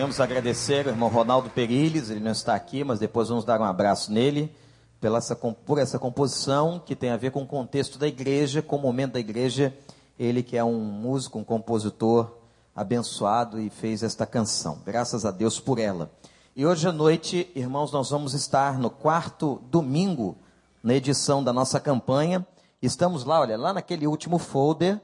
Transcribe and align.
Vamos 0.00 0.20
agradecer 0.20 0.86
ao 0.86 0.92
irmão 0.92 1.08
Ronaldo 1.08 1.50
Perilles, 1.50 2.08
ele 2.08 2.20
não 2.20 2.30
está 2.30 2.54
aqui, 2.54 2.84
mas 2.84 3.00
depois 3.00 3.30
vamos 3.30 3.44
dar 3.44 3.60
um 3.60 3.64
abraço 3.64 4.12
nele, 4.12 4.54
pela 5.00 5.18
essa, 5.18 5.34
por 5.34 5.76
essa 5.76 5.98
composição 5.98 6.78
que 6.78 6.94
tem 6.94 7.10
a 7.10 7.16
ver 7.16 7.32
com 7.32 7.42
o 7.42 7.46
contexto 7.46 7.98
da 7.98 8.06
igreja, 8.06 8.62
com 8.62 8.76
o 8.76 8.80
momento 8.80 9.14
da 9.14 9.20
igreja. 9.20 9.76
Ele 10.16 10.40
que 10.40 10.56
é 10.56 10.62
um 10.62 10.78
músico, 10.78 11.40
um 11.40 11.42
compositor 11.42 12.30
abençoado 12.76 13.60
e 13.60 13.70
fez 13.70 14.04
esta 14.04 14.24
canção. 14.24 14.78
Graças 14.86 15.24
a 15.26 15.32
Deus 15.32 15.58
por 15.58 15.80
ela. 15.80 16.08
E 16.54 16.64
hoje 16.64 16.86
à 16.86 16.92
noite, 16.92 17.50
irmãos, 17.56 17.90
nós 17.90 18.08
vamos 18.08 18.34
estar 18.34 18.78
no 18.78 18.90
quarto 18.90 19.60
domingo 19.68 20.38
na 20.80 20.94
edição 20.94 21.42
da 21.42 21.52
nossa 21.52 21.80
campanha. 21.80 22.46
Estamos 22.80 23.24
lá, 23.24 23.40
olha, 23.40 23.58
lá 23.58 23.72
naquele 23.72 24.06
último 24.06 24.38
folder, 24.38 25.00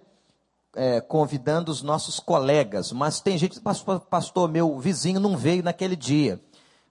é, 0.75 1.01
convidando 1.01 1.71
os 1.71 1.83
nossos 1.83 2.19
colegas, 2.21 2.93
mas 2.93 3.21
tem 3.21 3.39
gente, 3.39 3.61
pastor, 3.61 4.01
pastor, 4.01 4.49
meu 4.49 4.79
vizinho 4.79 5.21
não 5.21 5.37
veio 5.37 5.63
naquele 5.63 5.97
dia, 5.97 6.41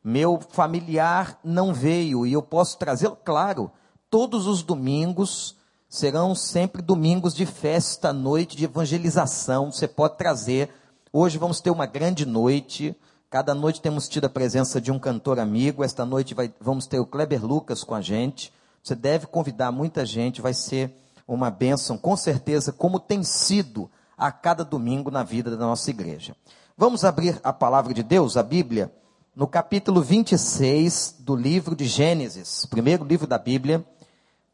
meu 0.04 0.40
familiar 0.50 1.40
não 1.44 1.74
veio, 1.74 2.26
e 2.26 2.34
eu 2.34 2.42
posso 2.42 2.78
trazê-lo, 2.78 3.18
claro, 3.24 3.72
todos 4.10 4.48
os 4.48 4.64
domingos 4.64 5.56
serão 5.94 6.34
sempre 6.34 6.82
domingos 6.82 7.36
de 7.36 7.46
festa, 7.46 8.12
noite 8.12 8.58
de 8.58 8.66
evangelização, 8.66 9.72
você 9.72 9.88
pode 9.88 10.18
trazer. 10.18 10.70
Hoje 11.12 11.38
vamos 11.38 11.62
ter 11.62 11.70
uma 11.70 11.86
grande 11.86 12.26
noite, 12.26 12.96
cada 13.30 13.54
noite 13.54 13.80
temos 13.80 14.10
tido 14.10 14.26
a 14.26 14.30
presença 14.30 14.82
de 14.82 14.92
um 14.92 14.98
cantor 14.98 15.40
amigo, 15.40 15.84
esta 15.84 16.04
noite 16.04 16.34
vai, 16.34 16.52
vamos 16.60 16.88
ter 16.88 17.00
o 17.00 17.06
Kleber 17.06 17.46
Lucas 17.46 17.84
com 17.84 17.94
a 17.94 18.02
gente, 18.02 18.52
você 18.82 18.96
deve 18.96 19.28
convidar 19.28 19.72
muita 19.72 20.04
gente, 20.04 20.42
vai 20.42 20.56
ser 20.56 20.92
uma 21.28 21.50
bênção, 21.50 21.98
com 21.98 22.16
certeza, 22.16 22.72
como 22.72 23.00
tem 23.00 23.24
sido 23.24 23.90
a 24.18 24.32
cada 24.32 24.64
domingo 24.64 25.10
na 25.10 25.24
vida 25.24 25.56
da 25.56 25.66
nossa 25.66 25.90
igreja. 25.90 26.36
Vamos 26.78 27.04
abrir 27.06 27.40
a 27.44 27.54
palavra 27.54 27.94
de 27.94 28.04
Deus, 28.04 28.38
a 28.38 28.44
Bíblia, 28.44 28.92
no 29.36 29.48
capítulo 29.48 30.02
26 30.02 31.18
do 31.20 31.36
livro 31.36 31.76
de 31.76 31.86
Gênesis, 31.86 32.66
primeiro 32.66 33.04
livro 33.04 33.28
da 33.28 33.38
Bíblia, 33.38 33.86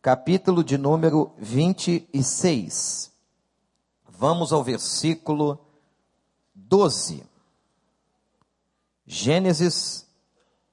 capítulo 0.01 0.63
de 0.63 0.77
número 0.77 1.31
26. 1.37 3.11
Vamos 4.07 4.51
ao 4.51 4.63
versículo 4.63 5.59
12. 6.53 7.23
Gênesis 9.05 10.05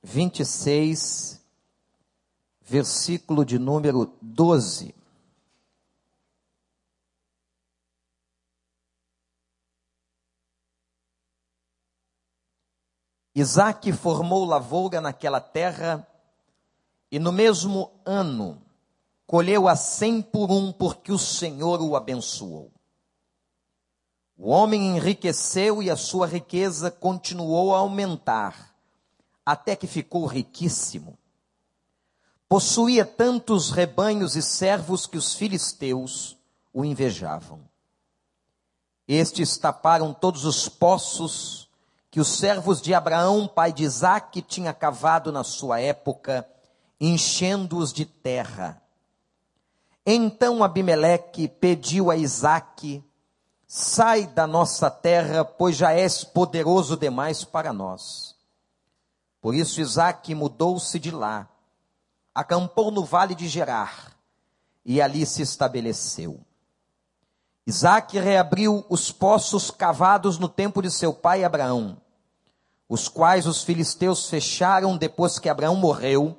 26, 0.03 1.41
versículo 2.63 3.45
de 3.45 3.59
número 3.59 4.13
12. 4.21 4.96
Isaac 13.39 13.93
formou 13.93 14.47
lavoura 14.47 14.99
naquela 14.99 15.43
terra 15.43 16.09
e 17.13 17.19
no 17.19 17.31
mesmo 17.31 17.91
ano 18.03 18.63
colheu 19.27 19.69
a 19.69 19.77
cem 19.77 20.23
por 20.23 20.51
um, 20.51 20.73
porque 20.73 21.13
o 21.13 21.19
Senhor 21.19 21.83
o 21.83 21.95
abençoou. 21.95 22.73
O 24.39 24.49
homem 24.49 24.97
enriqueceu 24.97 25.83
e 25.83 25.91
a 25.91 25.97
sua 25.97 26.27
riqueza 26.27 26.91
continuou 26.91 27.75
a 27.75 27.81
aumentar, 27.81 28.75
até 29.45 29.77
que 29.77 29.87
ficou 29.87 30.25
riquíssimo. 30.25 31.19
Possuía 32.49 33.05
tantos 33.05 33.71
rebanhos 33.71 34.35
e 34.35 34.41
servos 34.41 35.07
que 35.07 35.19
os 35.19 35.35
filisteus 35.35 36.39
o 36.73 36.87
invejavam. 36.87 37.69
Estes 39.07 39.59
taparam 39.59 40.15
todos 40.15 40.47
os 40.47 40.71
poços 40.71 41.66
que 42.17 42.21
os 42.21 42.39
servos 42.39 42.81
de 42.81 42.95
Abraão, 42.95 43.47
pai 43.47 43.71
de 43.71 43.85
Isaac, 43.85 44.41
tinha 44.41 44.73
cavado 44.73 45.31
na 45.31 45.45
sua 45.45 45.83
época, 45.83 46.49
enchendo-os 46.99 47.93
de 47.93 48.07
terra. 48.07 48.81
Então 50.07 50.65
Abimeleque 50.65 51.47
pediu 51.47 52.11
a 52.11 52.17
Isaac: 52.17 53.05
Sai 53.67 54.27
da 54.29 54.47
nossa 54.47 54.91
terra, 54.91 55.45
pois 55.45 55.77
já 55.77 55.93
és 55.93 56.25
poderoso 56.25 56.97
demais 56.97 57.45
para 57.45 57.71
nós. 57.71 58.35
Por 59.39 59.55
isso 59.55 59.83
Isaac 59.83 60.35
mudou-se 60.35 60.99
de 60.99 61.11
lá, 61.11 61.47
acampou 62.35 62.91
no 62.91 63.05
vale 63.05 63.35
de 63.35 63.47
Gerar 63.47 64.17
e 64.87 65.03
ali 65.03 65.27
se 65.27 65.43
estabeleceu. 65.43 66.41
Isaac 67.67 68.19
reabriu 68.19 68.87
os 68.89 69.13
poços 69.13 69.71
cavados 69.71 70.39
no 70.39 70.49
tempo 70.49 70.81
de 70.81 70.91
seu 70.91 71.13
pai 71.13 71.45
Abraão 71.45 72.01
os 72.89 73.09
quais 73.09 73.47
os 73.47 73.63
filisteus 73.63 74.29
fecharam 74.29 74.97
depois 74.97 75.39
que 75.39 75.49
Abraão 75.49 75.77
morreu, 75.77 76.39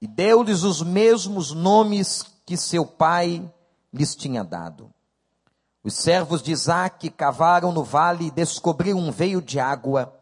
e 0.00 0.06
deu-lhes 0.06 0.62
os 0.62 0.82
mesmos 0.82 1.52
nomes 1.52 2.24
que 2.44 2.56
seu 2.56 2.84
pai 2.84 3.50
lhes 3.92 4.14
tinha 4.14 4.44
dado. 4.44 4.92
Os 5.82 5.94
servos 5.94 6.42
de 6.42 6.52
Isaac 6.52 7.08
cavaram 7.10 7.72
no 7.72 7.82
vale 7.82 8.26
e 8.26 8.30
descobriram 8.30 8.98
um 8.98 9.10
veio 9.10 9.40
de 9.40 9.58
água, 9.58 10.12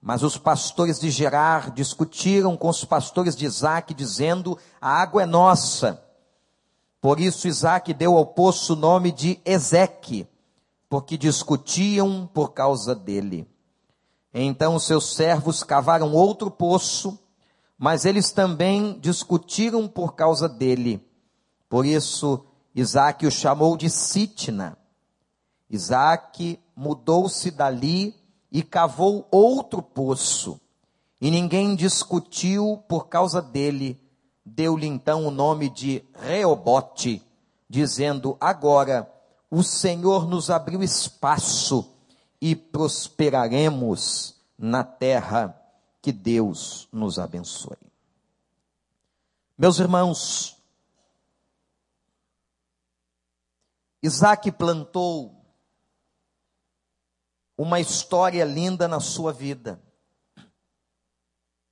mas 0.00 0.22
os 0.22 0.38
pastores 0.38 1.00
de 1.00 1.10
Gerar 1.10 1.70
discutiram 1.70 2.56
com 2.56 2.68
os 2.68 2.84
pastores 2.84 3.34
de 3.34 3.44
Isaac, 3.44 3.92
dizendo: 3.92 4.58
A 4.80 4.90
água 5.02 5.22
é 5.22 5.26
nossa. 5.26 6.02
Por 7.00 7.20
isso 7.20 7.48
Isaac 7.48 7.92
deu 7.92 8.16
ao 8.16 8.26
poço 8.26 8.74
o 8.74 8.76
nome 8.76 9.10
de 9.10 9.40
Ezeque, 9.44 10.26
porque 10.88 11.18
discutiam 11.18 12.26
por 12.32 12.52
causa 12.52 12.94
dele. 12.94 13.48
Então 14.36 14.80
seus 14.80 15.14
servos 15.14 15.62
cavaram 15.62 16.12
outro 16.12 16.50
poço, 16.50 17.16
mas 17.78 18.04
eles 18.04 18.32
também 18.32 18.98
discutiram 18.98 19.86
por 19.86 20.16
causa 20.16 20.48
dele. 20.48 21.00
Por 21.68 21.86
isso, 21.86 22.44
Isaac 22.74 23.24
o 23.24 23.30
chamou 23.30 23.76
de 23.76 23.88
Sitna. 23.88 24.76
Isaac 25.70 26.58
mudou-se 26.74 27.48
dali 27.52 28.12
e 28.50 28.60
cavou 28.60 29.28
outro 29.30 29.80
poço. 29.80 30.60
E 31.20 31.30
ninguém 31.30 31.76
discutiu 31.76 32.82
por 32.88 33.06
causa 33.06 33.40
dele. 33.40 34.00
Deu-lhe 34.44 34.86
então 34.86 35.26
o 35.26 35.30
nome 35.30 35.70
de 35.70 36.04
Reobote, 36.12 37.22
dizendo: 37.68 38.36
Agora 38.40 39.08
o 39.48 39.62
Senhor 39.62 40.26
nos 40.26 40.50
abriu 40.50 40.82
espaço 40.82 41.93
e 42.40 42.54
prosperaremos 42.54 44.36
na 44.58 44.84
terra 44.84 45.60
que 46.00 46.12
Deus 46.12 46.88
nos 46.92 47.18
abençoe. 47.18 47.78
Meus 49.56 49.78
irmãos, 49.78 50.56
Isaac 54.02 54.52
plantou 54.52 55.34
uma 57.56 57.80
história 57.80 58.44
linda 58.44 58.86
na 58.86 59.00
sua 59.00 59.32
vida. 59.32 59.80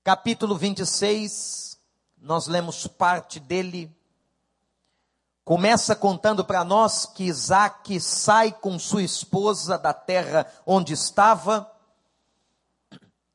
Capítulo 0.04 0.56
26, 0.56 1.78
nós 2.16 2.46
lemos 2.46 2.86
parte 2.86 3.38
dele 3.38 3.94
Começa 5.44 5.96
contando 5.96 6.44
para 6.44 6.64
nós 6.64 7.04
que 7.04 7.24
Isaac 7.24 7.98
sai 8.00 8.52
com 8.52 8.78
sua 8.78 9.02
esposa 9.02 9.76
da 9.76 9.92
terra 9.92 10.46
onde 10.64 10.92
estava 10.92 11.68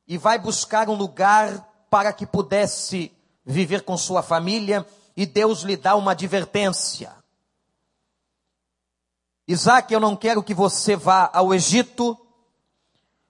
e 0.06 0.16
vai 0.16 0.38
buscar 0.38 0.88
um 0.88 0.94
lugar 0.94 1.68
para 1.90 2.12
que 2.14 2.26
pudesse 2.26 3.12
viver 3.44 3.82
com 3.82 3.96
sua 3.96 4.22
família, 4.22 4.86
e 5.16 5.26
Deus 5.26 5.62
lhe 5.62 5.76
dá 5.76 5.96
uma 5.96 6.12
advertência. 6.12 7.12
Isaac, 9.46 9.92
eu 9.92 10.00
não 10.00 10.14
quero 10.14 10.42
que 10.42 10.54
você 10.54 10.94
vá 10.94 11.30
ao 11.32 11.54
Egito, 11.54 12.16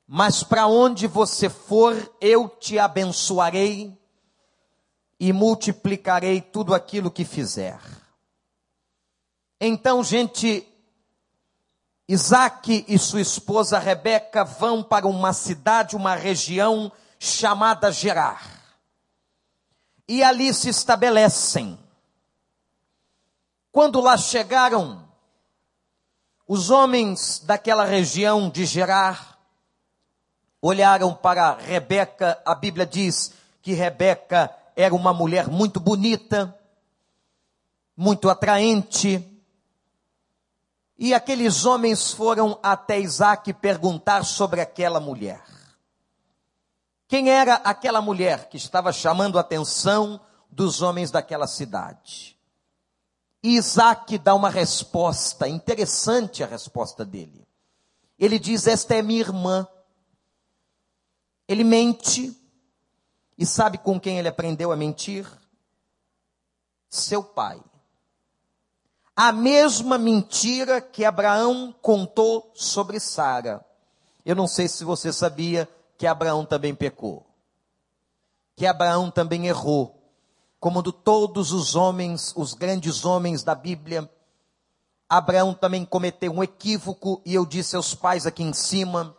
mas 0.07 0.43
para 0.43 0.67
onde 0.67 1.07
você 1.07 1.49
for, 1.49 1.95
eu 2.21 2.49
te 2.49 2.79
abençoarei 2.79 3.97
e 5.19 5.33
multiplicarei 5.33 6.41
tudo 6.41 6.75
aquilo 6.75 7.11
que 7.11 7.25
fizer. 7.25 7.79
Então, 9.61 10.05
gente, 10.05 10.67
Isaac 12.09 12.85
e 12.89 12.99
sua 12.99 13.21
esposa 13.21 13.79
Rebeca 13.79 14.45
vão 14.45 14.83
para 14.83 15.07
uma 15.07 15.33
cidade, 15.33 15.97
uma 15.97 16.15
região 16.15 16.93
chamada 17.19 17.91
Gerar. 17.91 18.59
E 20.07 20.23
ali 20.23 20.55
se 20.55 20.69
estabelecem. 20.69 21.79
Quando 23.73 24.01
lá 24.01 24.17
chegaram, 24.17 25.07
os 26.47 26.71
homens 26.71 27.41
daquela 27.45 27.85
região 27.85 28.49
de 28.49 28.65
Gerar 28.65 29.39
olharam 30.63 31.13
para 31.15 31.55
Rebeca, 31.57 32.41
a 32.45 32.55
Bíblia 32.55 32.87
diz 32.87 33.33
que 33.61 33.73
Rebeca 33.73 34.51
era 34.75 34.95
uma 34.95 35.13
mulher 35.13 35.49
muito 35.49 35.79
bonita, 35.79 36.57
muito 37.97 38.31
atraente, 38.31 39.38
e 40.99 41.15
aqueles 41.15 41.65
homens 41.65 42.13
foram 42.13 42.59
até 42.61 42.99
Isaac 42.99 43.53
perguntar 43.55 44.25
sobre 44.25 44.61
aquela 44.61 44.99
mulher. 44.99 45.41
Quem 47.07 47.31
era 47.31 47.55
aquela 47.55 48.03
mulher 48.03 48.49
que 48.49 48.57
estava 48.57 48.93
chamando 48.93 49.39
a 49.39 49.41
atenção 49.41 50.21
dos 50.51 50.83
homens 50.83 51.13
daquela 51.13 51.47
cidade? 51.47 52.37
E 53.41 53.55
Isaac 53.57 54.19
dá 54.19 54.35
uma 54.35 54.51
resposta, 54.51 55.49
interessante 55.49 56.43
a 56.43 56.47
resposta 56.47 57.05
dele. 57.05 57.47
Ele 58.19 58.39
diz: 58.39 58.67
Esta 58.67 58.97
é 58.97 59.03
minha 59.03 59.21
irmã. 59.21 59.67
Ele 61.47 61.63
mente, 61.63 62.37
e 63.39 63.47
sabe 63.47 63.79
com 63.79 63.99
quem 64.01 64.19
ele 64.19 64.29
aprendeu 64.29 64.73
a 64.73 64.77
mentir? 64.77 65.27
Seu 66.91 67.23
pai. 67.23 67.63
A 69.21 69.33
mesma 69.33 69.99
mentira 69.99 70.81
que 70.81 71.05
Abraão 71.05 71.75
contou 71.83 72.53
sobre 72.55 73.01
Sara. 73.01 73.67
Eu 74.25 74.37
não 74.37 74.47
sei 74.47 74.69
se 74.69 74.85
você 74.85 75.13
sabia 75.13 75.69
que 75.97 76.07
Abraão 76.07 76.45
também 76.45 76.73
pecou. 76.73 77.27
Que 78.55 78.65
Abraão 78.65 79.11
também 79.11 79.49
errou. 79.49 80.01
Como 80.61 80.85
de 80.85 80.93
todos 80.93 81.51
os 81.51 81.75
homens, 81.75 82.33
os 82.37 82.55
grandes 82.55 83.05
homens 83.05 83.43
da 83.43 83.57
Bíblia, 83.57 84.09
Abraão 85.09 85.53
também 85.53 85.85
cometeu 85.85 86.31
um 86.31 86.41
equívoco, 86.41 87.21
e 87.27 87.35
eu 87.35 87.45
disse 87.45 87.75
aos 87.75 87.97
pais 87.97 88.25
aqui 88.25 88.45
em 88.45 88.53
cima, 88.53 89.17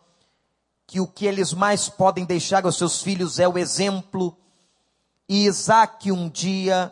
que 0.88 1.02
o 1.02 1.08
que 1.08 1.26
eles 1.26 1.52
mais 1.52 1.90
podem 1.90 2.24
deixar 2.24 2.64
aos 2.64 2.78
seus 2.78 3.02
filhos 3.02 3.38
é 3.38 3.50
o 3.50 3.58
exemplo. 3.58 4.38
E 5.28 5.44
Isaac 5.46 6.10
um 6.10 6.30
dia 6.30 6.90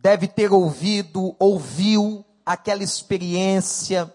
deve 0.00 0.28
ter 0.28 0.52
ouvido, 0.52 1.34
ouviu 1.38 2.24
aquela 2.44 2.82
experiência 2.82 4.12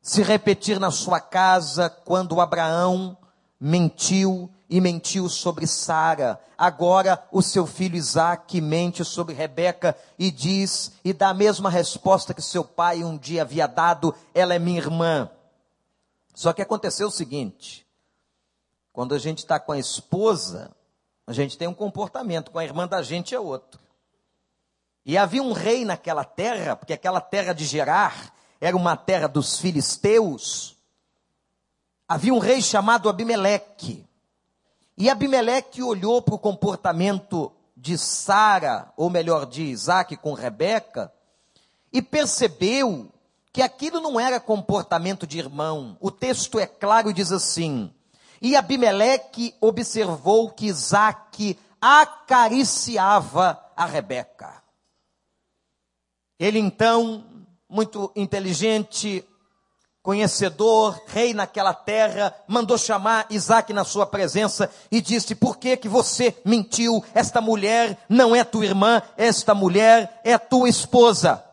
se 0.00 0.22
repetir 0.22 0.78
na 0.78 0.90
sua 0.90 1.20
casa 1.20 1.90
quando 1.90 2.40
Abraão 2.40 3.16
mentiu 3.60 4.50
e 4.70 4.80
mentiu 4.80 5.28
sobre 5.28 5.66
Sara. 5.66 6.40
Agora 6.56 7.26
o 7.32 7.42
seu 7.42 7.66
filho 7.66 7.96
Isaac 7.96 8.60
mente 8.60 9.04
sobre 9.04 9.34
Rebeca 9.34 9.96
e 10.18 10.30
diz, 10.30 10.92
e 11.04 11.12
dá 11.12 11.30
a 11.30 11.34
mesma 11.34 11.70
resposta 11.70 12.34
que 12.34 12.42
seu 12.42 12.64
pai 12.64 13.02
um 13.02 13.16
dia 13.16 13.42
havia 13.42 13.66
dado: 13.66 14.14
ela 14.34 14.54
é 14.54 14.58
minha 14.58 14.78
irmã. 14.78 15.30
Só 16.34 16.52
que 16.52 16.62
aconteceu 16.62 17.08
o 17.08 17.12
seguinte: 17.12 17.86
quando 18.92 19.14
a 19.14 19.18
gente 19.18 19.38
está 19.38 19.58
com 19.58 19.72
a 19.72 19.78
esposa, 19.78 20.70
a 21.26 21.32
gente 21.32 21.58
tem 21.58 21.68
um 21.68 21.74
comportamento, 21.74 22.50
com 22.50 22.58
a 22.58 22.64
irmã 22.64 22.86
da 22.86 23.02
gente 23.02 23.34
é 23.34 23.40
outro. 23.40 23.87
E 25.04 25.16
havia 25.16 25.42
um 25.42 25.52
rei 25.52 25.84
naquela 25.84 26.24
terra, 26.24 26.76
porque 26.76 26.92
aquela 26.92 27.20
terra 27.20 27.52
de 27.52 27.64
Gerar 27.64 28.32
era 28.60 28.76
uma 28.76 28.96
terra 28.96 29.26
dos 29.26 29.58
filisteus. 29.58 30.76
Havia 32.06 32.34
um 32.34 32.38
rei 32.38 32.60
chamado 32.60 33.08
Abimeleque. 33.08 34.06
E 34.96 35.08
Abimeleque 35.08 35.82
olhou 35.82 36.20
para 36.20 36.34
o 36.34 36.38
comportamento 36.38 37.52
de 37.76 37.96
Sara, 37.96 38.92
ou 38.96 39.08
melhor, 39.08 39.46
de 39.46 39.62
Isaac 39.62 40.16
com 40.16 40.34
Rebeca, 40.34 41.12
e 41.92 42.02
percebeu 42.02 43.10
que 43.52 43.62
aquilo 43.62 44.00
não 44.00 44.18
era 44.18 44.40
comportamento 44.40 45.26
de 45.26 45.38
irmão. 45.38 45.96
O 46.00 46.10
texto 46.10 46.58
é 46.58 46.66
claro 46.66 47.10
e 47.10 47.12
diz 47.14 47.30
assim: 47.30 47.92
E 48.42 48.56
Abimeleque 48.56 49.54
observou 49.60 50.50
que 50.50 50.66
Isaac 50.66 51.58
acariciava 51.80 53.60
a 53.76 53.86
Rebeca. 53.86 54.57
Ele 56.38 56.58
então, 56.58 57.24
muito 57.68 58.12
inteligente, 58.14 59.24
conhecedor, 60.02 60.98
rei 61.08 61.34
naquela 61.34 61.74
terra, 61.74 62.34
mandou 62.46 62.78
chamar 62.78 63.26
Isaac 63.28 63.72
na 63.72 63.84
sua 63.84 64.06
presença 64.06 64.70
e 64.90 65.00
disse: 65.00 65.34
Por 65.34 65.58
que 65.58 65.76
que 65.76 65.88
você 65.88 66.34
mentiu? 66.44 67.04
Esta 67.12 67.40
mulher 67.40 68.02
não 68.08 68.34
é 68.34 68.44
tua 68.44 68.64
irmã, 68.64 69.02
esta 69.16 69.54
mulher 69.54 70.20
é 70.24 70.38
tua 70.38 70.68
esposa. 70.68 71.44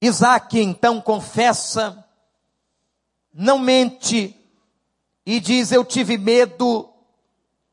Isaac 0.00 0.58
então 0.58 1.00
confessa, 1.00 2.04
não 3.32 3.58
mente 3.58 4.36
e 5.24 5.40
diz: 5.40 5.72
Eu 5.72 5.84
tive 5.84 6.18
medo 6.18 6.92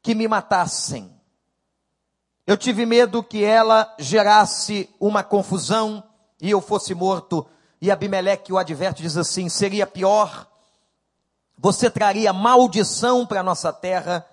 que 0.02 0.16
me 0.16 0.28
matassem. 0.28 1.19
Eu 2.50 2.58
tive 2.58 2.84
medo 2.84 3.22
que 3.22 3.44
ela 3.44 3.94
gerasse 4.00 4.90
uma 5.00 5.24
confusão 5.24 6.04
e 6.42 6.50
eu 6.50 6.60
fosse 6.60 6.96
morto. 6.96 7.46
E 7.80 7.92
Abimeleque 7.92 8.52
o 8.52 8.58
adverte, 8.58 9.04
diz 9.04 9.18
assim: 9.18 9.48
seria 9.48 9.86
pior, 9.86 10.48
você 11.56 11.92
traria 11.92 12.34
maldição 12.34 13.24
para 13.24 13.42
a 13.42 13.44
nossa 13.44 13.72
terra 13.72 14.26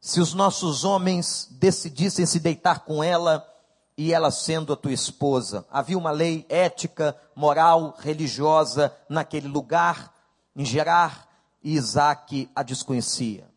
se 0.00 0.22
os 0.22 0.32
nossos 0.32 0.84
homens 0.84 1.46
decidissem 1.50 2.24
se 2.24 2.40
deitar 2.40 2.78
com 2.78 3.04
ela 3.04 3.46
e 3.94 4.14
ela 4.14 4.30
sendo 4.30 4.72
a 4.72 4.76
tua 4.76 4.94
esposa. 4.94 5.66
Havia 5.70 5.98
uma 5.98 6.12
lei 6.12 6.46
ética, 6.48 7.14
moral, 7.36 7.94
religiosa 7.98 8.90
naquele 9.06 9.48
lugar, 9.48 10.14
em 10.56 10.64
Gerar, 10.64 11.28
e 11.62 11.74
Isaac 11.74 12.48
a 12.56 12.62
desconhecia. 12.62 13.53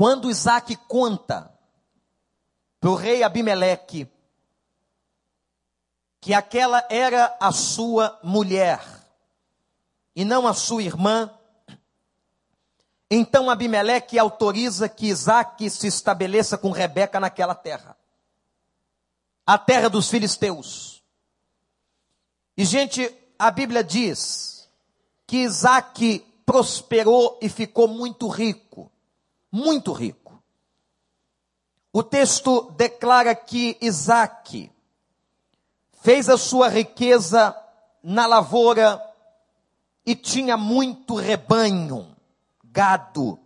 Quando 0.00 0.30
Isaac 0.30 0.74
conta 0.88 1.52
para 2.80 2.88
o 2.88 2.94
rei 2.94 3.22
Abimeleque 3.22 4.08
que 6.18 6.32
aquela 6.32 6.82
era 6.88 7.36
a 7.38 7.52
sua 7.52 8.18
mulher 8.22 8.82
e 10.16 10.24
não 10.24 10.46
a 10.46 10.54
sua 10.54 10.82
irmã, 10.82 11.30
então 13.10 13.50
Abimeleque 13.50 14.18
autoriza 14.18 14.88
que 14.88 15.08
Isaac 15.08 15.68
se 15.68 15.88
estabeleça 15.88 16.56
com 16.56 16.70
Rebeca 16.70 17.20
naquela 17.20 17.54
terra, 17.54 17.94
a 19.46 19.58
terra 19.58 19.90
dos 19.90 20.08
filisteus. 20.08 21.04
E 22.56 22.64
gente, 22.64 23.14
a 23.38 23.50
Bíblia 23.50 23.84
diz 23.84 24.66
que 25.26 25.42
Isaac 25.42 26.20
prosperou 26.46 27.38
e 27.42 27.50
ficou 27.50 27.86
muito 27.86 28.28
rico 28.28 28.90
muito 29.50 29.92
rico. 29.92 30.42
O 31.92 32.02
texto 32.02 32.70
declara 32.76 33.34
que 33.34 33.76
Isaac 33.80 34.70
fez 36.02 36.28
a 36.28 36.38
sua 36.38 36.68
riqueza 36.68 37.54
na 38.02 38.26
lavoura 38.26 39.02
e 40.06 40.14
tinha 40.14 40.56
muito 40.56 41.14
rebanho, 41.14 42.16
gado, 42.64 43.38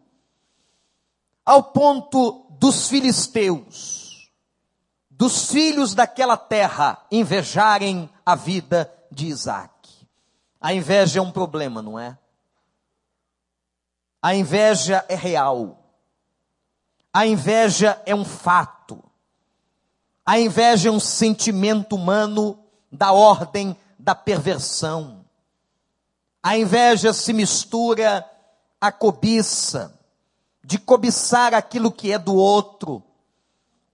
ao 1.44 1.62
ponto 1.62 2.46
dos 2.50 2.88
filisteus, 2.88 4.30
dos 5.11 5.50
filhos 5.50 5.94
daquela 5.94 6.37
terra, 6.37 7.04
invejarem 7.11 8.08
a 8.25 8.34
vida 8.34 8.92
de 9.11 9.26
Isaac. 9.26 9.73
A 10.61 10.73
inveja 10.73 11.18
é 11.18 11.23
um 11.23 11.30
problema, 11.30 11.82
não 11.82 11.99
é? 11.99 12.16
A 14.23 14.34
inveja 14.34 15.04
é 15.08 15.14
real. 15.14 15.83
A 17.14 17.25
inveja 17.25 18.02
é 18.04 18.12
um 18.12 18.25
fato. 18.25 19.00
A 20.26 20.40
inveja 20.40 20.88
é 20.88 20.92
um 20.92 20.99
sentimento 20.99 21.94
humano 21.94 22.59
da 22.90 23.12
ordem 23.12 23.76
da 23.97 24.16
perversão. 24.16 25.25
A 26.42 26.59
inveja 26.59 27.12
se 27.12 27.33
mistura 27.33 28.28
à 28.80 28.90
cobiça, 28.90 29.97
de 30.64 30.76
cobiçar 30.76 31.54
aquilo 31.54 31.92
que 31.92 32.11
é 32.11 32.18
do 32.18 32.35
outro, 32.35 33.00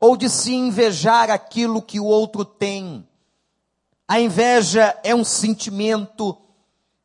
ou 0.00 0.16
de 0.16 0.30
se 0.30 0.54
invejar 0.54 1.30
aquilo 1.30 1.82
que 1.82 2.00
o 2.00 2.06
outro 2.06 2.42
tem. 2.42 3.06
A 4.08 4.18
inveja 4.18 4.98
é 5.04 5.14
um 5.14 5.24
sentimento 5.24 6.38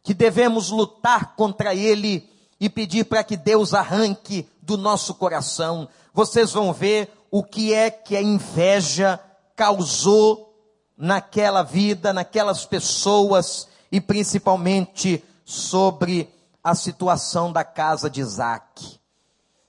que 0.02 0.14
devemos 0.14 0.70
lutar 0.70 1.36
contra 1.36 1.76
ele 1.76 2.30
e 2.58 2.70
pedir 2.70 3.04
para 3.04 3.24
que 3.24 3.36
Deus 3.36 3.74
arranque 3.74 4.48
do 4.62 4.78
nosso 4.78 5.14
coração, 5.16 5.90
vocês 6.16 6.54
vão 6.54 6.72
ver 6.72 7.12
o 7.30 7.44
que 7.44 7.74
é 7.74 7.92
que 7.92 8.16
a 8.16 8.22
inveja 8.22 9.20
causou 9.54 10.58
naquela 10.98 11.62
vida, 11.62 12.14
naquelas 12.14 12.66
pessoas 12.66 13.68
e 13.92 14.00
principalmente 14.00 15.22
sobre 15.44 16.34
a 16.64 16.74
situação 16.74 17.52
da 17.52 17.66
casa 17.66 18.10
de 18.10 18.22
Isaac. 18.22 18.98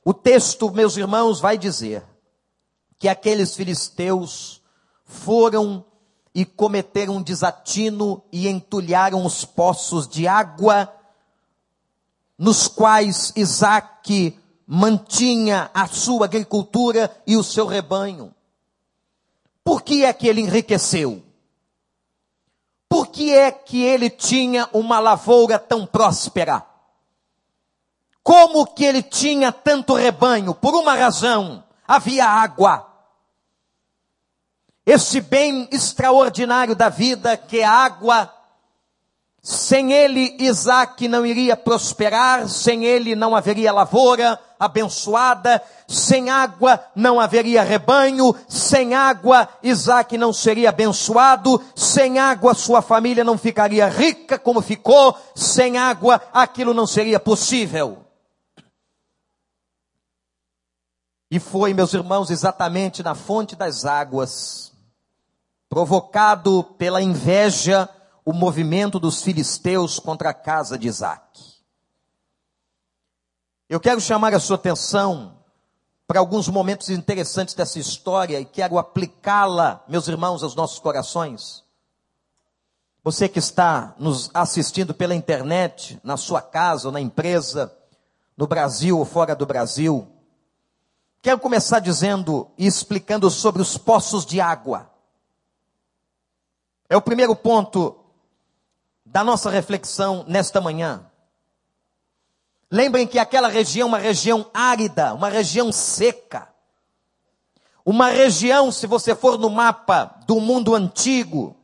O 0.05 0.15
texto, 0.15 0.71
meus 0.71 0.97
irmãos, 0.97 1.41
vai 1.41 1.59
dizer 1.59 2.05
que 2.97 3.09
aqueles 3.09 3.57
filisteus 3.57 4.63
foram 5.05 5.85
e 6.33 6.45
cometeram 6.45 7.17
um 7.17 7.23
desatino 7.23 8.23
e 8.31 8.47
entulharam 8.47 9.27
os 9.27 9.45
poços 9.45 10.07
de 10.07 10.29
água 10.29 10.95
nos 12.39 12.69
quais 12.69 13.33
Isaac 13.35 14.39
mantinha 14.67 15.71
a 15.73 15.87
sua 15.87 16.25
agricultura 16.25 17.15
e 17.27 17.37
o 17.37 17.45
seu 17.45 17.67
rebanho. 17.67 18.35
Por 19.63 19.83
que 19.83 20.05
é 20.05 20.13
que 20.13 20.27
ele 20.27 20.41
enriqueceu? 20.41 21.23
Por 22.89 23.09
que 23.09 23.33
é 23.35 23.51
que 23.51 23.83
ele 23.83 24.11
tinha 24.11 24.69
uma 24.73 24.99
lavoura 24.99 25.59
tão 25.59 25.87
próspera? 25.87 26.65
Como 28.23 28.67
que 28.67 28.85
ele 28.85 29.03
tinha 29.03 29.53
tanto 29.53 29.95
rebanho? 29.95 30.55
Por 30.55 30.75
uma 30.75 30.95
razão: 30.95 31.63
havia 31.87 32.27
água. 32.27 32.93
Esse 34.85 35.21
bem 35.21 35.69
extraordinário 35.71 36.75
da 36.75 36.89
vida 36.89 37.37
que 37.37 37.59
é 37.59 37.65
água 37.65 38.33
sem 39.43 39.93
ele, 39.93 40.37
Isaac 40.41 41.07
não 41.07 41.25
iria 41.25 41.57
prosperar, 41.57 42.49
sem 42.49 42.85
ele 42.85 43.15
não 43.15 43.35
haveria 43.35 43.73
lavoura 43.73 44.41
abençoada, 44.59 45.63
sem 45.87 46.31
água 46.31 46.85
não 46.95 47.21
haveria 47.21 47.63
rebanho, 47.63 48.35
sem 48.49 48.95
água 48.95 49.49
Isaac 49.63 50.17
não 50.17 50.33
seria 50.33 50.71
abençoado, 50.71 51.63
sem 51.75 52.19
água 52.19 52.55
sua 52.55 52.83
família 52.83 53.25
não 53.25 53.39
ficaria 53.39 53.89
rica 53.89 54.39
como 54.39 54.61
ficou, 54.61 55.17
sem 55.35 55.79
água 55.79 56.21
aquilo 56.33 56.75
não 56.75 56.87
seria 56.87 57.21
possível. 57.21 58.05
E 61.31 61.41
foi, 61.41 61.75
meus 61.75 61.93
irmãos, 61.93 62.31
exatamente 62.31 63.03
na 63.03 63.15
fonte 63.15 63.57
das 63.57 63.85
águas, 63.85 64.73
provocado 65.69 66.63
pela 66.79 67.03
inveja, 67.03 67.89
o 68.25 68.33
movimento 68.33 68.99
dos 68.99 69.23
filisteus 69.23 69.99
contra 69.99 70.31
a 70.31 70.35
casa 70.35 70.79
de 70.79 70.89
Isaac. 70.89 71.56
Eu 73.69 73.81
quero 73.81 74.01
chamar 74.01 74.33
a 74.33 74.39
sua 74.39 74.55
atenção 74.55 75.39
para 76.07 76.21
alguns 76.21 76.47
momentos 76.47 76.89
interessantes 76.89 77.53
dessa 77.53 77.81
história 77.81 78.39
e 78.39 78.45
quero 78.45 78.79
aplicá-la, 78.79 79.85
meus 79.89 80.07
irmãos, 80.07 80.45
aos 80.45 80.55
nossos 80.55 80.79
corações. 80.79 81.65
Você 83.03 83.29
que 83.29 83.41
está 83.41 83.93
nos 83.99 84.31
assistindo 84.33 84.95
pela 84.95 85.17
internet, 85.17 85.99
na 86.05 86.17
sua 86.17 86.41
casa 86.41 86.87
ou 86.87 86.93
na 86.93 87.01
empresa, 87.01 87.77
no 88.37 88.47
Brasil 88.47 89.01
ou 89.01 89.05
fora 89.05 89.35
do 89.35 89.45
Brasil, 89.45 90.07
quero 91.21 91.41
começar 91.41 91.81
dizendo 91.81 92.49
e 92.57 92.67
explicando 92.67 93.29
sobre 93.33 93.61
os 93.61 93.77
poços 93.77 94.25
de 94.25 94.41
água. 94.41 94.89
É 96.89 96.97
o 96.97 97.03
primeiro 97.03 97.35
ponto 97.35 97.99
da 99.05 99.25
nossa 99.25 99.51
reflexão 99.51 100.25
nesta 100.29 100.61
manhã. 100.61 101.06
Lembrem 102.77 103.07
que 103.07 103.19
aquela 103.19 103.49
região 103.49 103.87
é 103.87 103.89
uma 103.89 103.99
região 103.99 104.51
árida, 104.53 105.15
uma 105.15 105.31
região 105.31 105.73
seca. 105.73 106.47
Uma 107.83 108.11
região, 108.11 108.71
se 108.71 108.87
você 108.87 109.15
for 109.15 109.39
no 109.39 109.49
mapa 109.49 110.21
do 110.27 110.39
mundo 110.43 110.75
antigo, 110.75 111.57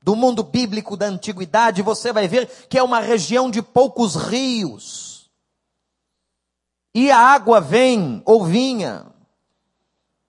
do 0.00 0.14
mundo 0.14 0.44
bíblico 0.44 0.96
da 0.96 1.06
antiguidade, 1.06 1.82
você 1.82 2.12
vai 2.12 2.28
ver 2.28 2.46
que 2.68 2.78
é 2.78 2.82
uma 2.82 3.00
região 3.00 3.50
de 3.50 3.60
poucos 3.60 4.14
rios. 4.14 5.28
E 6.94 7.10
a 7.10 7.18
água 7.18 7.60
vem 7.60 8.22
ou 8.24 8.44
vinha 8.44 9.06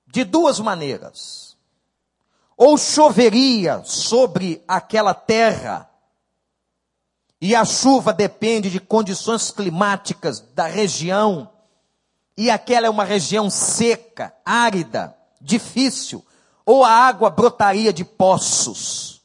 de 0.08 0.24
duas 0.24 0.60
maneiras. 0.60 1.56
Ou 2.58 2.76
choveria 2.76 3.84
sobre 3.84 4.64
aquela 4.68 5.14
terra 5.14 5.91
e 7.42 7.56
a 7.56 7.66
chuva 7.66 8.14
depende 8.14 8.70
de 8.70 8.80
condições 8.80 9.50
climáticas 9.50 10.40
da 10.40 10.68
região. 10.68 11.50
E 12.38 12.52
aquela 12.52 12.86
é 12.86 12.90
uma 12.90 13.04
região 13.04 13.50
seca, 13.50 14.32
árida, 14.46 15.18
difícil. 15.42 16.24
Ou 16.64 16.84
a 16.84 16.92
água 16.92 17.32
brotaria 17.32 17.92
de 17.92 18.06
poços. 18.06 19.24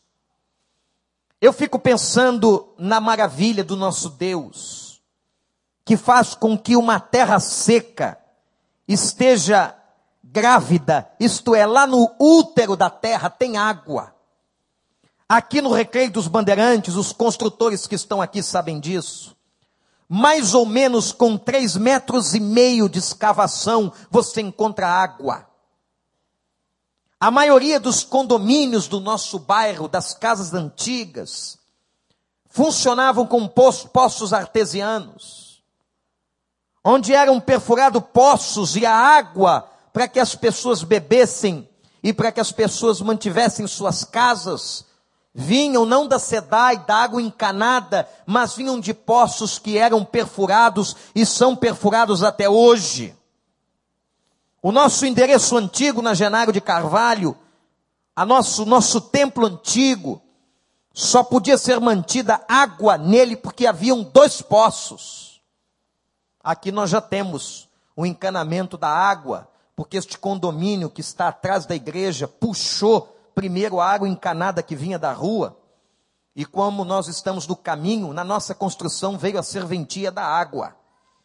Eu 1.39 1.53
fico 1.53 1.79
pensando 1.79 2.75
na 2.79 2.99
maravilha 2.99 3.63
do 3.63 3.77
nosso 3.77 4.09
Deus, 4.09 5.03
que 5.85 5.95
faz 5.95 6.35
com 6.35 6.57
que 6.57 6.75
uma 6.75 6.99
terra 6.99 7.39
seca 7.39 8.19
esteja 8.89 9.77
grávida, 10.25 11.11
isto 11.21 11.55
é, 11.55 11.67
lá 11.67 11.87
no 11.87 12.11
útero 12.19 12.77
da 12.77 12.89
terra 12.89 13.29
tem 13.29 13.59
água. 13.59 14.16
Aqui 15.29 15.61
no 15.61 15.73
Recreio 15.73 16.13
dos 16.13 16.29
Bandeirantes, 16.29 16.95
os 16.95 17.13
construtores 17.13 17.85
que 17.89 17.97
estão 17.97 18.23
aqui 18.23 18.41
sabem 18.45 18.79
disso. 18.79 19.37
Mais 20.09 20.55
ou 20.55 20.65
menos 20.65 21.11
com 21.11 21.37
três 21.37 21.77
metros 21.77 22.33
e 22.33 22.39
meio 22.39 22.89
de 22.89 23.01
escavação, 23.01 23.93
você 24.09 24.41
encontra 24.41 24.87
água. 24.87 25.45
A 27.19 27.29
maioria 27.29 27.81
dos 27.81 28.05
condomínios 28.05 28.87
do 28.87 29.01
nosso 29.01 29.41
bairro, 29.41 29.89
das 29.89 30.15
casas 30.15 30.55
antigas, 30.55 31.59
funcionavam 32.49 33.27
com 33.27 33.49
poços 33.49 34.33
artesianos, 34.33 35.61
onde 36.85 37.13
eram 37.13 37.41
perfurados 37.41 38.03
poços 38.13 38.77
e 38.77 38.87
a 38.87 38.95
água 38.95 39.69
para 39.93 40.07
que 40.07 40.21
as 40.21 40.37
pessoas 40.37 40.85
bebessem 40.85 41.69
e 42.01 42.13
para 42.13 42.31
que 42.31 42.39
as 42.39 42.53
pessoas 42.53 43.01
mantivessem 43.01 43.67
suas 43.67 44.05
casas 44.05 44.86
vinham 45.39 45.85
não 45.85 46.09
da 46.09 46.19
SEDAI, 46.19 46.79
da 46.87 46.97
água 46.97 47.21
encanada, 47.21 48.09
mas 48.25 48.55
vinham 48.57 48.81
de 48.81 48.95
poços 48.95 49.59
que 49.59 49.77
eram 49.77 50.03
perfurados 50.03 50.97
e 51.15 51.27
são 51.27 51.55
perfurados 51.55 52.23
até 52.23 52.49
hoje. 52.49 53.15
O 54.63 54.73
nosso 54.73 55.05
endereço 55.05 55.55
antigo 55.59 56.01
na 56.01 56.15
Genário 56.15 56.55
de 56.55 56.61
Carvalho, 56.61 57.37
a 58.17 58.25
nosso, 58.25 58.65
nosso 58.65 58.99
templo 58.99 59.45
antigo, 59.45 60.23
só 60.95 61.23
podia 61.23 61.59
ser 61.59 61.79
mantida 61.81 62.41
água 62.49 62.97
nele 62.97 63.37
porque 63.37 63.67
haviam 63.67 64.03
dois 64.03 64.41
poços. 64.41 65.43
Aqui 66.43 66.73
nós 66.73 66.89
já 66.89 67.03
temos 67.03 67.69
o 67.95 68.07
encanamento 68.07 68.79
da 68.79 68.89
água, 68.89 69.47
porque 69.77 69.99
este 69.99 70.17
condomínio 70.17 70.89
que 70.89 71.03
está 71.03 71.29
atrás 71.29 71.67
da 71.67 71.75
igreja 71.77 72.27
puxou 72.27 73.16
primeiro 73.37 73.79
a 73.79 73.87
água 73.87 74.09
encanada 74.09 74.63
que 74.63 74.75
vinha 74.75 74.99
da 74.99 75.13
rua, 75.13 75.61
e 76.35 76.47
como 76.47 76.87
nós 76.87 77.07
estamos 77.07 77.47
no 77.47 77.55
caminho, 77.55 78.15
na 78.15 78.25
nossa 78.25 78.55
construção 78.55 79.19
veio 79.19 79.39
a 79.39 79.43
serventia 79.43 80.11
da 80.11 80.25
água. 80.25 80.75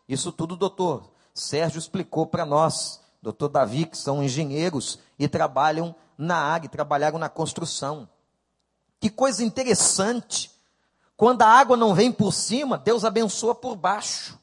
Isso 0.09 0.29
tudo 0.29 0.57
doutor 0.57 1.09
Sérgio 1.33 1.79
explicou 1.79 2.27
para 2.27 2.45
nós, 2.45 2.99
doutor 3.21 3.47
Davi, 3.47 3.85
que 3.85 3.97
são 3.97 4.21
engenheiros 4.21 4.99
e 5.17 5.25
trabalham 5.25 5.95
na 6.17 6.35
área, 6.35 6.67
trabalharam 6.67 7.17
na 7.17 7.29
construção. 7.29 8.09
Que 8.99 9.09
coisa 9.09 9.41
interessante. 9.41 10.51
Quando 11.15 11.43
a 11.43 11.47
água 11.47 11.77
não 11.77 11.95
vem 11.95 12.11
por 12.11 12.33
cima, 12.33 12.77
Deus 12.77 13.05
abençoa 13.05 13.55
por 13.55 13.77
baixo. 13.77 14.37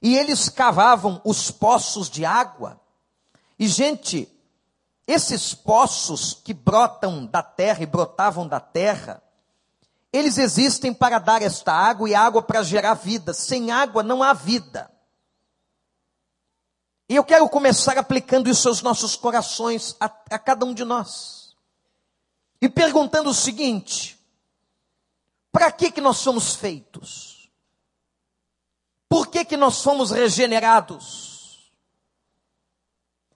E 0.00 0.16
eles 0.16 0.48
cavavam 0.48 1.20
os 1.24 1.50
poços 1.50 2.08
de 2.08 2.24
água. 2.24 2.80
E, 3.58 3.66
gente, 3.66 4.28
esses 5.10 5.54
poços 5.54 6.34
que 6.34 6.54
brotam 6.54 7.26
da 7.26 7.42
terra 7.42 7.82
e 7.82 7.86
brotavam 7.86 8.46
da 8.46 8.60
terra, 8.60 9.20
eles 10.12 10.38
existem 10.38 10.94
para 10.94 11.18
dar 11.18 11.42
esta 11.42 11.72
água 11.72 12.08
e 12.08 12.14
água 12.14 12.40
para 12.40 12.62
gerar 12.62 12.94
vida. 12.94 13.34
Sem 13.34 13.72
água 13.72 14.02
não 14.02 14.22
há 14.22 14.32
vida. 14.32 14.90
E 17.08 17.16
eu 17.16 17.24
quero 17.24 17.48
começar 17.48 17.98
aplicando 17.98 18.48
isso 18.48 18.68
aos 18.68 18.82
nossos 18.82 19.16
corações, 19.16 19.96
a, 19.98 20.04
a 20.04 20.38
cada 20.38 20.64
um 20.64 20.72
de 20.72 20.84
nós. 20.84 21.56
E 22.62 22.68
perguntando 22.68 23.30
o 23.30 23.34
seguinte: 23.34 24.16
para 25.50 25.72
que 25.72 25.90
que 25.90 26.00
nós 26.00 26.18
somos 26.18 26.54
feitos? 26.54 27.50
Por 29.08 29.26
que 29.26 29.44
que 29.44 29.56
nós 29.56 29.74
somos 29.74 30.12
regenerados? 30.12 31.29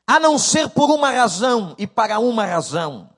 A 0.07 0.21
não 0.21 0.39
ser 0.39 0.69
por 0.69 0.91
uma 0.91 1.11
razão 1.11 1.75
e 1.79 1.87
para 1.87 2.19
uma 2.19 2.45
razão. 2.45 3.11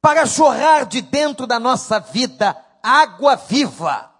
Para 0.00 0.24
jorrar 0.24 0.86
de 0.86 1.00
dentro 1.00 1.46
da 1.46 1.58
nossa 1.58 1.98
vida 1.98 2.56
água 2.82 3.34
viva. 3.34 4.12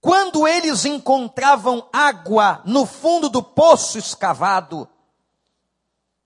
Quando 0.00 0.46
eles 0.46 0.84
encontravam 0.84 1.88
água 1.92 2.62
no 2.64 2.86
fundo 2.86 3.28
do 3.28 3.42
poço 3.42 3.98
escavado, 3.98 4.88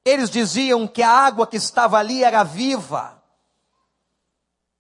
eles 0.05 0.29
diziam 0.29 0.87
que 0.87 1.03
a 1.03 1.11
água 1.11 1.47
que 1.47 1.57
estava 1.57 1.97
ali 1.97 2.23
era 2.23 2.43
viva, 2.43 3.23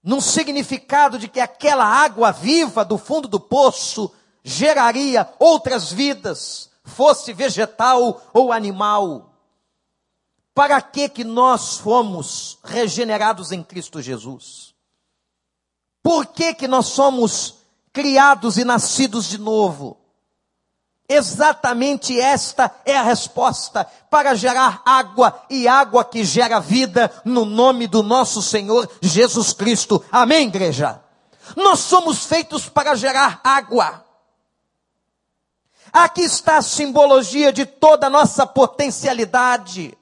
num 0.02 0.20
significado 0.20 1.18
de 1.18 1.28
que 1.28 1.40
aquela 1.40 1.84
água 1.84 2.30
viva 2.30 2.84
do 2.84 2.98
fundo 2.98 3.28
do 3.28 3.40
poço 3.40 4.12
geraria 4.42 5.28
outras 5.38 5.90
vidas, 5.92 6.69
fosse 6.90 7.32
vegetal 7.32 8.22
ou 8.32 8.52
animal. 8.52 9.32
Para 10.54 10.82
que 10.82 11.08
que 11.08 11.24
nós 11.24 11.78
fomos 11.78 12.58
regenerados 12.62 13.52
em 13.52 13.62
Cristo 13.62 14.02
Jesus? 14.02 14.74
Por 16.02 16.26
que 16.26 16.54
que 16.54 16.68
nós 16.68 16.86
somos 16.86 17.56
criados 17.92 18.58
e 18.58 18.64
nascidos 18.64 19.28
de 19.28 19.38
novo? 19.38 19.96
Exatamente 21.08 22.20
esta 22.20 22.72
é 22.84 22.96
a 22.96 23.02
resposta 23.02 23.84
para 24.08 24.34
gerar 24.34 24.80
água 24.84 25.42
e 25.50 25.66
água 25.66 26.04
que 26.04 26.24
gera 26.24 26.60
vida 26.60 27.10
no 27.24 27.44
nome 27.44 27.88
do 27.88 28.02
nosso 28.02 28.40
Senhor 28.40 28.88
Jesus 29.02 29.52
Cristo. 29.52 30.04
Amém, 30.12 30.46
igreja? 30.46 31.02
Nós 31.56 31.80
somos 31.80 32.24
feitos 32.26 32.68
para 32.68 32.94
gerar 32.94 33.40
água. 33.42 34.04
Aqui 35.92 36.22
está 36.22 36.58
a 36.58 36.62
simbologia 36.62 37.52
de 37.52 37.66
toda 37.66 38.06
a 38.06 38.10
nossa 38.10 38.46
potencialidade. 38.46 39.96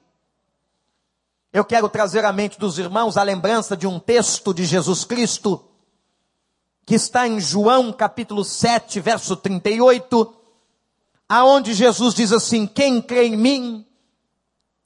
Eu 1.51 1.65
quero 1.65 1.89
trazer 1.89 2.23
à 2.25 2.31
mente 2.31 2.59
dos 2.59 2.77
irmãos 2.77 3.17
a 3.17 3.23
lembrança 3.23 3.75
de 3.75 3.87
um 3.87 3.99
texto 3.99 4.53
de 4.53 4.65
Jesus 4.65 5.03
Cristo, 5.03 5.63
que 6.85 6.95
está 6.95 7.27
em 7.27 7.39
João 7.39 7.91
capítulo 7.91 8.43
7, 8.43 8.99
verso 8.99 9.35
38, 9.35 10.33
aonde 11.27 11.73
Jesus 11.73 12.13
diz 12.13 12.31
assim: 12.31 12.67
Quem 12.67 13.01
crê 13.01 13.27
em 13.27 13.35
mim, 13.35 13.85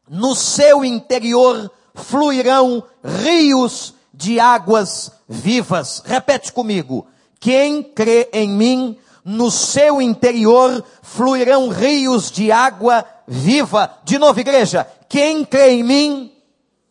no 0.09 0.35
seu 0.35 0.85
interior 0.85 1.69
fluirão 1.93 2.83
rios 3.03 3.93
de 4.13 4.39
águas 4.39 5.11
vivas. 5.27 6.01
Repete 6.05 6.51
comigo. 6.51 7.07
Quem 7.39 7.83
crê 7.83 8.29
em 8.31 8.49
mim, 8.49 8.97
no 9.23 9.49
seu 9.49 10.01
interior 10.01 10.83
fluirão 11.01 11.69
rios 11.69 12.31
de 12.31 12.51
água 12.51 13.05
viva. 13.27 13.99
De 14.03 14.17
novo, 14.17 14.39
igreja. 14.39 14.85
Quem 15.07 15.45
crê 15.45 15.71
em 15.71 15.83
mim, 15.83 16.43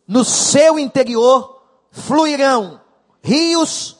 no 0.07 0.23
seu 0.23 0.79
interior 0.79 1.61
fluirão 1.91 2.81
rios. 3.21 3.97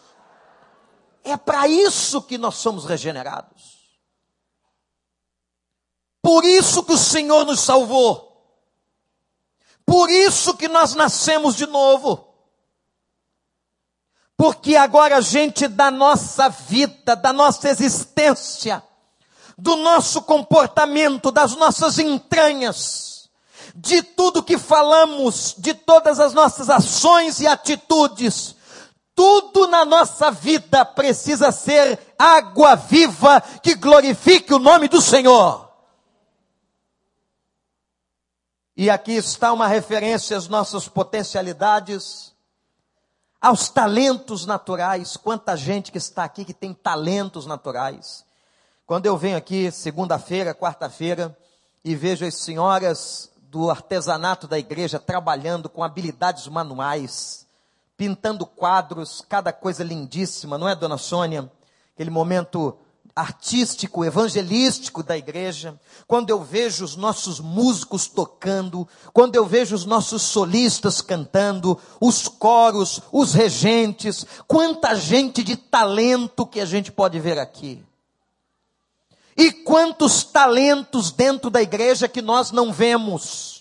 É 1.23 1.37
para 1.37 1.67
isso 1.67 2.21
que 2.21 2.37
nós 2.37 2.55
somos 2.55 2.85
regenerados. 2.85 3.73
Por 6.21 6.43
isso 6.45 6.83
que 6.83 6.93
o 6.93 6.97
Senhor 6.97 7.45
nos 7.45 7.59
salvou. 7.59 8.31
Por 9.85 10.09
isso 10.09 10.55
que 10.55 10.67
nós 10.67 10.95
nascemos 10.95 11.55
de 11.55 11.65
novo. 11.65 12.32
Porque 14.43 14.75
agora 14.75 15.15
a 15.15 15.21
gente 15.21 15.69
da 15.69 15.89
nossa 15.89 16.49
vida, 16.49 17.15
da 17.15 17.31
nossa 17.31 17.69
existência, 17.69 18.83
do 19.57 19.77
nosso 19.77 20.21
comportamento, 20.21 21.31
das 21.31 21.55
nossas 21.55 21.97
entranhas, 21.97 23.29
de 23.73 24.03
tudo 24.03 24.43
que 24.43 24.57
falamos, 24.57 25.55
de 25.57 25.73
todas 25.73 26.19
as 26.19 26.33
nossas 26.33 26.69
ações 26.69 27.39
e 27.39 27.47
atitudes, 27.47 28.57
tudo 29.15 29.65
na 29.67 29.85
nossa 29.85 30.29
vida 30.29 30.83
precisa 30.83 31.49
ser 31.49 31.97
água 32.19 32.75
viva 32.75 33.39
que 33.39 33.75
glorifique 33.75 34.53
o 34.53 34.59
nome 34.59 34.89
do 34.89 35.01
Senhor. 35.01 35.71
E 38.75 38.89
aqui 38.89 39.13
está 39.13 39.53
uma 39.53 39.67
referência 39.69 40.35
às 40.35 40.49
nossas 40.49 40.89
potencialidades, 40.89 42.32
aos 43.43 43.67
talentos 43.67 44.45
naturais. 44.45 45.17
Quanta 45.17 45.57
gente 45.57 45.91
que 45.91 45.97
está 45.97 46.23
aqui 46.23 46.45
que 46.45 46.53
tem 46.53 46.73
talentos 46.73 47.45
naturais. 47.45 48.23
Quando 48.87 49.05
eu 49.05 49.17
venho 49.17 49.35
aqui 49.35 49.69
segunda-feira, 49.69 50.55
quarta-feira, 50.55 51.37
e 51.83 51.93
vejo 51.93 52.25
as 52.25 52.35
senhoras 52.35 53.29
do 53.49 53.69
artesanato 53.69 54.47
da 54.47 54.57
igreja 54.57 54.97
trabalhando 54.97 55.67
com 55.67 55.83
habilidades 55.83 56.47
manuais, 56.47 57.45
pintando 57.97 58.45
quadros, 58.45 59.21
cada 59.27 59.51
coisa 59.51 59.83
lindíssima, 59.83 60.57
não 60.57 60.69
é, 60.69 60.73
dona 60.73 60.97
Sônia? 60.97 61.51
Aquele 61.93 62.09
momento 62.09 62.77
artístico, 63.15 64.03
evangelístico 64.03 65.03
da 65.03 65.15
igreja, 65.15 65.79
quando 66.07 66.31
eu 66.31 66.41
vejo 66.41 66.83
os 66.83 66.95
nossos 66.95 67.39
músicos 67.39 68.07
tocando, 68.07 68.87
quando 69.13 69.35
eu 69.35 69.45
vejo 69.45 69.75
os 69.75 69.85
nossos 69.85 70.23
solistas 70.23 70.99
cantando, 70.99 71.79
os 72.01 72.27
coros, 72.27 73.01
os 73.11 73.33
regentes, 73.33 74.25
quanta 74.47 74.95
gente 74.95 75.43
de 75.43 75.55
talento 75.55 76.45
que 76.45 76.59
a 76.59 76.65
gente 76.65 76.91
pode 76.91 77.19
ver 77.19 77.37
aqui. 77.37 77.83
E 79.37 79.51
quantos 79.51 80.23
talentos 80.23 81.11
dentro 81.11 81.49
da 81.49 81.61
igreja 81.61 82.07
que 82.07 82.21
nós 82.21 82.51
não 82.51 82.71
vemos 82.71 83.52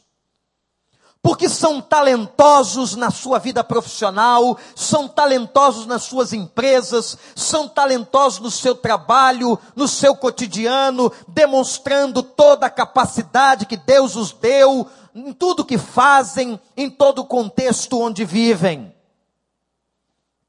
porque 1.22 1.48
são 1.48 1.80
talentosos 1.80 2.96
na 2.96 3.08
sua 3.08 3.38
vida 3.38 3.62
profissional, 3.62 4.58
são 4.74 5.06
talentosos 5.06 5.86
nas 5.86 6.02
suas 6.02 6.32
empresas, 6.32 7.16
são 7.36 7.68
talentosos 7.68 8.40
no 8.40 8.50
seu 8.50 8.74
trabalho, 8.74 9.56
no 9.76 9.86
seu 9.86 10.16
cotidiano, 10.16 11.12
demonstrando 11.28 12.24
toda 12.24 12.66
a 12.66 12.70
capacidade 12.70 13.66
que 13.66 13.76
Deus 13.76 14.16
os 14.16 14.32
deu, 14.32 14.90
em 15.14 15.32
tudo 15.32 15.64
que 15.64 15.78
fazem, 15.78 16.60
em 16.76 16.90
todo 16.90 17.20
o 17.20 17.26
contexto 17.26 18.00
onde 18.00 18.24
vivem. 18.24 18.92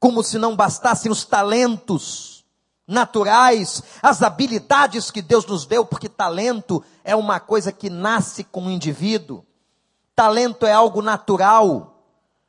Como 0.00 0.24
se 0.24 0.38
não 0.38 0.56
bastassem 0.56 1.10
os 1.10 1.24
talentos 1.24 2.44
naturais, 2.86 3.80
as 4.02 4.22
habilidades 4.22 5.12
que 5.12 5.22
Deus 5.22 5.46
nos 5.46 5.66
deu, 5.66 5.86
porque 5.86 6.08
talento 6.08 6.82
é 7.04 7.14
uma 7.14 7.38
coisa 7.38 7.70
que 7.70 7.88
nasce 7.88 8.42
com 8.42 8.66
o 8.66 8.70
indivíduo 8.70 9.46
Talento 10.14 10.64
é 10.64 10.72
algo 10.72 11.02
natural, 11.02 11.94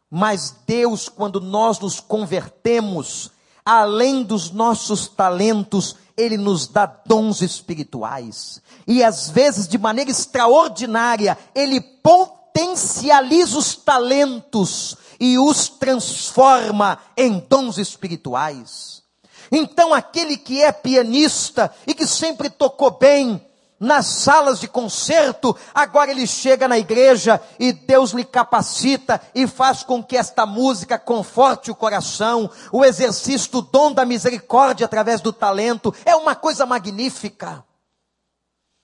mas 0.09 0.55
Deus, 0.67 1.09
quando 1.09 1.41
nós 1.41 1.79
nos 1.79 1.99
convertemos, 1.99 3.31
além 3.65 4.23
dos 4.23 4.51
nossos 4.51 5.07
talentos, 5.07 5.95
Ele 6.15 6.37
nos 6.37 6.67
dá 6.67 6.85
dons 6.85 7.41
espirituais. 7.41 8.61
E 8.87 9.03
às 9.03 9.29
vezes, 9.29 9.67
de 9.67 9.77
maneira 9.77 10.11
extraordinária, 10.11 11.37
Ele 11.55 11.81
potencializa 11.81 13.57
os 13.57 13.75
talentos 13.75 14.95
e 15.19 15.39
os 15.39 15.67
transforma 15.67 16.99
em 17.17 17.39
dons 17.49 17.79
espirituais. 17.79 19.03
Então, 19.51 19.93
aquele 19.93 20.37
que 20.37 20.61
é 20.61 20.71
pianista 20.71 21.73
e 21.87 21.93
que 21.93 22.05
sempre 22.05 22.49
tocou 22.49 22.91
bem, 22.91 23.41
nas 23.79 24.05
salas 24.05 24.59
de 24.59 24.67
concerto, 24.67 25.55
agora 25.73 26.11
ele 26.11 26.25
chega 26.25 26.67
na 26.67 26.77
igreja 26.77 27.41
e 27.59 27.73
Deus 27.73 28.11
lhe 28.11 28.23
capacita 28.23 29.21
e 29.33 29.45
faz 29.47 29.83
com 29.83 30.03
que 30.03 30.15
esta 30.15 30.45
música 30.45 30.97
conforte 30.97 31.69
o 31.69 31.75
coração, 31.75 32.49
o 32.71 32.85
exercício 32.85 33.51
do 33.51 33.61
dom 33.61 33.91
da 33.91 34.05
misericórdia 34.05 34.85
através 34.85 35.19
do 35.19 35.33
talento, 35.33 35.93
é 36.05 36.15
uma 36.15 36.35
coisa 36.35 36.65
magnífica. 36.65 37.63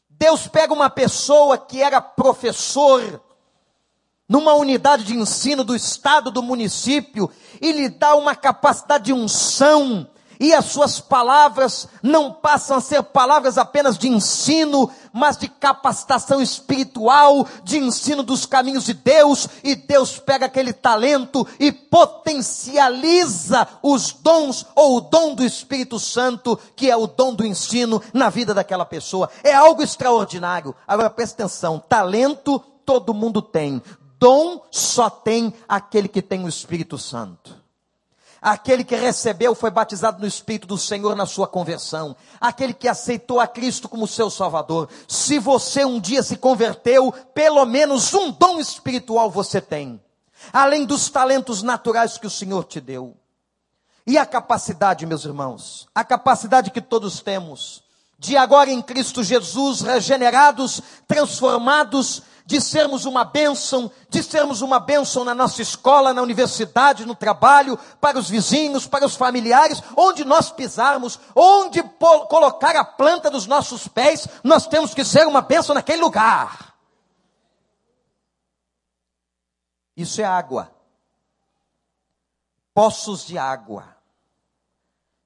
Deus 0.10 0.48
pega 0.48 0.74
uma 0.74 0.90
pessoa 0.90 1.58
que 1.58 1.82
era 1.82 2.02
professor, 2.02 3.22
numa 4.30 4.54
unidade 4.54 5.04
de 5.04 5.16
ensino 5.16 5.64
do 5.64 5.76
estado, 5.76 6.30
do 6.30 6.44
município, 6.44 7.30
e 7.60 7.72
lhe 7.72 7.90
dá 7.90 8.16
uma 8.16 8.36
capacidade 8.36 9.06
de 9.06 9.14
unção, 9.14 10.08
e 10.42 10.56
as 10.56 10.66
suas 10.66 11.00
palavras 11.00 11.88
não 12.02 12.34
passam 12.34 12.78
a 12.78 12.82
ser 12.82 13.04
palavras 13.04 13.60
apenas 13.60 13.96
de 13.96 14.08
ensino, 14.08 14.90
mas 15.14 15.38
de 15.38 15.48
capacitação 15.48 16.42
espiritual, 16.42 17.48
de 17.64 17.78
ensino 17.78 18.24
dos 18.24 18.48
caminhos 18.48 18.86
de 18.86 18.96
Deus, 18.96 19.48
e 19.64 19.76
Deus 19.76 20.18
pega 20.18 20.48
aquele 20.48 20.74
talento 20.74 21.48
e 21.60 21.72
potencializa 21.72 23.68
os 23.84 24.14
dons 24.14 24.66
ou 24.76 24.98
o 24.98 25.02
dom 25.02 25.36
do 25.36 25.46
Espírito 25.46 26.00
Santo, 26.00 26.60
que 26.76 26.90
é 26.90 26.98
o 26.98 27.06
dom 27.06 27.36
do 27.36 27.46
ensino 27.46 28.02
na 28.12 28.32
vida 28.32 28.52
daquela 28.52 28.84
pessoa. 28.84 29.30
É 29.44 29.54
algo 29.54 29.84
extraordinário. 29.84 30.74
Agora 30.88 31.12
preste 31.12 31.34
atenção: 31.34 31.78
talento 31.78 32.58
todo 32.84 33.14
mundo 33.14 33.44
tem, 33.44 33.80
dom 34.18 34.64
só 34.72 35.08
tem 35.08 35.54
aquele 35.70 36.08
que 36.08 36.22
tem 36.22 36.44
o 36.44 36.50
Espírito 36.50 36.98
Santo. 36.98 37.61
Aquele 38.42 38.84
que 38.84 38.96
recebeu, 38.96 39.54
foi 39.54 39.70
batizado 39.70 40.20
no 40.20 40.26
Espírito 40.26 40.66
do 40.66 40.78
Senhor 40.78 41.16
na 41.16 41.28
sua 41.28 41.48
conversão. 41.48 42.16
Aquele 42.40 42.74
que 42.74 42.88
aceitou 42.88 43.40
a 43.40 43.46
Cristo 43.46 43.88
como 43.88 44.08
seu 44.08 44.32
Salvador. 44.32 44.90
Se 45.08 45.38
você 45.38 45.86
um 45.86 46.00
dia 46.00 46.24
se 46.24 46.36
converteu, 46.36 47.12
pelo 47.36 47.64
menos 47.66 48.12
um 48.16 48.32
dom 48.32 48.60
espiritual 48.60 49.30
você 49.30 49.62
tem. 49.62 50.02
Além 50.52 50.86
dos 50.86 51.08
talentos 51.08 51.62
naturais 51.62 52.18
que 52.18 52.26
o 52.26 52.32
Senhor 52.32 52.64
te 52.64 52.82
deu. 52.82 53.16
E 54.08 54.18
a 54.18 54.26
capacidade, 54.26 55.06
meus 55.06 55.24
irmãos, 55.24 55.88
a 55.94 56.04
capacidade 56.04 56.72
que 56.72 56.82
todos 56.82 57.22
temos, 57.22 57.84
de 58.22 58.38
agora 58.38 58.70
em 58.70 58.84
Cristo 58.84 59.24
Jesus, 59.24 59.82
regenerados, 59.82 60.80
transformados, 61.08 62.22
de 62.46 62.62
sermos 62.62 63.06
uma 63.06 63.26
bênção, 63.26 63.92
de 64.10 64.22
sermos 64.22 64.62
uma 64.62 64.80
bênção 64.80 65.24
na 65.24 65.34
nossa 65.34 65.60
escola, 65.60 66.14
na 66.14 66.22
universidade, 66.22 67.04
no 67.04 67.16
trabalho, 67.16 67.80
para 68.00 68.20
os 68.20 68.30
vizinhos, 68.30 68.86
para 68.86 69.08
os 69.08 69.16
familiares, 69.16 69.82
onde 69.98 70.24
nós 70.24 70.52
pisarmos, 70.52 71.20
onde 71.36 71.82
colocar 72.30 72.76
a 72.76 72.86
planta 72.86 73.28
dos 73.28 73.48
nossos 73.48 73.88
pés, 73.88 74.28
nós 74.44 74.68
temos 74.68 74.94
que 74.94 75.04
ser 75.04 75.26
uma 75.26 75.42
bênção 75.42 75.74
naquele 75.74 76.04
lugar. 76.04 76.76
Isso 79.98 80.22
é 80.22 80.26
água. 80.26 80.72
Poços 82.72 83.26
de 83.26 83.36
água. 83.36 83.91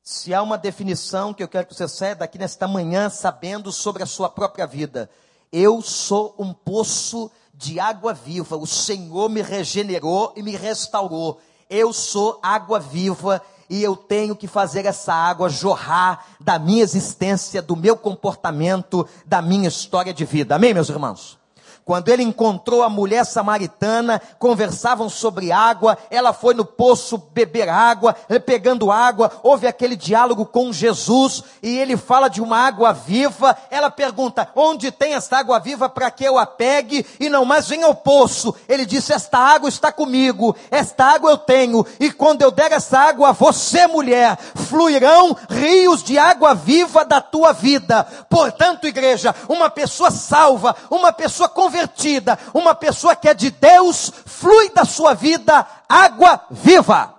Se 0.08 0.36
há 0.36 0.44
uma 0.44 0.56
definição 0.56 1.34
que 1.34 1.41
eu 1.41 1.48
quero 1.48 1.65
que 1.65 1.74
você 1.74 1.88
saia 1.88 2.15
daqui 2.15 2.38
nesta 2.38 2.68
manhã 2.68 3.10
sabendo 3.10 3.72
sobre 3.72 4.04
a 4.04 4.06
sua 4.06 4.30
própria 4.30 4.68
vida, 4.68 5.10
eu 5.52 5.82
sou 5.82 6.36
um 6.38 6.54
poço 6.54 7.32
de 7.56 7.80
água 7.80 8.13
viva. 8.13 8.56
O 8.56 8.68
Senhor 8.68 9.28
me 9.32 9.41
regenerou 9.41 10.32
e 10.36 10.44
me 10.44 10.56
restaurou. 10.56 11.41
Eu 11.68 11.91
sou 11.91 12.39
água 12.44 12.80
viva 12.80 13.41
e 13.68 13.82
eu 13.82 13.96
tenho 13.96 14.36
que 14.36 14.48
fazer 14.48 14.86
essa 14.86 15.12
água 15.12 15.50
jorrar 15.50 16.24
da 16.39 16.60
minha 16.60 16.84
existência, 16.84 17.60
do 17.60 17.76
meu 17.76 17.98
comportamento, 17.98 19.08
da 19.26 19.41
minha 19.41 19.68
história 19.68 20.13
de 20.13 20.24
vida. 20.24 20.54
Amém, 20.54 20.72
meus 20.72 20.89
irmãos? 20.89 21.39
Quando 21.86 22.10
ele 22.10 22.24
encontrou 22.24 22.82
a 22.82 22.89
mulher 22.89 23.24
samaritana, 23.28 24.19
conversavam 24.39 25.08
sobre 25.08 25.52
água, 25.52 25.95
ela 26.10 26.34
foi 26.34 26.56
no 26.56 26.65
poço 26.65 27.15
beber 27.32 27.69
água, 27.69 28.15
pegando 28.43 28.91
água, 28.91 29.32
houve 29.43 29.67
aquele 29.67 29.95
diálogo 29.95 30.48
com 30.48 30.74
Jesus, 30.74 31.43
e 31.62 31.78
ele 31.78 31.95
fala 31.95 32.28
de 32.28 32.41
uma 32.41 32.58
água 32.58 32.91
viva, 32.91 33.56
ela 33.69 33.91
pergunta, 33.91 34.50
onde 34.56 34.91
tem 34.91 35.13
esta 35.13 35.38
água 35.38 35.60
viva 35.60 35.88
para 35.88 36.10
que 36.10 36.24
eu 36.24 36.39
a 36.39 36.48
pegue, 36.48 37.06
e 37.19 37.30
não 37.30 37.45
mais 37.45 37.67
venha 37.67 37.86
ao 37.86 37.93
poço. 37.93 38.56
Ele 38.67 38.84
disse, 38.84 39.13
esta 39.13 39.38
água 39.38 39.69
está 39.69 39.91
comigo, 39.91 40.56
esta 40.71 41.06
água 41.06 41.30
eu 41.30 41.38
tenho, 41.38 41.86
e 42.00 42.12
quando 42.12 42.41
eu 42.41 42.50
der 42.50 42.71
essa 42.71 42.98
água 42.98 43.30
a 43.30 43.32
você 43.32 43.86
mulher, 43.86 44.39
fluirão 44.56 45.38
rios 45.48 46.02
de 46.02 46.17
água 46.17 46.56
viva 46.56 47.06
da 47.06 47.21
tua 47.21 47.54
vida. 47.54 48.04
Portanto, 48.28 48.88
igreja, 48.88 49.36
uma 49.48 49.69
pessoa 49.69 50.10
salva, 50.10 50.76
uma 50.89 51.13
pessoa 51.13 51.48
convertida, 51.48 51.74
convertida, 51.75 52.39
uma 52.53 52.73
pessoa 52.73 53.15
que 53.15 53.27
é 53.27 53.33
de 53.33 53.51
Deus, 53.51 54.09
flui 54.25 54.69
da 54.69 54.85
sua 54.85 55.13
vida 55.13 55.67
água 55.89 56.45
viva. 56.49 57.13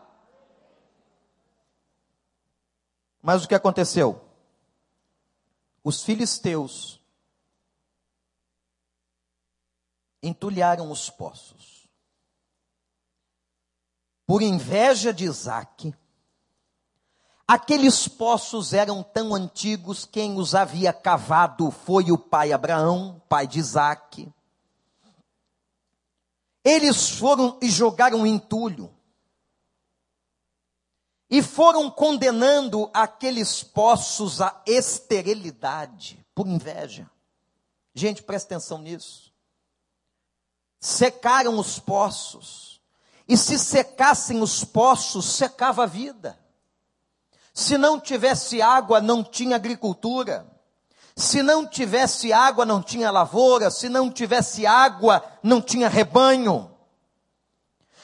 Mas 3.23 3.45
o 3.45 3.49
que 3.49 3.55
aconteceu? 3.55 4.23
Os 5.85 6.03
filisteus 6.03 7.01
entulharam 10.23 10.91
os 10.91 11.11
poços. 11.11 11.87
Por 14.27 14.43
inveja 14.43 15.13
de 15.13 15.25
Isaac, 15.25 15.95
Aqueles 17.49 18.09
poços 18.09 18.73
eram 18.73 19.05
tão 19.05 19.33
antigos, 19.33 20.05
quem 20.05 20.37
os 20.37 20.53
havia 20.53 20.93
cavado 20.93 21.71
foi 21.71 22.11
o 22.11 22.19
pai 22.19 22.53
Abraão, 22.53 23.23
pai 23.29 23.47
de 23.47 23.61
Isaac. 23.61 24.29
Eles 26.67 27.11
foram 27.11 27.57
e 27.63 27.71
jogaram 27.71 28.27
entulho. 28.27 28.93
E 31.31 31.41
foram 31.41 31.89
condenando 31.89 32.91
aqueles 32.93 33.63
poços 33.63 34.41
à 34.41 34.65
esterilidade, 34.67 36.27
por 36.35 36.45
inveja. 36.45 37.09
Gente, 37.95 38.21
presta 38.21 38.57
atenção 38.57 38.79
nisso. 38.79 39.33
Secaram 40.81 41.57
os 41.57 41.79
poços. 41.79 42.83
E 43.29 43.37
se 43.37 43.61
secassem 43.61 44.43
os 44.43 44.65
poços, 44.65 45.25
secava 45.25 45.85
a 45.85 45.87
vida. 45.87 46.37
Se 47.55 47.79
não 47.79 48.01
tivesse 48.01 48.61
água, 48.61 49.01
não 49.01 49.23
tinha 49.23 49.55
agricultura. 49.55 50.45
Se 51.17 51.43
não 51.43 51.67
tivesse 51.67 52.31
água, 52.31 52.67
não 52.67 52.83
tinha 52.83 53.11
lavoura. 53.11 53.71
Se 53.71 53.89
não 53.89 54.11
tivesse 54.11 54.67
água, 54.67 55.25
não 55.43 55.63
tinha 55.63 55.89
rebanho. 55.89 56.71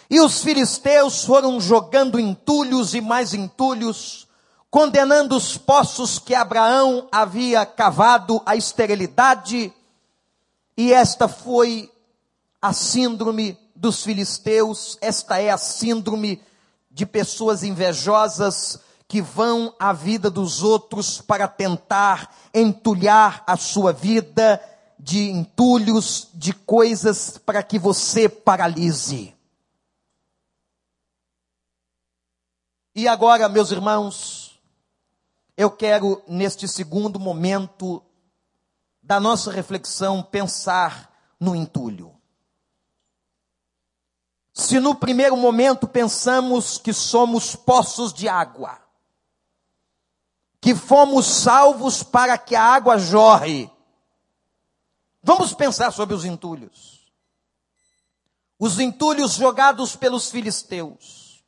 E 0.08 0.18
os 0.20 0.42
filisteus 0.42 1.24
foram 1.24 1.60
jogando 1.60 2.18
entulhos 2.18 2.94
e 2.94 3.00
mais 3.00 3.34
entulhos, 3.34 4.26
condenando 4.70 5.36
os 5.36 5.58
poços 5.58 6.18
que 6.18 6.34
Abraão 6.34 7.06
havia 7.12 7.66
cavado 7.66 8.40
à 8.46 8.56
esterilidade. 8.56 9.72
E 10.76 10.92
esta 10.92 11.28
foi 11.28 11.90
a 12.60 12.72
síndrome 12.72 13.58
dos 13.76 14.02
filisteus, 14.02 14.96
esta 15.00 15.38
é 15.38 15.50
a 15.50 15.58
síndrome 15.58 16.42
de 16.90 17.04
pessoas 17.04 17.62
invejosas 17.62 18.78
que 19.12 19.20
vão 19.20 19.76
à 19.78 19.92
vida 19.92 20.30
dos 20.30 20.62
outros 20.62 21.20
para 21.20 21.46
tentar 21.46 22.34
entulhar 22.54 23.44
a 23.46 23.58
sua 23.58 23.92
vida 23.92 24.58
de 24.98 25.28
entulhos, 25.28 26.30
de 26.32 26.54
coisas 26.54 27.36
para 27.36 27.62
que 27.62 27.78
você 27.78 28.26
paralise. 28.26 29.36
E 32.94 33.06
agora, 33.06 33.50
meus 33.50 33.70
irmãos, 33.70 34.58
eu 35.58 35.70
quero, 35.70 36.22
neste 36.26 36.66
segundo 36.66 37.20
momento 37.20 38.02
da 39.02 39.20
nossa 39.20 39.52
reflexão, 39.52 40.22
pensar 40.22 41.14
no 41.38 41.54
entulho. 41.54 42.16
Se 44.54 44.80
no 44.80 44.94
primeiro 44.94 45.36
momento 45.36 45.86
pensamos 45.86 46.78
que 46.78 46.94
somos 46.94 47.54
poços 47.54 48.10
de 48.10 48.26
água, 48.26 48.80
que 50.62 50.76
fomos 50.76 51.26
salvos 51.26 52.04
para 52.04 52.38
que 52.38 52.54
a 52.54 52.62
água 52.62 52.96
jorre. 52.96 53.68
Vamos 55.20 55.52
pensar 55.52 55.90
sobre 55.90 56.14
os 56.14 56.24
entulhos. 56.24 57.12
Os 58.60 58.78
entulhos 58.78 59.32
jogados 59.32 59.96
pelos 59.96 60.30
filisteus, 60.30 61.44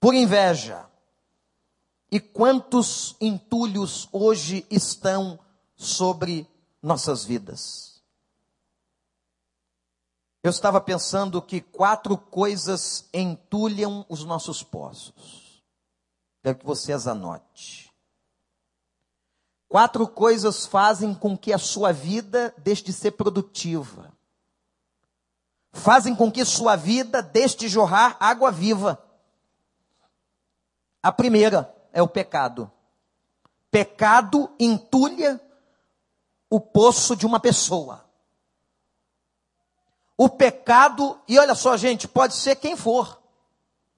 por 0.00 0.14
inveja. 0.14 0.88
E 2.10 2.18
quantos 2.18 3.14
entulhos 3.20 4.08
hoje 4.10 4.66
estão 4.70 5.38
sobre 5.76 6.48
nossas 6.80 7.22
vidas? 7.22 8.02
Eu 10.42 10.48
estava 10.48 10.80
pensando 10.80 11.42
que 11.42 11.60
quatro 11.60 12.16
coisas 12.16 13.10
entulham 13.12 14.06
os 14.08 14.24
nossos 14.24 14.62
poços. 14.62 15.62
Quero 16.42 16.58
que 16.58 16.64
você 16.64 16.94
as 16.94 17.06
anote. 17.06 17.85
Quatro 19.68 20.06
coisas 20.06 20.64
fazem 20.66 21.14
com 21.14 21.36
que 21.36 21.52
a 21.52 21.58
sua 21.58 21.92
vida 21.92 22.54
deixe 22.58 22.84
de 22.84 22.92
ser 22.92 23.12
produtiva. 23.12 24.12
Fazem 25.72 26.14
com 26.14 26.30
que 26.30 26.44
sua 26.44 26.76
vida 26.76 27.20
deixe 27.20 27.56
de 27.56 27.68
jorrar 27.68 28.16
água 28.20 28.50
viva. 28.50 29.02
A 31.02 31.12
primeira 31.12 31.74
é 31.92 32.00
o 32.00 32.08
pecado. 32.08 32.70
Pecado 33.70 34.50
entulha 34.58 35.40
o 36.48 36.60
poço 36.60 37.16
de 37.16 37.26
uma 37.26 37.40
pessoa. 37.40 38.04
O 40.16 40.28
pecado, 40.28 41.20
e 41.28 41.38
olha 41.38 41.54
só, 41.54 41.76
gente, 41.76 42.08
pode 42.08 42.34
ser 42.34 42.56
quem 42.56 42.76
for. 42.76 43.20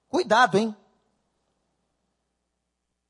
Cuidado, 0.09 0.57
hein? 0.57 0.75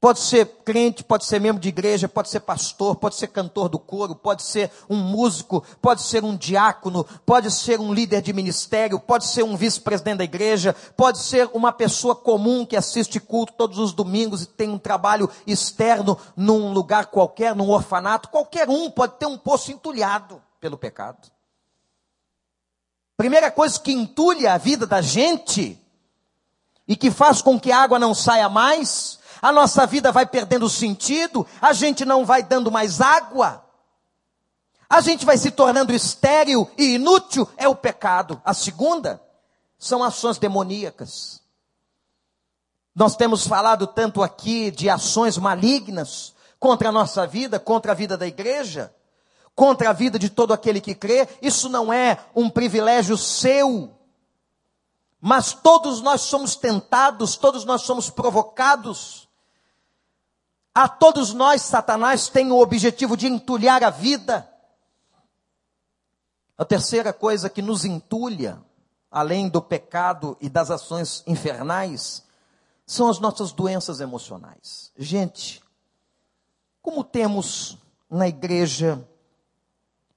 Pode 0.02 0.20
ser 0.20 0.46
crente, 0.64 1.04
pode 1.04 1.26
ser 1.26 1.42
membro 1.42 1.62
de 1.62 1.68
igreja, 1.68 2.08
pode 2.08 2.30
ser 2.30 2.40
pastor, 2.40 2.96
pode 2.96 3.16
ser 3.16 3.28
cantor 3.28 3.68
do 3.68 3.78
coro, 3.78 4.16
pode 4.16 4.44
ser 4.44 4.72
um 4.90 4.96
músico, 4.96 5.62
pode 5.82 6.02
ser 6.04 6.24
um 6.24 6.38
diácono, 6.38 7.04
pode 7.26 7.52
ser 7.52 7.82
um 7.82 7.94
líder 7.94 8.22
de 8.22 8.32
ministério, 8.32 8.98
pode 8.98 9.26
ser 9.26 9.44
um 9.44 9.58
vice-presidente 9.58 10.20
da 10.20 10.24
igreja, 10.24 10.74
pode 10.96 11.18
ser 11.18 11.50
uma 11.54 11.74
pessoa 11.74 12.16
comum 12.16 12.66
que 12.66 12.78
assiste 12.78 13.20
culto 13.20 13.52
todos 13.58 13.78
os 13.78 13.92
domingos 13.92 14.44
e 14.44 14.46
tem 14.46 14.70
um 14.70 14.78
trabalho 14.78 15.30
externo 15.46 16.18
num 16.34 16.72
lugar 16.72 17.08
qualquer, 17.08 17.54
num 17.54 17.70
orfanato. 17.70 18.30
Qualquer 18.30 18.70
um 18.70 18.90
pode 18.90 19.18
ter 19.20 19.26
um 19.26 19.38
poço 19.38 19.70
entulhado 19.70 20.42
pelo 20.62 20.78
pecado. 20.78 21.30
Primeira 23.18 23.52
coisa 23.52 23.78
que 23.78 23.92
entulha 23.92 24.54
a 24.54 24.58
vida 24.58 24.88
da 24.88 25.02
gente 25.02 25.78
e 26.88 26.96
que 26.96 27.12
faz 27.12 27.42
com 27.42 27.60
que 27.60 27.70
a 27.70 27.82
água 27.82 28.00
não 28.00 28.16
saia 28.16 28.48
mais 28.48 29.19
a 29.42 29.52
nossa 29.52 29.86
vida 29.86 30.12
vai 30.12 30.26
perdendo 30.26 30.70
sentido, 30.70 31.46
a 31.62 31.74
gente 31.74 32.04
não 32.04 32.26
vai 32.26 32.44
dando 32.44 32.72
mais 32.72 33.00
água, 33.00 33.66
a 34.90 35.02
gente 35.02 35.26
vai 35.26 35.38
se 35.38 35.52
tornando 35.52 35.94
estéril 35.94 36.70
e 36.78 36.96
inútil, 36.96 37.48
é 37.58 37.68
o 37.68 37.76
pecado. 37.76 38.42
A 38.44 38.54
segunda 38.54 39.22
são 39.78 40.04
ações 40.04 40.38
demoníacas. 40.38 41.42
Nós 42.96 43.16
temos 43.16 43.48
falado 43.48 43.88
tanto 43.88 44.22
aqui 44.22 44.72
de 44.72 44.90
ações 44.90 45.38
malignas 45.38 46.34
contra 46.60 46.90
a 46.90 46.92
nossa 46.92 47.26
vida, 47.26 47.60
contra 47.60 47.94
a 47.94 47.96
vida 47.96 48.18
da 48.18 48.28
igreja, 48.28 48.94
contra 49.56 49.92
a 49.92 49.94
vida 49.94 50.20
de 50.20 50.30
todo 50.30 50.54
aquele 50.54 50.82
que 50.82 50.96
crê. 50.96 51.30
Isso 51.42 51.70
não 51.70 51.94
é 51.94 52.18
um 52.36 52.50
privilégio 52.50 53.16
seu. 53.16 53.96
Mas 55.22 55.54
todos 55.54 56.02
nós 56.02 56.22
somos 56.22 56.56
tentados, 56.56 57.38
todos 57.38 57.64
nós 57.64 57.84
somos 57.84 58.10
provocados 58.10 59.29
a 60.74 60.88
todos 60.88 61.34
nós, 61.34 61.62
Satanás 61.62 62.30
tem 62.30 62.52
o 62.52 62.60
objetivo 62.60 63.18
de 63.18 63.28
entulhar 63.28 63.84
a 63.84 63.90
vida. 63.90 64.50
A 66.58 66.66
terceira 66.66 67.12
coisa 67.12 67.50
que 67.50 67.62
nos 67.62 67.86
entulha, 67.86 68.62
além 69.10 69.50
do 69.50 69.62
pecado 69.62 70.38
e 70.40 70.50
das 70.50 70.70
ações 70.70 71.24
infernais, 71.26 72.24
são 72.86 73.10
as 73.10 73.20
nossas 73.20 73.52
doenças 73.52 74.00
emocionais. 74.00 74.92
Gente, 74.98 75.62
como 76.82 77.04
temos 77.04 77.78
na 78.10 78.28
igreja 78.28 79.08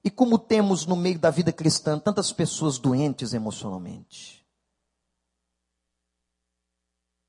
e 0.03 0.09
como 0.09 0.37
temos 0.37 0.85
no 0.85 0.95
meio 0.95 1.17
da 1.17 1.29
vida 1.29 1.51
cristã 1.51 1.97
tantas 1.97 2.31
pessoas 2.31 2.77
doentes 2.77 3.33
emocionalmente. 3.33 4.42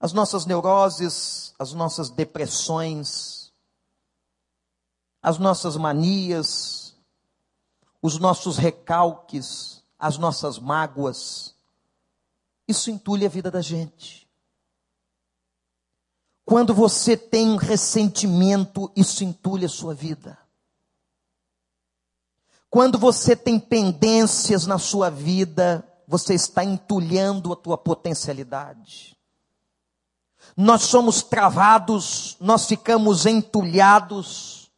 As 0.04 0.12
nossas 0.12 0.44
neuroses, 0.44 1.54
as 1.58 1.72
nossas 1.72 2.10
depressões, 2.10 3.50
as 5.22 5.38
nossas 5.38 5.78
manias, 5.78 6.94
os 8.02 8.18
nossos 8.18 8.58
recalques, 8.58 9.82
as 9.98 10.18
nossas 10.18 10.58
mágoas. 10.58 11.54
Isso 12.68 12.90
entulha 12.90 13.28
a 13.28 13.30
vida 13.30 13.50
da 13.50 13.62
gente. 13.62 14.28
Quando 16.44 16.74
você 16.74 17.16
tem 17.16 17.48
um 17.52 17.56
ressentimento, 17.56 18.92
isso 18.94 19.24
entulha 19.24 19.64
a 19.64 19.70
sua 19.70 19.94
vida. 19.94 20.36
Quando 22.68 22.98
você 22.98 23.34
tem 23.34 23.58
pendências 23.58 24.66
na 24.66 24.78
sua 24.78 25.08
vida, 25.08 25.82
você 26.06 26.34
está 26.34 26.62
entulhando 26.62 27.54
a 27.54 27.56
tua 27.56 27.78
potencialidade. 27.78 29.13
Nós 30.56 30.82
somos 30.82 31.22
travados, 31.22 32.36
nós 32.40 32.66
ficamos 32.66 33.26
entulhados. 33.26 34.70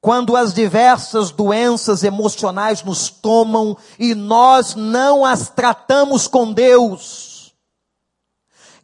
Quando 0.00 0.36
as 0.36 0.54
diversas 0.54 1.30
doenças 1.30 2.04
emocionais 2.04 2.82
nos 2.82 3.10
tomam 3.10 3.76
e 3.98 4.14
nós 4.14 4.74
não 4.74 5.24
as 5.24 5.50
tratamos 5.50 6.26
com 6.26 6.52
Deus, 6.52 7.54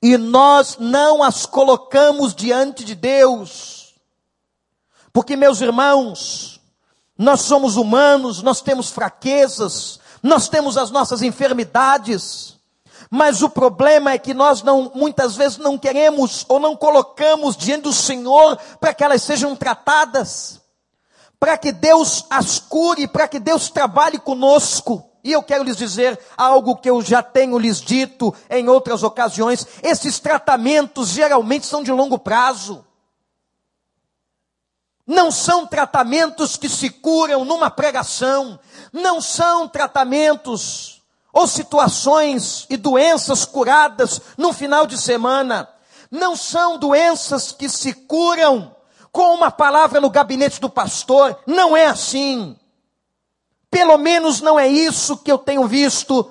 e 0.03 0.19
nós 0.19 0.77
não 0.79 1.23
as 1.23 1.47
colocamos 1.47 2.35
diante 2.35 2.85
de 2.85 2.95
Deus, 2.95 3.95
porque, 5.15 5.37
meus 5.37 5.61
irmãos, 5.61 6.61
nós 7.17 7.43
somos 7.43 7.77
humanos, 7.77 8.43
nós 8.43 8.61
temos 8.61 8.91
fraquezas, 8.91 10.01
nós 10.21 10.49
temos 10.49 10.77
as 10.77 10.91
nossas 10.91 11.23
enfermidades, 11.23 12.54
mas 13.11 13.43
o 13.43 13.49
problema 13.49 14.13
é 14.13 14.19
que 14.19 14.35
nós 14.35 14.63
não, 14.63 14.91
muitas 14.95 15.37
vezes 15.37 15.59
não 15.59 15.79
queremos 15.79 16.45
ou 16.49 16.59
não 16.59 16.77
colocamos 16.77 17.57
diante 17.57 17.83
do 17.83 17.93
Senhor 17.93 18.57
para 18.81 18.95
que 18.95 19.05
elas 19.05 19.23
sejam 19.23 19.55
tratadas, 19.55 20.61
para 21.39 21.57
que 21.59 21.73
Deus 21.73 22.25
as 22.31 22.59
cure, 22.59 23.07
para 23.07 23.29
que 23.29 23.39
Deus 23.39 23.71
trabalhe 23.71 24.19
conosco. 24.19 25.11
E 25.23 25.33
eu 25.33 25.43
quero 25.43 25.65
lhes 25.65 25.77
dizer 25.77 26.19
algo 26.37 26.77
que 26.77 26.89
eu 26.89 27.01
já 27.01 27.23
tenho 27.23 27.59
lhes 27.59 27.81
dito 27.81 28.35
em 28.51 28.69
outras 28.69 29.03
ocasiões: 29.03 29.67
esses 29.83 30.19
tratamentos 30.19 31.09
geralmente 31.09 31.67
são 31.67 31.83
de 31.83 31.91
longo 31.91 32.19
prazo. 32.19 32.85
Não 35.07 35.31
são 35.31 35.67
tratamentos 35.67 36.57
que 36.57 36.69
se 36.69 36.89
curam 36.89 37.45
numa 37.45 37.71
pregação, 37.71 38.59
não 38.91 39.21
são 39.21 39.69
tratamentos 39.69 40.94
ou 41.35 41.49
situações 41.49 42.65
e 42.71 42.77
doenças 42.77 43.45
curadas 43.45 44.21
no 44.39 44.53
final 44.53 44.87
de 44.87 44.97
semana, 44.97 45.69
não 46.09 46.37
são 46.37 46.79
doenças 46.79 47.51
que 47.51 47.69
se 47.69 47.93
curam 47.93 48.75
com 49.11 49.35
uma 49.35 49.51
palavra 49.51 50.01
no 50.01 50.09
gabinete 50.09 50.61
do 50.61 50.71
pastor, 50.71 51.37
não 51.45 51.77
é 51.77 51.87
assim. 51.87 52.57
Pelo 53.69 53.99
menos 53.99 54.41
não 54.41 54.59
é 54.59 54.69
isso 54.69 55.17
que 55.17 55.31
eu 55.31 55.37
tenho 55.37 55.67
visto 55.67 56.31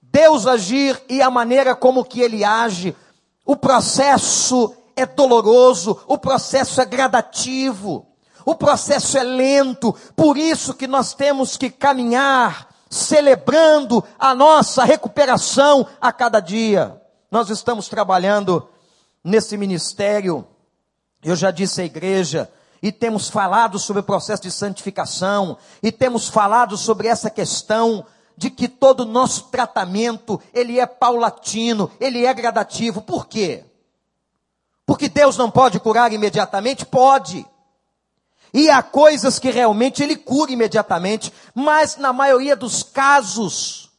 Deus 0.00 0.46
agir 0.46 0.98
e 1.10 1.20
a 1.20 1.30
maneira 1.30 1.76
como 1.76 2.04
que 2.04 2.22
ele 2.22 2.42
age. 2.42 2.96
O 3.44 3.54
processo 3.56 4.74
é 4.96 5.04
doloroso, 5.04 6.00
o 6.06 6.16
processo 6.16 6.80
é 6.80 6.86
gradativo, 6.86 8.06
o 8.42 8.54
processo 8.54 9.18
é 9.18 9.22
lento, 9.22 9.94
por 10.16 10.38
isso 10.38 10.72
que 10.72 10.86
nós 10.86 11.12
temos 11.12 11.58
que 11.58 11.68
caminhar 11.68 12.74
celebrando 12.96 14.02
a 14.18 14.34
nossa 14.34 14.84
recuperação 14.84 15.86
a 16.00 16.12
cada 16.12 16.40
dia. 16.40 17.00
Nós 17.30 17.50
estamos 17.50 17.88
trabalhando 17.88 18.68
nesse 19.22 19.56
ministério, 19.56 20.46
eu 21.22 21.36
já 21.36 21.50
disse 21.50 21.82
à 21.82 21.84
igreja, 21.84 22.50
e 22.82 22.92
temos 22.92 23.28
falado 23.28 23.78
sobre 23.78 24.00
o 24.00 24.04
processo 24.04 24.42
de 24.42 24.50
santificação, 24.50 25.58
e 25.82 25.90
temos 25.90 26.28
falado 26.28 26.76
sobre 26.76 27.08
essa 27.08 27.30
questão 27.30 28.04
de 28.36 28.50
que 28.50 28.68
todo 28.68 29.00
o 29.00 29.06
nosso 29.06 29.44
tratamento, 29.44 30.40
ele 30.52 30.78
é 30.78 30.86
paulatino, 30.86 31.90
ele 31.98 32.26
é 32.26 32.34
gradativo. 32.34 33.00
Por 33.00 33.26
quê? 33.26 33.64
Porque 34.84 35.08
Deus 35.08 35.36
não 35.36 35.50
pode 35.50 35.80
curar 35.80 36.12
imediatamente? 36.12 36.84
Pode. 36.84 37.46
E 38.52 38.70
há 38.70 38.82
coisas 38.82 39.38
que 39.38 39.50
realmente 39.50 40.02
Ele 40.02 40.16
cura 40.16 40.52
imediatamente, 40.52 41.32
mas 41.54 41.96
na 41.96 42.12
maioria 42.12 42.56
dos 42.56 42.82
casos, 42.82 43.90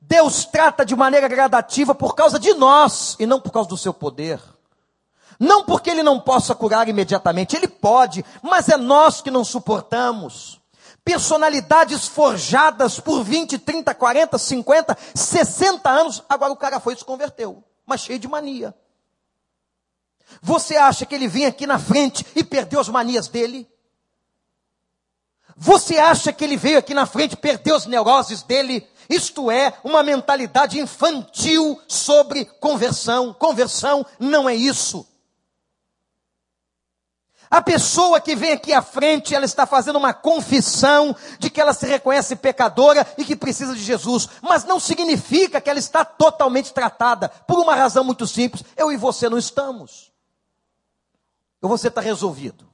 Deus 0.00 0.44
trata 0.44 0.84
de 0.84 0.94
maneira 0.94 1.28
gradativa 1.28 1.94
por 1.94 2.14
causa 2.14 2.38
de 2.38 2.54
nós 2.54 3.16
e 3.18 3.26
não 3.26 3.40
por 3.40 3.50
causa 3.50 3.68
do 3.68 3.76
seu 3.76 3.92
poder. 3.92 4.40
Não 5.38 5.64
porque 5.64 5.90
Ele 5.90 6.02
não 6.02 6.20
possa 6.20 6.54
curar 6.54 6.88
imediatamente, 6.88 7.56
Ele 7.56 7.68
pode, 7.68 8.24
mas 8.42 8.68
é 8.68 8.76
nós 8.76 9.20
que 9.20 9.30
não 9.30 9.44
suportamos. 9.44 10.60
Personalidades 11.04 12.06
forjadas 12.06 12.98
por 12.98 13.22
20, 13.22 13.58
30, 13.58 13.94
40, 13.94 14.38
50, 14.38 14.98
60 15.14 15.90
anos, 15.90 16.22
agora 16.28 16.52
o 16.52 16.56
cara 16.56 16.80
foi 16.80 16.94
e 16.94 16.96
se 16.96 17.04
converteu, 17.04 17.62
mas 17.84 18.00
cheio 18.00 18.18
de 18.18 18.28
mania. 18.28 18.74
Você 20.42 20.76
acha 20.76 21.06
que 21.06 21.14
ele 21.14 21.28
vinha 21.28 21.48
aqui 21.48 21.66
na 21.66 21.78
frente 21.78 22.24
e 22.34 22.44
perdeu 22.44 22.80
as 22.80 22.88
manias 22.88 23.28
dele? 23.28 23.68
Você 25.56 25.98
acha 25.98 26.32
que 26.32 26.42
ele 26.42 26.56
veio 26.56 26.78
aqui 26.78 26.94
na 26.94 27.06
frente 27.06 27.32
e 27.32 27.36
perdeu 27.36 27.76
as 27.76 27.86
neuroses 27.86 28.42
dele? 28.42 28.86
Isto 29.08 29.50
é, 29.50 29.78
uma 29.84 30.02
mentalidade 30.02 30.80
infantil 30.80 31.80
sobre 31.86 32.44
conversão. 32.44 33.32
Conversão 33.32 34.04
não 34.18 34.48
é 34.48 34.54
isso. 34.54 35.06
A 37.50 37.62
pessoa 37.62 38.20
que 38.20 38.34
vem 38.34 38.52
aqui 38.52 38.72
à 38.72 38.82
frente, 38.82 39.32
ela 39.32 39.44
está 39.44 39.64
fazendo 39.64 39.96
uma 39.96 40.12
confissão 40.12 41.14
de 41.38 41.48
que 41.48 41.60
ela 41.60 41.72
se 41.72 41.86
reconhece 41.86 42.34
pecadora 42.34 43.06
e 43.16 43.24
que 43.24 43.36
precisa 43.36 43.74
de 43.74 43.82
Jesus, 43.82 44.28
mas 44.42 44.64
não 44.64 44.80
significa 44.80 45.60
que 45.60 45.70
ela 45.70 45.78
está 45.78 46.04
totalmente 46.04 46.72
tratada, 46.72 47.28
por 47.28 47.60
uma 47.60 47.76
razão 47.76 48.02
muito 48.02 48.26
simples: 48.26 48.64
eu 48.76 48.90
e 48.90 48.96
você 48.96 49.28
não 49.28 49.38
estamos. 49.38 50.13
Ou 51.64 51.70
você 51.70 51.88
está 51.88 52.02
resolvido? 52.02 52.70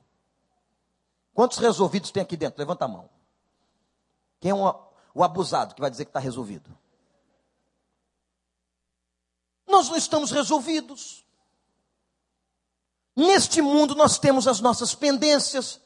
Quantos 1.33 1.59
resolvidos 1.59 2.11
tem 2.11 2.25
aqui 2.25 2.37
dentro? 2.37 2.59
Levanta 2.59 2.87
a 2.87 2.89
mão. 2.89 3.09
Quem 4.41 4.51
é 4.51 4.55
o, 4.55 5.23
abusado 5.23 5.77
que 5.77 5.81
vai 5.81 5.89
dizer 5.89 6.07
que 6.07 6.11
está 6.11 6.19
resolvido? 6.19 6.77
Nós 9.65 9.89
não 9.89 9.97
estamos 9.97 10.33
resolvidos. 10.33 11.25
Neste 13.15 13.63
mundo 13.63 13.95
nós 13.95 14.19
temos 14.19 14.49
as 14.49 14.61
nossas 14.61 14.93
pendências. 14.93 15.81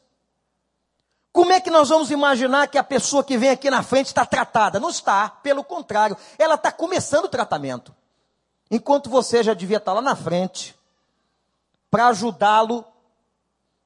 Como 1.30 1.52
é 1.52 1.60
que 1.60 1.68
nós 1.68 1.90
vamos 1.90 2.10
imaginar 2.10 2.68
que 2.68 2.78
a 2.78 2.84
pessoa 2.84 3.22
que 3.22 3.36
vem 3.36 3.50
aqui 3.50 3.68
na 3.68 3.82
frente 3.82 4.06
está 4.06 4.24
tratada? 4.24 4.80
Não 4.80 4.88
está, 4.88 5.28
pelo 5.28 5.62
contrário, 5.62 6.16
ela 6.38 6.54
está 6.54 6.72
começando 6.72 7.26
o 7.26 7.28
tratamento. 7.28 7.94
Enquanto 8.70 9.10
você 9.10 9.42
já 9.42 9.52
devia 9.52 9.76
estar 9.76 9.92
lá 9.92 10.00
na 10.00 10.16
frente 10.16 10.74
para 11.90 12.06
ajudá-lo 12.06 12.93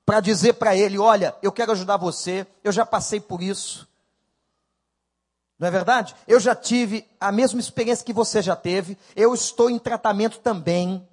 para 0.09 0.21
dizer 0.21 0.55
para 0.55 0.75
ele: 0.75 0.99
olha, 0.99 1.37
eu 1.43 1.53
quero 1.53 1.73
ajudar 1.73 1.99
você, 1.99 2.47
eu 2.65 2.73
já 2.73 2.87
passei 2.87 3.21
por 3.21 3.43
isso. 3.43 3.87
Não 5.59 5.69
é 5.69 5.71
verdade? 5.71 6.17
Eu 6.27 6.41
já 6.41 6.55
tive 6.55 7.07
a 7.21 7.31
mesma 7.31 7.61
experiência 7.61 8.07
que 8.07 8.13
você 8.15 8.41
já 8.41 8.57
teve, 8.57 8.97
eu 9.15 9.35
estou 9.35 9.69
em 9.69 9.79
tratamento 9.79 10.39
também. 10.39 11.07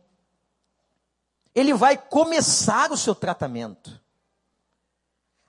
Ele 1.54 1.74
vai 1.74 1.98
começar 1.98 2.90
o 2.90 2.96
seu 2.96 3.14
tratamento. 3.14 4.00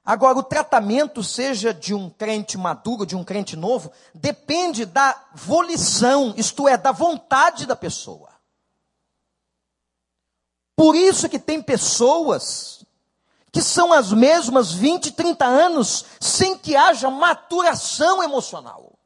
Agora, 0.04 0.38
o 0.38 0.42
tratamento, 0.42 1.22
seja 1.22 1.72
de 1.72 1.94
um 1.94 2.11
crente 2.11 2.59
maduro, 2.59 3.06
de 3.06 3.14
um 3.14 3.22
crente 3.22 3.54
novo, 3.54 3.92
depende 4.12 4.85
da 4.85 5.24
volição, 5.32 6.35
isto 6.37 6.66
é, 6.66 6.76
da 6.76 6.90
vontade 6.90 7.64
da 7.64 7.76
pessoa. 7.76 8.30
Por 10.74 10.96
isso 10.96 11.28
que 11.28 11.38
tem 11.38 11.62
pessoas 11.62 12.86
que 13.57 13.62
são 13.62 13.90
as 13.90 14.12
mesmas 14.12 14.71
20, 14.71 15.12
30 15.12 15.47
anos, 15.47 16.05
sem 16.21 16.59
que 16.59 16.77
haja 16.77 17.09
maturação 17.09 18.23
emocional. 18.23 18.99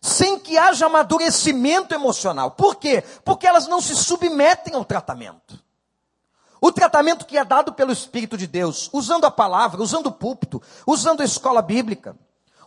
Sem 0.00 0.38
que 0.38 0.56
haja 0.56 0.86
amadurecimento 0.86 1.92
emocional. 1.92 2.52
Por 2.52 2.76
quê? 2.76 3.02
Porque 3.24 3.48
elas 3.48 3.66
não 3.66 3.80
se 3.80 3.96
submetem 3.96 4.76
ao 4.76 4.84
tratamento. 4.84 5.58
O 6.60 6.70
tratamento 6.70 7.26
que 7.26 7.36
é 7.36 7.44
dado 7.44 7.72
pelo 7.72 7.90
Espírito 7.90 8.38
de 8.38 8.46
Deus, 8.46 8.88
usando 8.92 9.24
a 9.24 9.30
palavra, 9.32 9.82
usando 9.82 10.06
o 10.06 10.12
púlpito, 10.12 10.62
usando 10.86 11.20
a 11.20 11.24
escola 11.24 11.60
bíblica, 11.60 12.16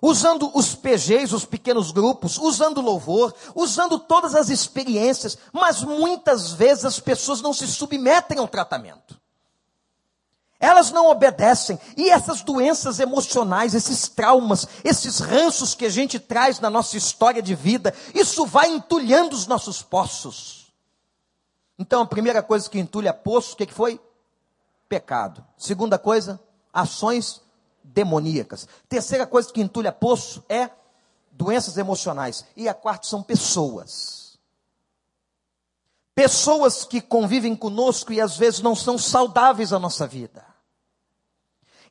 usando 0.02 0.52
os 0.54 0.76
PGs, 0.76 1.34
os 1.34 1.46
pequenos 1.46 1.92
grupos, 1.92 2.38
usando 2.38 2.80
o 2.80 2.84
louvor, 2.84 3.34
usando 3.56 3.98
todas 3.98 4.36
as 4.36 4.50
experiências, 4.50 5.38
mas 5.54 5.86
muitas 5.86 6.52
vezes 6.52 6.84
as 6.84 7.00
pessoas 7.00 7.42
não 7.42 7.54
se 7.54 7.66
submetem 7.66 8.40
ao 8.40 8.48
tratamento 8.50 9.18
Elas 10.60 10.91
não 10.91 11.10
obedecem. 11.10 11.80
E 11.96 12.10
essas 12.10 12.41
doenças 12.41 13.00
emocionais, 13.00 13.76
esses 13.76 14.08
traumas, 14.08 14.67
esses 14.84 15.20
ranços 15.20 15.76
que 15.76 15.86
a 15.86 15.89
gente 15.89 16.20
traz 16.20 16.60
na 16.60 16.70
nossa 16.70 16.98
história 16.98 17.41
de 17.41 17.54
vida, 17.54 17.93
isso 18.13 18.46
vai 18.46 18.70
entulhando 18.70 19.34
os 19.34 19.46
nossos 19.46 19.84
poços. 19.84 20.74
Então, 21.78 22.02
a 22.02 22.08
primeira 22.08 22.41
coisa 22.41 22.67
que 22.70 22.80
entulha 22.80 23.13
poço, 23.13 23.54
o 23.54 23.58
que, 23.58 23.67
que 23.67 23.74
foi? 23.74 24.02
Pecado. 24.89 25.46
Segunda 25.56 26.00
coisa, 26.00 26.39
ações 26.74 27.41
demoníacas. 27.84 28.67
Terceira 28.89 29.28
coisa 29.28 29.52
que 29.54 29.62
entulha 29.62 29.91
poço 29.91 30.43
é 30.50 30.72
doenças 31.32 31.78
emocionais. 31.78 32.46
E 32.56 32.67
a 32.67 32.74
quarta 32.74 33.06
são 33.06 33.22
pessoas. 33.22 34.16
Pessoas 36.17 36.84
que 36.84 36.99
convivem 36.99 37.56
conosco 37.56 38.12
e 38.12 38.19
às 38.19 38.36
vezes 38.36 38.60
não 38.60 38.75
são 38.75 38.97
saudáveis 38.97 39.71
à 39.71 39.77
nossa 39.77 40.08
vida. 40.08 40.43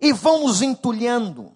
E 0.00 0.12
vão 0.12 0.40
nos 0.40 0.62
entulhando. 0.62 1.52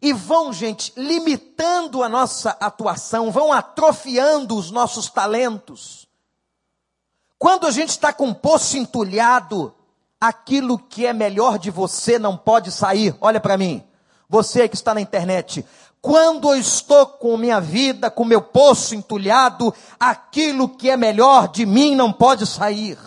E 0.00 0.10
vão, 0.10 0.50
gente, 0.50 0.94
limitando 0.96 2.02
a 2.02 2.08
nossa 2.08 2.56
atuação, 2.58 3.30
vão 3.30 3.52
atrofiando 3.52 4.56
os 4.56 4.70
nossos 4.70 5.10
talentos. 5.10 6.08
Quando 7.38 7.66
a 7.66 7.70
gente 7.70 7.90
está 7.90 8.14
com 8.14 8.28
um 8.28 8.34
poço 8.34 8.78
entulhado, 8.78 9.74
aquilo 10.18 10.78
que 10.78 11.04
é 11.04 11.12
melhor 11.12 11.58
de 11.58 11.70
você 11.70 12.18
não 12.18 12.34
pode 12.34 12.72
sair. 12.72 13.14
Olha 13.20 13.40
para 13.40 13.58
mim, 13.58 13.84
você 14.26 14.66
que 14.70 14.74
está 14.74 14.94
na 14.94 15.02
internet, 15.02 15.62
quando 16.04 16.52
eu 16.52 16.60
estou 16.60 17.06
com 17.06 17.34
minha 17.34 17.58
vida, 17.58 18.10
com 18.10 18.26
meu 18.26 18.42
poço 18.42 18.94
entulhado, 18.94 19.74
aquilo 19.98 20.68
que 20.68 20.90
é 20.90 20.98
melhor 20.98 21.48
de 21.48 21.64
mim 21.64 21.96
não 21.96 22.12
pode 22.12 22.46
sair. 22.46 22.98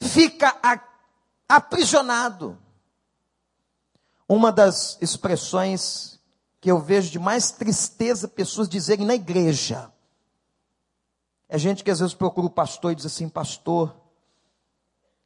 Fica 0.00 0.56
aprisionado. 1.48 2.56
Uma 4.28 4.52
das 4.52 4.96
expressões 5.00 6.20
que 6.60 6.70
eu 6.70 6.78
vejo 6.78 7.10
de 7.10 7.18
mais 7.18 7.50
tristeza 7.50 8.28
pessoas 8.28 8.68
dizerem 8.68 9.04
na 9.04 9.16
igreja. 9.16 9.92
É 11.48 11.58
gente 11.58 11.82
que 11.82 11.90
às 11.90 11.98
vezes 11.98 12.14
procura 12.14 12.46
o 12.46 12.50
pastor 12.50 12.92
e 12.92 12.94
diz 12.94 13.06
assim: 13.06 13.28
Pastor, 13.28 13.92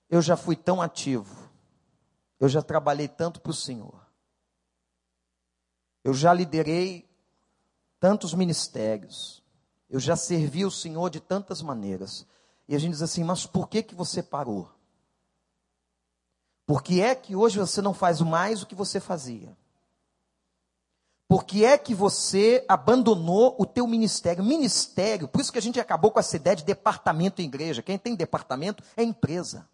eu 0.08 0.22
já 0.22 0.38
fui 0.38 0.56
tão 0.56 0.80
ativo, 0.80 1.50
eu 2.40 2.48
já 2.48 2.62
trabalhei 2.62 3.08
tanto 3.08 3.42
para 3.42 3.50
o 3.50 3.54
Senhor 3.54 4.07
eu 6.04 6.14
já 6.14 6.32
liderei 6.32 7.08
tantos 8.00 8.34
ministérios. 8.34 9.42
Eu 9.88 9.98
já 9.98 10.16
servi 10.16 10.64
o 10.64 10.70
Senhor 10.70 11.10
de 11.10 11.20
tantas 11.20 11.62
maneiras. 11.62 12.26
E 12.68 12.74
a 12.74 12.78
gente 12.78 12.92
diz 12.92 13.02
assim: 13.02 13.24
"Mas 13.24 13.46
por 13.46 13.68
que 13.68 13.82
que 13.82 13.94
você 13.94 14.22
parou? 14.22 14.70
Por 16.66 16.82
que 16.82 17.00
é 17.00 17.14
que 17.14 17.34
hoje 17.34 17.58
você 17.58 17.80
não 17.80 17.94
faz 17.94 18.20
mais 18.20 18.62
o 18.62 18.66
que 18.66 18.74
você 18.74 19.00
fazia? 19.00 19.56
Por 21.26 21.44
que 21.44 21.64
é 21.64 21.76
que 21.76 21.94
você 21.94 22.64
abandonou 22.68 23.54
o 23.58 23.66
teu 23.66 23.86
ministério? 23.86 24.42
Ministério, 24.42 25.28
por 25.28 25.40
isso 25.40 25.52
que 25.52 25.58
a 25.58 25.62
gente 25.62 25.78
acabou 25.78 26.10
com 26.10 26.18
essa 26.18 26.36
ideia 26.36 26.56
de 26.56 26.64
departamento 26.64 27.42
em 27.42 27.44
igreja. 27.44 27.82
Quem 27.82 27.98
tem 27.98 28.14
departamento 28.14 28.82
é 28.96 29.02
empresa. 29.02 29.68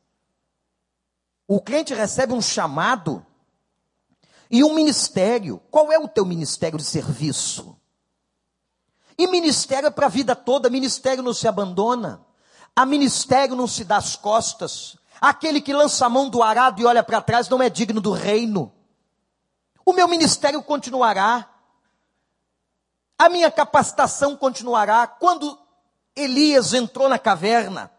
O 1.46 1.60
crente 1.60 1.94
recebe 1.94 2.32
um 2.32 2.42
chamado 2.42 3.24
e 4.50 4.62
um 4.62 4.74
ministério. 4.74 5.60
Qual 5.70 5.92
é 5.92 5.98
o 5.98 6.08
teu 6.08 6.24
ministério 6.24 6.78
de 6.78 6.84
serviço? 6.84 7.76
E 9.16 9.26
ministério 9.26 9.86
é 9.86 9.90
para 9.90 10.06
a 10.06 10.10
vida 10.10 10.34
toda, 10.34 10.68
ministério 10.68 11.22
não 11.22 11.32
se 11.32 11.46
abandona. 11.46 12.24
A 12.74 12.84
ministério 12.84 13.54
não 13.54 13.66
se 13.66 13.84
dá 13.84 13.96
as 13.96 14.16
costas. 14.16 14.96
Aquele 15.20 15.60
que 15.60 15.72
lança 15.72 16.04
a 16.06 16.08
mão 16.08 16.28
do 16.28 16.42
arado 16.42 16.80
e 16.80 16.84
olha 16.84 17.02
para 17.02 17.20
trás 17.20 17.48
não 17.48 17.62
é 17.62 17.70
digno 17.70 18.00
do 18.00 18.10
reino. 18.10 18.72
O 19.86 19.92
meu 19.92 20.08
ministério 20.08 20.62
continuará. 20.62 21.48
A 23.16 23.28
minha 23.28 23.50
capacitação 23.50 24.36
continuará. 24.36 25.06
Quando 25.06 25.56
Elias 26.16 26.74
entrou 26.74 27.08
na 27.08 27.18
caverna, 27.18 27.90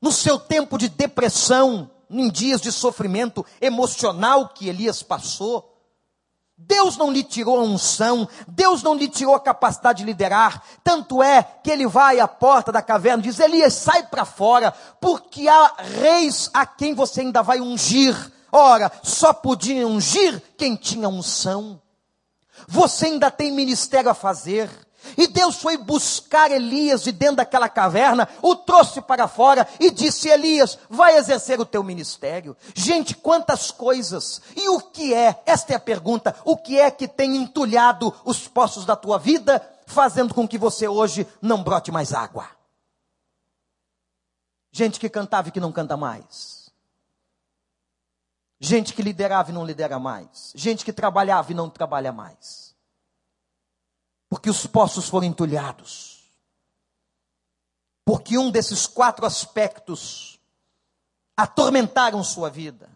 no 0.00 0.10
seu 0.10 0.38
tempo 0.38 0.78
de 0.78 0.88
depressão, 0.88 1.90
em 2.10 2.28
dias 2.28 2.60
de 2.60 2.72
sofrimento 2.72 3.46
emocional 3.60 4.48
que 4.48 4.68
Elias 4.68 5.02
passou, 5.02 5.70
Deus 6.62 6.98
não 6.98 7.10
lhe 7.10 7.22
tirou 7.22 7.58
a 7.58 7.62
unção, 7.62 8.28
Deus 8.46 8.82
não 8.82 8.94
lhe 8.94 9.08
tirou 9.08 9.34
a 9.34 9.40
capacidade 9.40 10.00
de 10.00 10.04
liderar. 10.04 10.62
Tanto 10.84 11.22
é 11.22 11.42
que 11.42 11.70
ele 11.70 11.86
vai 11.86 12.20
à 12.20 12.28
porta 12.28 12.70
da 12.70 12.82
caverna 12.82 13.22
e 13.22 13.28
diz: 13.28 13.40
Elias, 13.40 13.72
sai 13.72 14.02
para 14.02 14.26
fora, 14.26 14.70
porque 15.00 15.48
há 15.48 15.74
reis 16.00 16.50
a 16.52 16.66
quem 16.66 16.94
você 16.94 17.22
ainda 17.22 17.42
vai 17.42 17.60
ungir. 17.60 18.14
Ora, 18.52 18.92
só 19.02 19.32
podia 19.32 19.86
ungir 19.86 20.42
quem 20.58 20.76
tinha 20.76 21.08
unção. 21.08 21.80
Você 22.68 23.06
ainda 23.06 23.30
tem 23.30 23.50
ministério 23.50 24.10
a 24.10 24.14
fazer. 24.14 24.68
E 25.16 25.26
Deus 25.26 25.56
foi 25.56 25.76
buscar 25.76 26.50
Elias 26.50 27.02
de 27.02 27.12
dentro 27.12 27.36
daquela 27.36 27.68
caverna, 27.68 28.28
o 28.42 28.54
trouxe 28.54 29.00
para 29.00 29.28
fora 29.28 29.66
e 29.78 29.90
disse: 29.90 30.28
Elias, 30.28 30.78
vai 30.88 31.16
exercer 31.16 31.60
o 31.60 31.66
teu 31.66 31.82
ministério. 31.82 32.56
Gente, 32.74 33.14
quantas 33.14 33.70
coisas! 33.70 34.40
E 34.56 34.68
o 34.68 34.80
que 34.80 35.14
é? 35.14 35.42
Esta 35.46 35.72
é 35.72 35.76
a 35.76 35.80
pergunta: 35.80 36.34
o 36.44 36.56
que 36.56 36.78
é 36.78 36.90
que 36.90 37.08
tem 37.08 37.36
entulhado 37.36 38.14
os 38.24 38.46
poços 38.48 38.84
da 38.84 38.96
tua 38.96 39.18
vida, 39.18 39.66
fazendo 39.86 40.34
com 40.34 40.46
que 40.46 40.58
você 40.58 40.88
hoje 40.88 41.26
não 41.40 41.62
brote 41.62 41.90
mais 41.90 42.12
água? 42.12 42.48
Gente 44.72 45.00
que 45.00 45.08
cantava 45.08 45.48
e 45.48 45.52
que 45.52 45.60
não 45.60 45.72
canta 45.72 45.96
mais. 45.96 46.70
Gente 48.60 48.92
que 48.92 49.02
liderava 49.02 49.50
e 49.50 49.54
não 49.54 49.64
lidera 49.64 49.98
mais. 49.98 50.52
Gente 50.54 50.84
que 50.84 50.92
trabalhava 50.92 51.50
e 51.50 51.54
não 51.54 51.68
trabalha 51.68 52.12
mais 52.12 52.69
porque 54.30 54.48
os 54.48 54.64
poços 54.64 55.08
foram 55.08 55.26
entulhados. 55.26 56.20
Porque 58.04 58.38
um 58.38 58.48
desses 58.50 58.86
quatro 58.86 59.26
aspectos 59.26 60.38
atormentaram 61.36 62.22
sua 62.22 62.48
vida. 62.48 62.88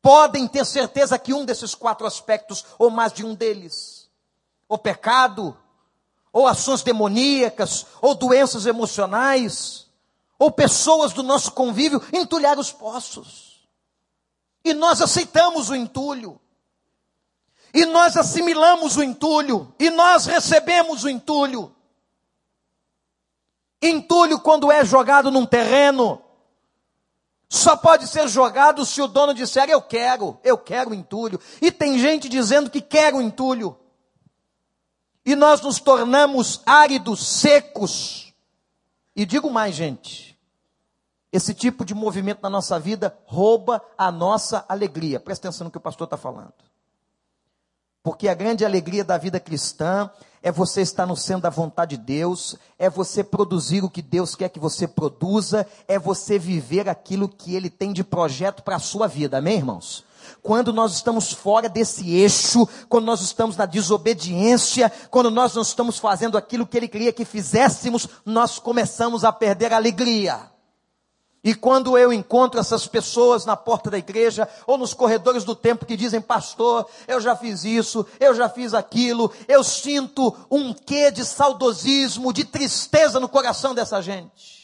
Podem 0.00 0.48
ter 0.48 0.64
certeza 0.64 1.18
que 1.18 1.34
um 1.34 1.44
desses 1.44 1.74
quatro 1.74 2.06
aspectos, 2.06 2.64
ou 2.78 2.90
mais 2.90 3.12
de 3.12 3.24
um 3.24 3.34
deles, 3.34 4.08
o 4.66 4.78
pecado, 4.78 5.56
ou 6.32 6.48
ações 6.48 6.82
demoníacas, 6.82 7.86
ou 8.00 8.14
doenças 8.14 8.66
emocionais, 8.66 9.86
ou 10.38 10.50
pessoas 10.50 11.12
do 11.12 11.22
nosso 11.22 11.52
convívio, 11.52 12.02
entulharam 12.12 12.60
os 12.60 12.72
poços. 12.72 13.68
E 14.64 14.72
nós 14.72 15.02
aceitamos 15.02 15.68
o 15.68 15.74
entulho. 15.74 16.40
E 17.74 17.84
nós 17.86 18.16
assimilamos 18.16 18.96
o 18.96 19.02
entulho, 19.02 19.74
e 19.80 19.90
nós 19.90 20.26
recebemos 20.26 21.02
o 21.02 21.08
entulho. 21.08 21.74
Entulho, 23.82 24.38
quando 24.38 24.70
é 24.70 24.84
jogado 24.84 25.28
num 25.28 25.44
terreno, 25.44 26.22
só 27.48 27.76
pode 27.76 28.06
ser 28.06 28.28
jogado 28.28 28.86
se 28.86 29.02
o 29.02 29.08
dono 29.08 29.34
disser: 29.34 29.68
Eu 29.68 29.82
quero, 29.82 30.38
eu 30.44 30.56
quero 30.56 30.90
o 30.90 30.94
entulho. 30.94 31.40
E 31.60 31.72
tem 31.72 31.98
gente 31.98 32.28
dizendo 32.28 32.70
que 32.70 32.80
quer 32.80 33.12
o 33.12 33.20
entulho. 33.20 33.76
E 35.26 35.34
nós 35.34 35.60
nos 35.60 35.80
tornamos 35.80 36.62
áridos, 36.64 37.26
secos. 37.26 38.32
E 39.16 39.26
digo 39.26 39.50
mais, 39.50 39.74
gente: 39.74 40.38
esse 41.32 41.52
tipo 41.52 41.84
de 41.84 41.92
movimento 41.92 42.40
na 42.40 42.50
nossa 42.50 42.78
vida 42.78 43.18
rouba 43.26 43.84
a 43.98 44.12
nossa 44.12 44.64
alegria. 44.68 45.18
Presta 45.18 45.48
atenção 45.48 45.64
no 45.64 45.70
que 45.72 45.78
o 45.78 45.80
pastor 45.80 46.04
está 46.04 46.16
falando. 46.16 46.54
Porque 48.04 48.28
a 48.28 48.34
grande 48.34 48.66
alegria 48.66 49.02
da 49.02 49.16
vida 49.16 49.40
cristã 49.40 50.10
é 50.42 50.52
você 50.52 50.82
estar 50.82 51.06
no 51.06 51.16
centro 51.16 51.44
da 51.44 51.48
vontade 51.48 51.96
de 51.96 52.02
Deus, 52.02 52.54
é 52.78 52.90
você 52.90 53.24
produzir 53.24 53.82
o 53.82 53.88
que 53.88 54.02
Deus 54.02 54.34
quer 54.34 54.50
que 54.50 54.60
você 54.60 54.86
produza, 54.86 55.66
é 55.88 55.98
você 55.98 56.38
viver 56.38 56.86
aquilo 56.86 57.26
que 57.26 57.56
Ele 57.56 57.70
tem 57.70 57.94
de 57.94 58.04
projeto 58.04 58.62
para 58.62 58.76
a 58.76 58.78
sua 58.78 59.08
vida, 59.08 59.38
amém, 59.38 59.56
irmãos? 59.56 60.04
Quando 60.42 60.70
nós 60.70 60.92
estamos 60.92 61.32
fora 61.32 61.66
desse 61.66 62.14
eixo, 62.14 62.68
quando 62.90 63.06
nós 63.06 63.22
estamos 63.22 63.56
na 63.56 63.64
desobediência, 63.64 64.92
quando 65.10 65.30
nós 65.30 65.54
não 65.54 65.62
estamos 65.62 65.98
fazendo 65.98 66.36
aquilo 66.36 66.66
que 66.66 66.76
Ele 66.76 66.88
queria 66.88 67.12
que 67.12 67.24
fizéssemos, 67.24 68.06
nós 68.22 68.58
começamos 68.58 69.24
a 69.24 69.32
perder 69.32 69.72
a 69.72 69.76
alegria. 69.76 70.53
E 71.44 71.54
quando 71.54 71.98
eu 71.98 72.10
encontro 72.10 72.58
essas 72.58 72.86
pessoas 72.86 73.44
na 73.44 73.54
porta 73.54 73.90
da 73.90 73.98
igreja 73.98 74.48
ou 74.66 74.78
nos 74.78 74.94
corredores 74.94 75.44
do 75.44 75.54
templo 75.54 75.86
que 75.86 75.94
dizem, 75.94 76.18
pastor, 76.18 76.88
eu 77.06 77.20
já 77.20 77.36
fiz 77.36 77.64
isso, 77.64 78.06
eu 78.18 78.34
já 78.34 78.48
fiz 78.48 78.72
aquilo, 78.72 79.30
eu 79.46 79.62
sinto 79.62 80.34
um 80.50 80.72
quê 80.72 81.10
de 81.10 81.22
saudosismo, 81.22 82.32
de 82.32 82.44
tristeza 82.44 83.20
no 83.20 83.28
coração 83.28 83.74
dessa 83.74 84.00
gente. 84.00 84.63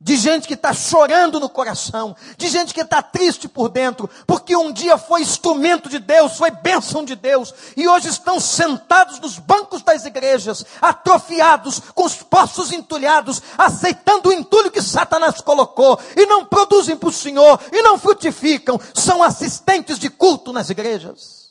De 0.00 0.16
gente 0.16 0.46
que 0.46 0.54
está 0.54 0.72
chorando 0.72 1.40
no 1.40 1.48
coração, 1.48 2.14
de 2.36 2.46
gente 2.48 2.72
que 2.72 2.80
está 2.80 3.02
triste 3.02 3.48
por 3.48 3.68
dentro, 3.68 4.08
porque 4.26 4.54
um 4.54 4.72
dia 4.72 4.96
foi 4.96 5.22
instrumento 5.22 5.88
de 5.88 5.98
Deus, 5.98 6.36
foi 6.36 6.52
bênção 6.52 7.04
de 7.04 7.16
Deus, 7.16 7.52
e 7.76 7.88
hoje 7.88 8.08
estão 8.08 8.38
sentados 8.38 9.18
nos 9.18 9.38
bancos 9.38 9.82
das 9.82 10.04
igrejas, 10.04 10.64
atrofiados, 10.80 11.80
com 11.94 12.04
os 12.04 12.14
poços 12.14 12.70
entulhados, 12.70 13.42
aceitando 13.56 14.28
o 14.28 14.32
entulho 14.32 14.70
que 14.70 14.80
Satanás 14.80 15.40
colocou, 15.40 15.98
e 16.16 16.26
não 16.26 16.44
produzem 16.44 16.96
para 16.96 17.08
o 17.08 17.12
Senhor, 17.12 17.60
e 17.72 17.82
não 17.82 17.98
frutificam, 17.98 18.80
são 18.94 19.20
assistentes 19.20 19.98
de 19.98 20.08
culto 20.08 20.52
nas 20.52 20.70
igrejas. 20.70 21.48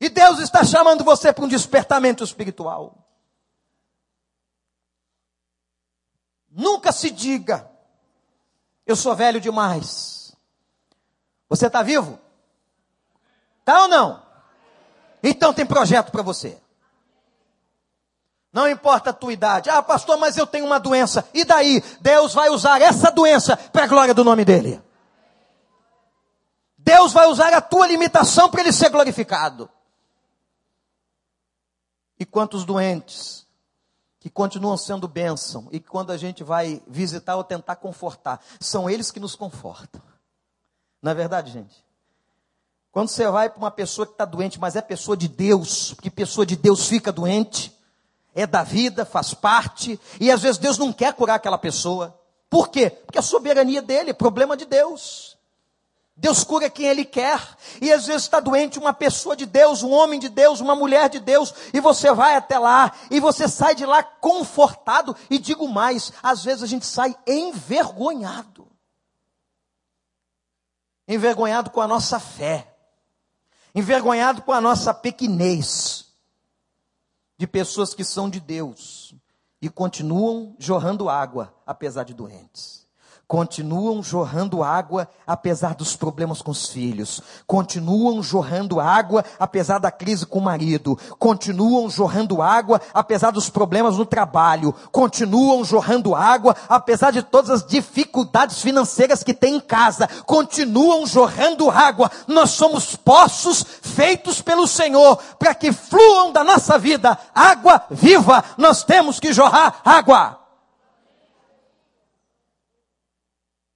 E 0.00 0.08
Deus 0.08 0.38
está 0.38 0.64
chamando 0.64 1.04
você 1.04 1.32
para 1.32 1.44
um 1.44 1.48
despertamento 1.48 2.22
espiritual. 2.22 3.09
Nunca 6.60 6.92
se 6.92 7.10
diga, 7.10 7.70
eu 8.86 8.94
sou 8.94 9.16
velho 9.16 9.40
demais. 9.40 10.36
Você 11.48 11.68
está 11.68 11.82
vivo? 11.82 12.20
Tá 13.64 13.84
ou 13.84 13.88
não? 13.88 14.22
Então 15.22 15.54
tem 15.54 15.64
projeto 15.64 16.12
para 16.12 16.20
você. 16.20 16.60
Não 18.52 18.68
importa 18.68 19.08
a 19.08 19.12
tua 19.14 19.32
idade. 19.32 19.70
Ah, 19.70 19.82
pastor, 19.82 20.18
mas 20.18 20.36
eu 20.36 20.46
tenho 20.46 20.66
uma 20.66 20.78
doença. 20.78 21.26
E 21.32 21.46
daí? 21.46 21.82
Deus 22.02 22.34
vai 22.34 22.50
usar 22.50 22.82
essa 22.82 23.10
doença 23.10 23.56
para 23.56 23.84
a 23.84 23.88
glória 23.88 24.12
do 24.12 24.22
nome 24.22 24.44
dele. 24.44 24.82
Deus 26.76 27.10
vai 27.14 27.26
usar 27.26 27.54
a 27.54 27.62
tua 27.62 27.86
limitação 27.86 28.50
para 28.50 28.60
ele 28.60 28.72
ser 28.72 28.90
glorificado. 28.90 29.70
E 32.18 32.26
quantos 32.26 32.66
doentes 32.66 33.46
que 34.20 34.28
continuam 34.28 34.76
sendo 34.76 35.08
bênção 35.08 35.66
e 35.72 35.80
que 35.80 35.88
quando 35.88 36.12
a 36.12 36.16
gente 36.18 36.44
vai 36.44 36.82
visitar 36.86 37.36
ou 37.36 37.42
tentar 37.42 37.76
confortar, 37.76 38.40
são 38.60 38.88
eles 38.88 39.10
que 39.10 39.18
nos 39.18 39.34
confortam. 39.34 40.00
Não 41.02 41.10
é 41.10 41.14
verdade, 41.14 41.50
gente? 41.50 41.82
Quando 42.92 43.08
você 43.08 43.26
vai 43.28 43.48
para 43.48 43.58
uma 43.58 43.70
pessoa 43.70 44.06
que 44.06 44.12
está 44.12 44.26
doente, 44.26 44.60
mas 44.60 44.76
é 44.76 44.82
pessoa 44.82 45.16
de 45.16 45.26
Deus, 45.26 45.94
porque 45.94 46.10
pessoa 46.10 46.44
de 46.44 46.54
Deus 46.54 46.86
fica 46.86 47.10
doente, 47.10 47.74
é 48.34 48.46
da 48.46 48.62
vida, 48.62 49.06
faz 49.06 49.32
parte, 49.32 49.98
e 50.20 50.30
às 50.30 50.42
vezes 50.42 50.58
Deus 50.58 50.76
não 50.76 50.92
quer 50.92 51.14
curar 51.14 51.36
aquela 51.36 51.58
pessoa. 51.58 52.14
Por 52.50 52.68
quê? 52.68 52.90
Porque 52.90 53.18
a 53.18 53.22
soberania 53.22 53.80
dele, 53.80 54.10
é 54.10 54.14
problema 54.14 54.56
de 54.56 54.66
Deus. 54.66 55.29
Deus 56.20 56.44
cura 56.44 56.68
quem 56.68 56.86
Ele 56.86 57.04
quer. 57.04 57.40
E 57.80 57.90
às 57.90 58.06
vezes 58.06 58.24
está 58.24 58.40
doente 58.40 58.78
uma 58.78 58.92
pessoa 58.92 59.34
de 59.34 59.46
Deus, 59.46 59.82
um 59.82 59.90
homem 59.90 60.20
de 60.20 60.28
Deus, 60.28 60.60
uma 60.60 60.76
mulher 60.76 61.08
de 61.08 61.18
Deus, 61.18 61.52
e 61.72 61.80
você 61.80 62.12
vai 62.12 62.36
até 62.36 62.58
lá, 62.58 62.92
e 63.10 63.18
você 63.18 63.48
sai 63.48 63.74
de 63.74 63.86
lá 63.86 64.02
confortado. 64.02 65.16
E 65.30 65.38
digo 65.38 65.66
mais, 65.66 66.12
às 66.22 66.44
vezes 66.44 66.62
a 66.62 66.66
gente 66.66 66.84
sai 66.84 67.16
envergonhado. 67.26 68.68
Envergonhado 71.08 71.70
com 71.70 71.80
a 71.80 71.88
nossa 71.88 72.20
fé, 72.20 72.76
envergonhado 73.74 74.42
com 74.42 74.52
a 74.52 74.60
nossa 74.60 74.92
pequenez, 74.92 76.06
de 77.38 77.46
pessoas 77.46 77.94
que 77.94 78.04
são 78.04 78.28
de 78.28 78.38
Deus 78.38 79.14
e 79.62 79.70
continuam 79.70 80.54
jorrando 80.58 81.08
água, 81.08 81.54
apesar 81.66 82.04
de 82.04 82.12
doentes 82.12 82.80
continuam 83.30 84.02
jorrando 84.02 84.60
água 84.60 85.08
apesar 85.24 85.76
dos 85.76 85.94
problemas 85.94 86.42
com 86.42 86.50
os 86.50 86.66
filhos, 86.66 87.22
continuam 87.46 88.20
jorrando 88.24 88.80
água 88.80 89.24
apesar 89.38 89.78
da 89.78 89.88
crise 89.88 90.26
com 90.26 90.40
o 90.40 90.42
marido, 90.42 90.98
continuam 91.16 91.88
jorrando 91.88 92.42
água 92.42 92.80
apesar 92.92 93.30
dos 93.30 93.48
problemas 93.48 93.96
no 93.96 94.04
trabalho, 94.04 94.74
continuam 94.90 95.64
jorrando 95.64 96.12
água 96.12 96.56
apesar 96.68 97.12
de 97.12 97.22
todas 97.22 97.50
as 97.50 97.64
dificuldades 97.64 98.60
financeiras 98.62 99.22
que 99.22 99.32
tem 99.32 99.54
em 99.54 99.60
casa, 99.60 100.08
continuam 100.26 101.06
jorrando 101.06 101.70
água. 101.70 102.10
Nós 102.26 102.50
somos 102.50 102.96
poços 102.96 103.64
feitos 103.80 104.42
pelo 104.42 104.66
Senhor 104.66 105.16
para 105.38 105.54
que 105.54 105.70
fluam 105.70 106.32
da 106.32 106.42
nossa 106.42 106.76
vida 106.76 107.16
água 107.32 107.80
viva. 107.88 108.42
Nós 108.58 108.82
temos 108.82 109.20
que 109.20 109.32
jorrar 109.32 109.82
água. 109.84 110.39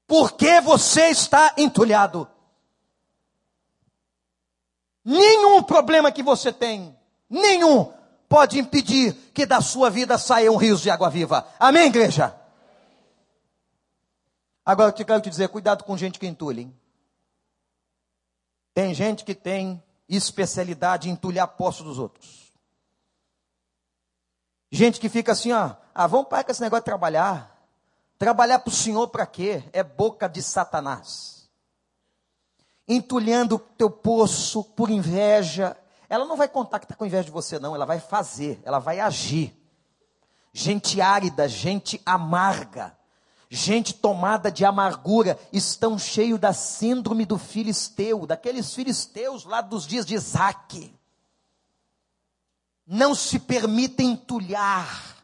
Porque 0.06 0.60
você 0.60 1.08
está 1.08 1.54
entulhado. 1.56 2.28
Nenhum 5.04 5.62
problema 5.62 6.10
que 6.10 6.22
você 6.22 6.52
tem, 6.52 6.96
nenhum, 7.28 7.92
pode 8.28 8.58
impedir 8.58 9.12
que 9.34 9.44
da 9.44 9.60
sua 9.60 9.90
vida 9.90 10.16
saiam 10.16 10.56
rios 10.56 10.80
de 10.80 10.90
água 10.90 11.10
viva. 11.10 11.46
Amém, 11.58 11.86
igreja? 11.86 12.34
Agora 14.64 14.94
eu 14.96 15.04
quero 15.04 15.20
te 15.20 15.28
dizer, 15.28 15.48
cuidado 15.48 15.84
com 15.84 15.96
gente 15.96 16.18
que 16.18 16.26
entulha. 16.26 16.62
Hein? 16.62 16.74
Tem 18.72 18.94
gente 18.94 19.24
que 19.24 19.34
tem 19.34 19.82
especialidade 20.08 21.08
em 21.08 21.12
entulhar 21.12 21.48
poços 21.48 21.84
dos 21.84 21.98
outros. 21.98 22.52
Gente 24.72 24.98
que 24.98 25.08
fica 25.08 25.32
assim, 25.32 25.52
ó, 25.52 25.76
ah, 25.94 26.06
vamos 26.06 26.28
parar 26.28 26.44
com 26.44 26.50
esse 26.50 26.60
negócio 26.60 26.82
de 26.82 26.86
trabalhar. 26.86 27.53
Trabalhar 28.18 28.60
para 28.60 28.70
o 28.70 28.74
Senhor 28.74 29.08
para 29.08 29.26
quê? 29.26 29.64
É 29.72 29.82
boca 29.82 30.28
de 30.28 30.42
Satanás. 30.42 31.48
Entulhando 32.86 33.56
o 33.56 33.58
teu 33.58 33.90
poço 33.90 34.62
por 34.62 34.90
inveja. 34.90 35.76
Ela 36.08 36.24
não 36.24 36.36
vai 36.36 36.48
contar 36.48 36.78
que 36.78 36.84
está 36.84 36.94
com 36.94 37.06
inveja 37.06 37.24
de 37.24 37.30
você, 37.30 37.58
não. 37.58 37.74
Ela 37.74 37.86
vai 37.86 37.98
fazer, 37.98 38.60
ela 38.64 38.78
vai 38.78 39.00
agir. 39.00 39.56
Gente 40.52 41.00
árida, 41.00 41.48
gente 41.48 42.00
amarga, 42.06 42.96
gente 43.50 43.92
tomada 43.92 44.52
de 44.52 44.64
amargura, 44.64 45.36
estão 45.52 45.98
cheios 45.98 46.38
da 46.38 46.52
síndrome 46.52 47.26
do 47.26 47.36
filisteu, 47.36 48.24
daqueles 48.24 48.72
filisteus 48.72 49.44
lá 49.44 49.60
dos 49.60 49.84
dias 49.84 50.06
de 50.06 50.14
Isaac. 50.14 50.94
Não 52.86 53.16
se 53.16 53.40
permitem 53.40 54.12
entulhar 54.12 55.23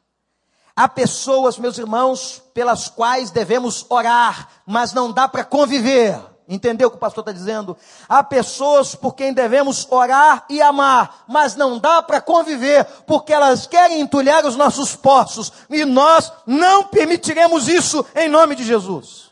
Há 0.80 0.88
pessoas, 0.88 1.58
meus 1.58 1.76
irmãos, 1.76 2.42
pelas 2.54 2.88
quais 2.88 3.30
devemos 3.30 3.84
orar, 3.90 4.48
mas 4.64 4.94
não 4.94 5.12
dá 5.12 5.28
para 5.28 5.44
conviver. 5.44 6.18
Entendeu 6.48 6.88
o 6.88 6.90
que 6.90 6.96
o 6.96 6.98
pastor 6.98 7.20
está 7.20 7.32
dizendo? 7.32 7.76
Há 8.08 8.24
pessoas 8.24 8.94
por 8.94 9.14
quem 9.14 9.34
devemos 9.34 9.86
orar 9.90 10.46
e 10.48 10.62
amar, 10.62 11.24
mas 11.28 11.54
não 11.54 11.78
dá 11.78 12.00
para 12.00 12.18
conviver, 12.18 12.86
porque 13.06 13.30
elas 13.30 13.66
querem 13.66 14.00
entulhar 14.00 14.46
os 14.46 14.56
nossos 14.56 14.96
poços, 14.96 15.52
e 15.68 15.84
nós 15.84 16.32
não 16.46 16.84
permitiremos 16.84 17.68
isso 17.68 18.02
em 18.16 18.30
nome 18.30 18.56
de 18.56 18.64
Jesus. 18.64 19.30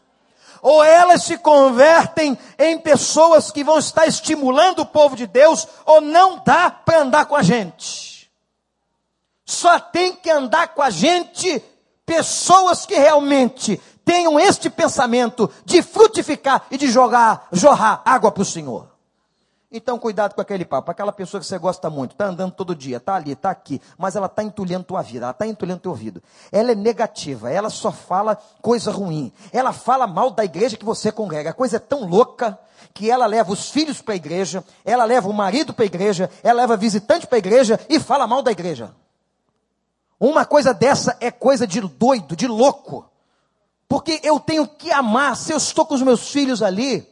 Ou 0.60 0.84
elas 0.84 1.22
se 1.22 1.38
convertem 1.38 2.38
em 2.58 2.78
pessoas 2.78 3.50
que 3.50 3.64
vão 3.64 3.78
estar 3.78 4.06
estimulando 4.06 4.80
o 4.80 4.86
povo 4.86 5.16
de 5.16 5.26
Deus, 5.26 5.66
ou 5.86 6.02
não 6.02 6.42
dá 6.44 6.68
para 6.70 7.00
andar 7.00 7.24
com 7.24 7.36
a 7.36 7.42
gente. 7.42 8.07
Só 9.48 9.80
tem 9.80 10.14
que 10.14 10.28
andar 10.28 10.74
com 10.74 10.82
a 10.82 10.90
gente 10.90 11.64
pessoas 12.04 12.84
que 12.84 12.94
realmente 12.94 13.80
tenham 14.04 14.38
este 14.38 14.68
pensamento 14.68 15.50
de 15.64 15.80
frutificar 15.80 16.66
e 16.70 16.76
de 16.76 16.86
jogar, 16.86 17.48
jorrar 17.50 18.02
água 18.04 18.30
para 18.30 18.42
o 18.42 18.44
Senhor. 18.44 18.90
Então, 19.72 19.98
cuidado 19.98 20.34
com 20.34 20.40
aquele 20.42 20.66
papo. 20.66 20.90
Aquela 20.90 21.12
pessoa 21.12 21.40
que 21.40 21.46
você 21.46 21.56
gosta 21.56 21.88
muito, 21.88 22.12
está 22.12 22.26
andando 22.26 22.52
todo 22.52 22.74
dia, 22.74 22.98
está 22.98 23.14
ali, 23.14 23.32
está 23.32 23.48
aqui, 23.48 23.80
mas 23.96 24.16
ela 24.16 24.26
está 24.26 24.42
entulhando 24.42 24.84
tua 24.84 25.00
vida, 25.00 25.24
ela 25.24 25.30
está 25.30 25.46
entulhando 25.46 25.80
teu 25.80 25.92
ouvido. 25.92 26.22
Ela 26.52 26.72
é 26.72 26.74
negativa, 26.74 27.50
ela 27.50 27.70
só 27.70 27.90
fala 27.90 28.36
coisa 28.60 28.90
ruim. 28.90 29.32
Ela 29.50 29.72
fala 29.72 30.06
mal 30.06 30.30
da 30.30 30.44
igreja 30.44 30.76
que 30.76 30.84
você 30.84 31.10
congrega. 31.10 31.50
A 31.50 31.54
coisa 31.54 31.76
é 31.76 31.80
tão 31.80 32.06
louca 32.06 32.58
que 32.92 33.10
ela 33.10 33.24
leva 33.24 33.50
os 33.50 33.70
filhos 33.70 34.02
para 34.02 34.12
a 34.12 34.16
igreja, 34.16 34.62
ela 34.84 35.06
leva 35.06 35.26
o 35.26 35.32
marido 35.32 35.72
para 35.72 35.84
a 35.84 35.86
igreja, 35.86 36.30
ela 36.42 36.60
leva 36.60 36.76
visitante 36.76 37.26
para 37.26 37.36
a 37.36 37.38
igreja 37.38 37.80
e 37.88 37.98
fala 37.98 38.26
mal 38.26 38.42
da 38.42 38.52
igreja. 38.52 38.94
Uma 40.20 40.44
coisa 40.44 40.74
dessa 40.74 41.16
é 41.20 41.30
coisa 41.30 41.66
de 41.66 41.80
doido, 41.80 42.34
de 42.34 42.46
louco. 42.46 43.08
Porque 43.88 44.20
eu 44.22 44.38
tenho 44.38 44.66
que 44.66 44.90
amar, 44.90 45.36
se 45.36 45.52
eu 45.52 45.56
estou 45.56 45.86
com 45.86 45.94
os 45.94 46.02
meus 46.02 46.30
filhos 46.30 46.62
ali, 46.62 47.08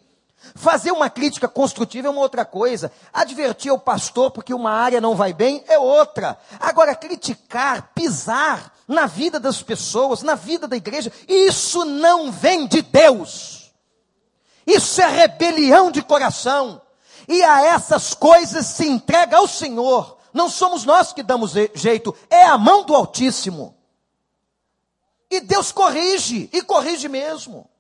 fazer 0.55 0.93
uma 0.93 1.09
crítica 1.09 1.49
construtiva 1.49 2.09
é 2.09 2.11
uma 2.11 2.21
outra 2.21 2.45
coisa. 2.45 2.93
Advertir 3.13 3.73
o 3.73 3.79
pastor 3.79 4.31
porque 4.31 4.53
uma 4.53 4.71
área 4.71 5.01
não 5.01 5.15
vai 5.15 5.33
bem 5.33 5.65
é 5.69 5.79
outra. 5.79 6.39
Agora, 6.61 6.95
criticar, 6.95 7.93
pisar 7.95 8.73
na 8.87 9.07
vida 9.07 9.41
das 9.41 9.63
pessoas, 9.63 10.23
na 10.23 10.35
vida 10.35 10.69
da 10.69 10.77
igreja, 10.77 11.13
isso 11.27 11.85
não 11.85 12.31
vem 12.31 12.67
de 12.67 12.83
Deus. 12.83 13.73
Isso 14.67 15.01
é 15.01 15.07
rebelião 15.07 15.91
de 15.91 16.03
coração. 16.03 16.83
E 17.29 17.43
a 17.43 17.65
essas 17.65 18.15
coisas 18.15 18.67
se 18.67 18.87
entrega 18.87 19.37
ao 19.37 19.49
Senhor. 19.49 20.16
Não 20.37 20.51
somos 20.51 20.85
nós 20.85 21.15
que 21.15 21.23
damos 21.23 21.53
jeito, 21.75 22.15
é 22.29 22.43
a 22.45 22.59
mão 22.59 22.85
do 22.85 22.95
Altíssimo. 22.95 23.75
E 25.31 25.41
Deus 25.41 25.73
corrige, 25.73 26.51
e 26.53 26.61
corrige 26.61 27.09
mesmo. 27.09 27.71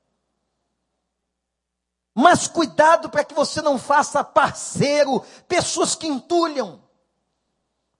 Mas 2.15 2.49
cuidado 2.49 3.11
para 3.11 3.23
que 3.23 3.35
você 3.35 3.61
não 3.61 3.79
faça 3.79 4.25
parceiro 4.25 5.23
pessoas 5.47 5.95
que 5.95 6.07
entulham, 6.07 6.83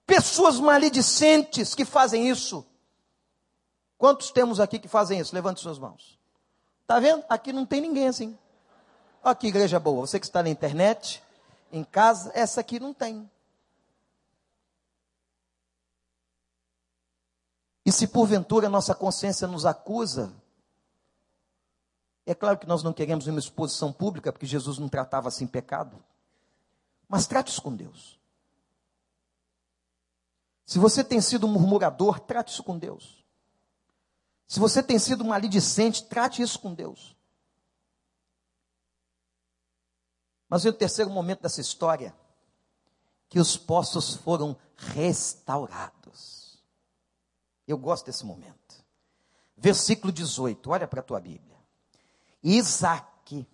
pessoas 0.07 0.59
maledicentes 0.59 1.75
que 1.75 1.85
fazem 1.85 2.27
isso. 2.27 2.65
Quantos 3.95 4.31
temos 4.31 4.59
aqui 4.59 4.79
que 4.79 4.87
fazem 4.87 5.19
isso? 5.19 5.35
Levante 5.35 5.61
suas 5.61 5.77
mãos. 5.77 6.17
Tá 6.87 6.99
vendo? 6.99 7.23
Aqui 7.29 7.53
não 7.53 7.63
tem 7.63 7.79
ninguém 7.79 8.07
assim. 8.07 8.35
Olha 9.23 9.35
que 9.35 9.45
igreja 9.45 9.79
boa. 9.79 10.07
Você 10.07 10.19
que 10.19 10.25
está 10.25 10.41
na 10.41 10.49
internet, 10.49 11.21
em 11.71 11.83
casa, 11.83 12.31
essa 12.33 12.61
aqui 12.61 12.79
não 12.79 12.91
tem. 12.91 13.29
E 17.87 17.91
se 17.93 18.05
porventura 18.05 18.67
nossa 18.67 18.93
consciência 18.93 19.47
nos 19.47 19.65
acusa, 19.65 20.33
é 22.25 22.35
claro 22.35 22.57
que 22.57 22.67
nós 22.67 22.83
não 22.83 22.91
queremos 22.91 23.27
uma 23.27 23.39
exposição 23.39 23.93
pública, 23.93 24.29
porque 24.29 24.45
Jesus 24.45 24.77
não 24.77 24.89
tratava 24.89 25.29
assim 25.29 25.47
pecado. 25.47 26.03
Mas 27.07 27.27
trate 27.27 27.49
isso 27.49 27.61
com 27.61 27.73
Deus. 27.73 28.19
Se 30.65 30.77
você 30.77 31.01
tem 31.01 31.21
sido 31.21 31.47
um 31.47 31.49
murmurador, 31.49 32.19
trate 32.19 32.51
isso 32.51 32.61
com 32.61 32.77
Deus. 32.77 33.25
Se 34.45 34.59
você 34.59 34.83
tem 34.83 34.99
sido 34.99 35.23
um 35.23 35.27
maledicente, 35.27 36.03
trate 36.03 36.41
isso 36.41 36.59
com 36.59 36.73
Deus. 36.73 37.15
Mas 40.49 40.65
o 40.65 40.73
terceiro 40.73 41.09
momento 41.09 41.43
dessa 41.43 41.61
história, 41.61 42.13
que 43.29 43.39
os 43.39 43.55
poços 43.55 44.15
foram 44.15 44.57
restaurados. 44.75 45.96
Eu 47.67 47.77
gosto 47.77 48.05
desse 48.05 48.25
momento. 48.25 48.55
Versículo 49.57 50.13
18, 50.13 50.69
olha 50.69 50.87
para 50.87 51.01
a 51.01 51.03
tua 51.03 51.19
Bíblia. 51.19 51.57
Isaac 52.43 53.45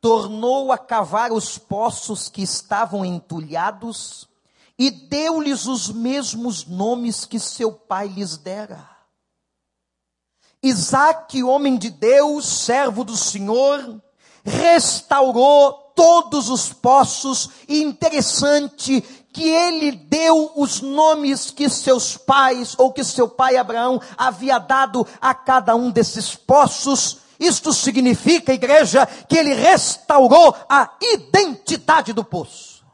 tornou 0.00 0.70
a 0.70 0.78
cavar 0.78 1.32
os 1.32 1.58
poços 1.58 2.28
que 2.28 2.42
estavam 2.42 3.04
entulhados 3.04 4.28
e 4.78 4.90
deu-lhes 4.90 5.66
os 5.66 5.90
mesmos 5.90 6.64
nomes 6.64 7.24
que 7.24 7.40
seu 7.40 7.72
pai 7.72 8.06
lhes 8.06 8.36
dera. 8.36 8.88
Isaac, 10.62 11.42
homem 11.42 11.76
de 11.76 11.90
Deus, 11.90 12.46
servo 12.46 13.02
do 13.02 13.16
Senhor, 13.16 14.00
restaurou 14.44 15.72
todos 15.94 16.48
os 16.48 16.72
poços, 16.72 17.50
e 17.66 17.82
interessante 17.82 19.00
que 19.38 19.48
ele 19.48 19.92
deu 19.92 20.50
os 20.56 20.80
nomes 20.80 21.52
que 21.52 21.68
seus 21.68 22.16
pais, 22.16 22.74
ou 22.76 22.92
que 22.92 23.04
seu 23.04 23.28
pai 23.28 23.56
Abraão 23.56 24.02
havia 24.16 24.58
dado 24.58 25.06
a 25.20 25.32
cada 25.32 25.76
um 25.76 25.92
desses 25.92 26.34
poços, 26.34 27.18
isto 27.38 27.72
significa, 27.72 28.52
igreja, 28.52 29.06
que 29.06 29.38
ele 29.38 29.54
restaurou 29.54 30.56
a 30.68 30.92
identidade 31.00 32.12
do 32.12 32.24
poço. 32.24 32.84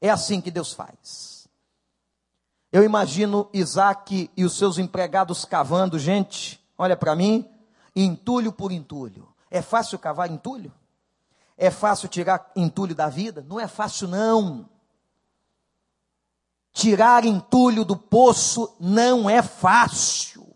É 0.00 0.08
assim 0.08 0.40
que 0.40 0.50
Deus 0.50 0.72
faz. 0.72 1.46
Eu 2.72 2.82
imagino 2.82 3.50
Isaac 3.52 4.30
e 4.34 4.44
os 4.46 4.56
seus 4.56 4.78
empregados 4.78 5.44
cavando, 5.44 5.98
gente, 5.98 6.58
olha 6.78 6.96
para 6.96 7.14
mim, 7.14 7.46
entulho 7.94 8.50
por 8.50 8.72
entulho. 8.72 9.28
É 9.50 9.60
fácil 9.60 9.98
cavar 9.98 10.30
entulho? 10.30 10.72
É 11.54 11.70
fácil 11.70 12.08
tirar 12.08 12.50
entulho 12.56 12.94
da 12.94 13.10
vida? 13.10 13.44
Não 13.46 13.60
é 13.60 13.68
fácil, 13.68 14.08
não. 14.08 14.66
Tirar 16.76 17.24
entulho 17.24 17.86
do 17.86 17.96
poço 17.96 18.76
não 18.78 19.30
é 19.30 19.40
fácil. 19.40 20.54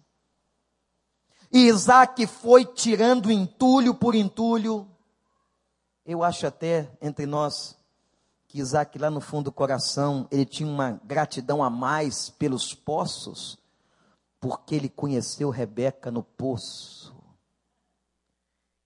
E 1.50 1.60
Isaac 1.60 2.26
foi 2.26 2.66
tirando 2.66 3.32
entulho 3.32 3.94
por 3.94 4.14
entulho. 4.14 4.86
Eu 6.04 6.22
acho 6.22 6.46
até 6.46 6.92
entre 7.00 7.24
nós 7.24 7.74
que 8.46 8.58
Isaac, 8.58 8.98
lá 8.98 9.10
no 9.10 9.22
fundo 9.22 9.44
do 9.44 9.52
coração, 9.52 10.28
ele 10.30 10.44
tinha 10.44 10.68
uma 10.68 11.00
gratidão 11.02 11.64
a 11.64 11.70
mais 11.70 12.28
pelos 12.28 12.74
poços, 12.74 13.56
porque 14.38 14.74
ele 14.74 14.90
conheceu 14.90 15.48
Rebeca 15.48 16.10
no 16.10 16.22
poço. 16.22 17.14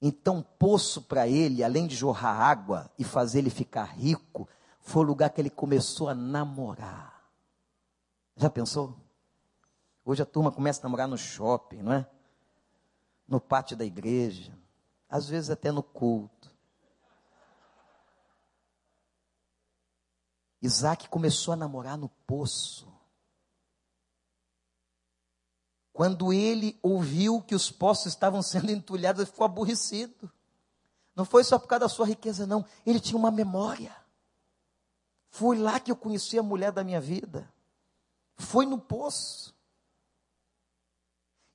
Então, 0.00 0.40
poço 0.56 1.02
para 1.02 1.26
ele, 1.26 1.64
além 1.64 1.88
de 1.88 1.96
jorrar 1.96 2.40
água 2.40 2.88
e 2.96 3.02
fazer 3.02 3.40
ele 3.40 3.50
ficar 3.50 3.86
rico, 3.86 4.48
foi 4.78 5.02
o 5.02 5.06
lugar 5.06 5.30
que 5.30 5.40
ele 5.40 5.50
começou 5.50 6.08
a 6.08 6.14
namorar. 6.14 7.13
Já 8.36 8.50
pensou? 8.50 8.96
Hoje 10.04 10.22
a 10.22 10.26
turma 10.26 10.52
começa 10.52 10.80
a 10.80 10.84
namorar 10.84 11.08
no 11.08 11.16
shopping, 11.16 11.82
não 11.82 11.92
é? 11.92 12.06
no 13.26 13.40
pátio 13.40 13.76
da 13.76 13.84
igreja, 13.84 14.56
às 15.08 15.28
vezes 15.28 15.50
até 15.50 15.72
no 15.72 15.82
culto. 15.82 16.52
Isaac 20.60 21.08
começou 21.08 21.52
a 21.52 21.56
namorar 21.56 21.96
no 21.98 22.08
poço. 22.08 22.92
Quando 25.92 26.32
ele 26.32 26.78
ouviu 26.82 27.42
que 27.42 27.54
os 27.54 27.70
poços 27.70 28.06
estavam 28.06 28.42
sendo 28.42 28.70
entulhados, 28.70 29.20
ele 29.20 29.30
ficou 29.30 29.44
aborrecido. 29.44 30.30
Não 31.14 31.24
foi 31.24 31.44
só 31.44 31.58
por 31.58 31.68
causa 31.68 31.80
da 31.80 31.88
sua 31.88 32.06
riqueza, 32.06 32.46
não. 32.46 32.64
Ele 32.84 32.98
tinha 32.98 33.18
uma 33.18 33.30
memória. 33.30 33.94
Foi 35.28 35.56
lá 35.58 35.78
que 35.78 35.90
eu 35.92 35.96
conheci 35.96 36.38
a 36.38 36.42
mulher 36.42 36.72
da 36.72 36.82
minha 36.82 37.00
vida. 37.00 37.52
Foi 38.36 38.66
no 38.66 38.78
poço. 38.78 39.54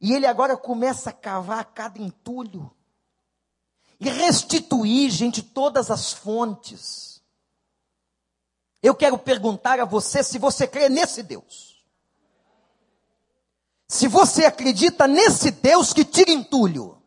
E 0.02 0.14
ele 0.14 0.26
agora 0.26 0.56
começa 0.56 1.10
a 1.10 1.14
cavar 1.14 1.66
cada 1.66 2.02
entulho 2.02 2.72
e 4.00 4.10
restituir, 4.10 5.10
gente, 5.12 5.44
todas 5.44 5.92
as 5.92 6.14
fontes. 6.14 7.22
Eu 8.82 8.96
quero 8.96 9.18
perguntar 9.18 9.80
a 9.80 9.86
você 9.86 10.24
se 10.24 10.40
você 10.40 10.66
crê 10.66 10.88
nesse 10.88 11.22
Deus. 11.22 11.84
Se 13.90 14.08
você 14.08 14.46
acredita 14.46 15.06
nesse 15.06 15.52
Deus 15.52 15.92
que 15.92 16.06
tira 16.06 16.32
entulho. 16.32 16.98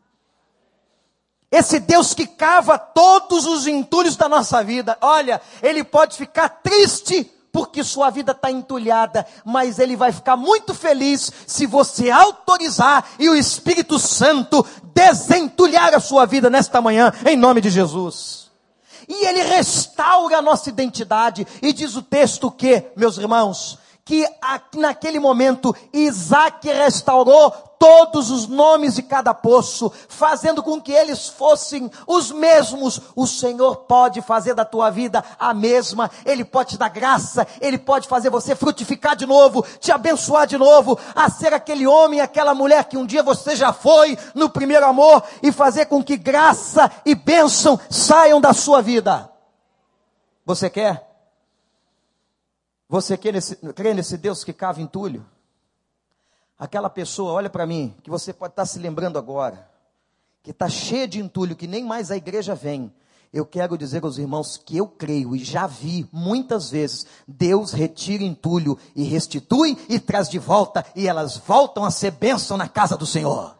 Esse 1.49 1.79
Deus 1.79 2.13
que 2.13 2.27
cava 2.27 2.77
todos 2.77 3.45
os 3.45 3.65
entulhos 3.65 4.15
da 4.15 4.29
nossa 4.29 4.63
vida. 4.63 4.97
Olha, 5.01 5.41
ele 5.63 5.83
pode 5.83 6.15
ficar 6.15 6.49
triste 6.49 7.31
porque 7.53 7.83
sua 7.83 8.09
vida 8.09 8.31
está 8.31 8.51
entulhada, 8.51 9.27
mas 9.45 9.77
ele 9.77 9.95
vai 9.95 10.11
ficar 10.11 10.35
muito 10.35 10.73
feliz 10.73 11.31
se 11.45 11.67
você 11.67 12.09
autorizar 12.09 13.05
e 13.19 13.29
o 13.29 13.35
Espírito 13.35 13.99
Santo 13.99 14.65
desentulhar 14.91 15.93
a 15.93 15.99
sua 15.99 16.25
vida 16.25 16.49
nesta 16.49 16.81
manhã, 16.81 17.13
em 17.23 17.37
nome 17.37 17.61
de 17.61 17.69
Jesus. 17.69 18.51
E 19.07 19.27
ele 19.27 19.43
restaura 19.43 20.39
a 20.39 20.41
nossa 20.41 20.67
identidade, 20.67 21.45
e 21.61 21.71
diz 21.71 21.95
o 21.95 22.01
texto 22.01 22.49
que, 22.49 22.85
meus 22.95 23.19
irmãos, 23.19 23.77
que 24.05 24.27
naquele 24.75 25.19
momento 25.19 25.73
Isaac 25.93 26.67
restaurou 26.67 27.51
todos 27.79 28.31
os 28.31 28.47
nomes 28.47 28.95
de 28.95 29.03
cada 29.03 29.33
poço, 29.33 29.91
fazendo 30.07 30.63
com 30.63 30.81
que 30.81 30.91
eles 30.91 31.27
fossem 31.27 31.91
os 32.07 32.31
mesmos. 32.31 32.99
O 33.15 33.27
Senhor 33.27 33.75
pode 33.75 34.21
fazer 34.21 34.53
da 34.53 34.63
tua 34.63 34.89
vida 34.89 35.23
a 35.37 35.53
mesma, 35.53 36.09
Ele 36.25 36.45
pode 36.45 36.71
te 36.71 36.77
dar 36.77 36.89
graça, 36.89 37.45
Ele 37.59 37.77
pode 37.77 38.07
fazer 38.07 38.29
você 38.29 38.55
frutificar 38.55 39.15
de 39.15 39.25
novo, 39.25 39.65
te 39.79 39.91
abençoar 39.91 40.47
de 40.47 40.57
novo, 40.57 40.97
a 41.13 41.29
ser 41.29 41.53
aquele 41.53 41.85
homem, 41.85 42.21
aquela 42.21 42.53
mulher 42.53 42.85
que 42.85 42.97
um 42.97 43.05
dia 43.05 43.23
você 43.23 43.55
já 43.55 43.73
foi 43.73 44.17
no 44.33 44.49
primeiro 44.49 44.85
amor 44.85 45.23
e 45.41 45.51
fazer 45.51 45.85
com 45.85 46.03
que 46.03 46.15
graça 46.17 46.89
e 47.05 47.13
bênção 47.15 47.79
saiam 47.89 48.39
da 48.39 48.53
sua 48.53 48.81
vida. 48.81 49.29
Você 50.45 50.69
quer? 50.69 51.12
Você 52.93 53.17
crê 53.17 53.31
nesse, 53.31 53.55
crê 53.55 53.91
nesse 53.91 54.15
Deus 54.17 54.43
que 54.43 54.53
cava 54.53 54.79
entulho? 54.79 55.25
Aquela 56.59 56.91
pessoa, 56.91 57.33
olha 57.33 57.49
para 57.49 57.65
mim, 57.65 57.95
que 58.03 58.09
você 58.11 58.31
pode 58.31 58.51
estar 58.51 58.61
tá 58.61 58.65
se 58.67 58.77
lembrando 58.77 59.17
agora, 59.17 59.67
que 60.43 60.51
está 60.51 60.69
cheia 60.69 61.07
de 61.07 61.19
entulho, 61.19 61.55
que 61.55 61.65
nem 61.65 61.83
mais 61.83 62.11
a 62.11 62.17
igreja 62.17 62.53
vem. 62.53 62.93
Eu 63.33 63.47
quero 63.47 63.79
dizer 63.79 64.03
aos 64.03 64.19
irmãos 64.19 64.57
que 64.57 64.77
eu 64.77 64.87
creio 64.87 65.35
e 65.35 65.43
já 65.43 65.65
vi 65.65 66.07
muitas 66.11 66.69
vezes 66.69 67.07
Deus 67.27 67.71
retira 67.71 68.23
entulho 68.23 68.77
e 68.95 69.01
restitui 69.01 69.75
e 69.89 69.99
traz 69.99 70.29
de 70.29 70.37
volta 70.37 70.85
e 70.95 71.07
elas 71.07 71.35
voltam 71.35 71.83
a 71.83 71.89
ser 71.89 72.11
bênção 72.11 72.57
na 72.57 72.69
casa 72.69 72.95
do 72.95 73.07
Senhor. 73.07 73.57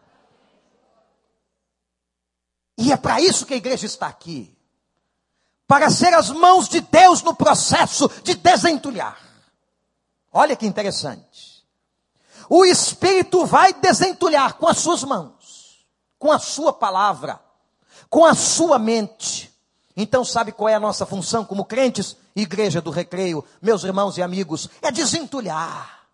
E 2.77 2.91
é 2.91 2.97
para 2.97 3.19
isso 3.19 3.47
que 3.47 3.55
a 3.55 3.57
igreja 3.57 3.87
está 3.87 4.05
aqui 4.05 4.52
para 5.67 5.89
ser 5.89 6.13
as 6.13 6.29
mãos 6.29 6.67
de 6.67 6.81
Deus 6.81 7.21
no 7.21 7.35
processo 7.35 8.09
de 8.23 8.35
desentulhar. 8.35 9.17
Olha 10.31 10.55
que 10.55 10.65
interessante. 10.65 11.63
O 12.49 12.65
Espírito 12.65 13.45
vai 13.45 13.73
desentulhar 13.73 14.55
com 14.55 14.67
as 14.67 14.77
suas 14.77 15.03
mãos, 15.03 15.85
com 16.19 16.31
a 16.31 16.39
sua 16.39 16.73
palavra, 16.73 17.39
com 18.09 18.25
a 18.25 18.35
sua 18.35 18.77
mente. 18.77 19.51
Então, 19.95 20.25
sabe 20.25 20.51
qual 20.51 20.69
é 20.69 20.75
a 20.75 20.79
nossa 20.79 21.05
função 21.05 21.45
como 21.45 21.65
crentes? 21.65 22.17
Igreja 22.35 22.81
do 22.81 22.89
Recreio, 22.89 23.45
meus 23.61 23.83
irmãos 23.83 24.17
e 24.17 24.23
amigos, 24.23 24.67
é 24.81 24.91
desentulhar. 24.91 26.07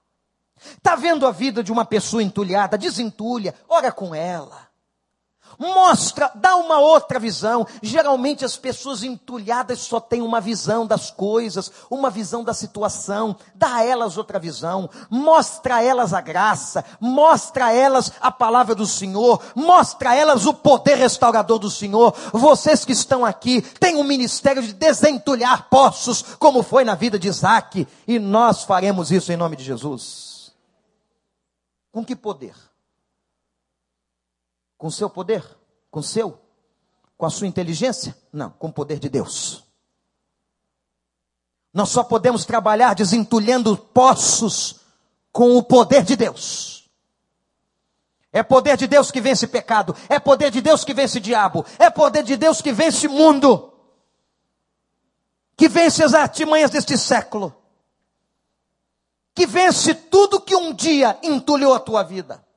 Está 0.77 0.95
vendo 0.95 1.25
a 1.25 1.31
vida 1.31 1.63
de 1.63 1.71
uma 1.71 1.85
pessoa 1.85 2.21
entulhada? 2.21 2.77
Desentulha, 2.77 3.55
ora 3.67 3.91
com 3.91 4.13
ela. 4.13 4.68
Mostra, 5.59 6.31
dá 6.33 6.55
uma 6.55 6.79
outra 6.79 7.19
visão. 7.19 7.67
Geralmente 7.83 8.45
as 8.45 8.55
pessoas 8.55 9.03
entulhadas 9.03 9.79
só 9.79 9.99
têm 9.99 10.21
uma 10.21 10.39
visão 10.39 10.87
das 10.87 11.11
coisas, 11.11 11.69
uma 11.89 12.09
visão 12.09 12.45
da 12.45 12.53
situação. 12.53 13.35
Dá 13.53 13.75
a 13.75 13.83
elas 13.83 14.17
outra 14.17 14.39
visão. 14.39 14.89
Mostra 15.09 15.75
a 15.75 15.83
elas 15.83 16.13
a 16.13 16.21
graça. 16.21 16.85
Mostra 16.99 17.65
a 17.65 17.73
elas 17.73 18.09
a 18.21 18.31
palavra 18.31 18.73
do 18.73 18.85
Senhor. 18.85 19.41
Mostra 19.53 20.11
a 20.11 20.15
elas 20.15 20.45
o 20.45 20.53
poder 20.53 20.95
restaurador 20.95 21.59
do 21.59 21.69
Senhor. 21.69 22.15
Vocês 22.31 22.85
que 22.85 22.93
estão 22.93 23.25
aqui 23.25 23.61
têm 23.61 23.97
um 23.97 24.03
ministério 24.03 24.63
de 24.63 24.71
desentulhar 24.71 25.67
poços, 25.69 26.23
como 26.39 26.63
foi 26.63 26.85
na 26.85 26.95
vida 26.95 27.19
de 27.19 27.27
Isaac. 27.27 27.85
E 28.07 28.17
nós 28.17 28.63
faremos 28.63 29.11
isso 29.11 29.29
em 29.29 29.37
nome 29.37 29.57
de 29.57 29.65
Jesus. 29.65 30.53
Com 31.91 32.05
que 32.05 32.15
poder? 32.15 32.68
Com 34.79 34.89
seu 34.89 35.09
poder? 35.09 35.45
Com 35.91 36.01
seu? 36.01 36.39
Com 37.17 37.25
a 37.25 37.29
sua 37.29 37.47
inteligência? 37.47 38.17
Não, 38.31 38.49
com 38.51 38.69
o 38.69 38.73
poder 38.73 38.97
de 38.97 39.09
Deus. 39.09 39.65
Nós 41.73 41.89
só 41.89 42.01
podemos 42.01 42.45
trabalhar 42.45 42.95
desentulhando 42.95 43.77
poços 43.77 44.79
com 45.33 45.57
o 45.57 45.61
poder 45.61 46.03
de 46.03 46.15
Deus. 46.15 46.89
É 48.31 48.41
poder 48.41 48.77
de 48.77 48.87
Deus 48.87 49.11
que 49.11 49.19
vence 49.19 49.47
pecado, 49.47 49.93
é 50.07 50.17
poder 50.17 50.49
de 50.49 50.61
Deus 50.61 50.85
que 50.85 50.93
vence 50.93 51.19
diabo, 51.19 51.65
é 51.77 51.89
poder 51.89 52.23
de 52.23 52.37
Deus 52.37 52.61
que 52.61 52.71
vence 52.71 53.07
mundo, 53.07 53.73
que 55.57 55.67
vence 55.67 56.01
as 56.01 56.13
artimanhas 56.13 56.71
deste 56.71 56.97
século, 56.97 57.53
que 59.35 59.45
vence 59.45 59.93
tudo 59.93 60.39
que 60.39 60.55
um 60.55 60.73
dia 60.73 61.19
entulhou 61.21 61.73
a 61.73 61.79
tua 61.79 62.01
vida. 62.01 62.47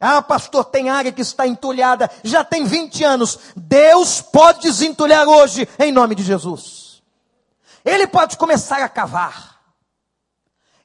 Ah, 0.00 0.22
pastor, 0.22 0.64
tem 0.64 0.88
área 0.88 1.12
que 1.12 1.20
está 1.20 1.46
entulhada, 1.46 2.10
já 2.24 2.42
tem 2.42 2.64
20 2.64 3.04
anos. 3.04 3.38
Deus 3.54 4.22
pode 4.22 4.62
desentulhar 4.62 5.28
hoje, 5.28 5.68
em 5.78 5.92
nome 5.92 6.14
de 6.14 6.22
Jesus. 6.22 7.02
Ele 7.84 8.06
pode 8.06 8.38
começar 8.38 8.82
a 8.82 8.88
cavar. 8.88 9.60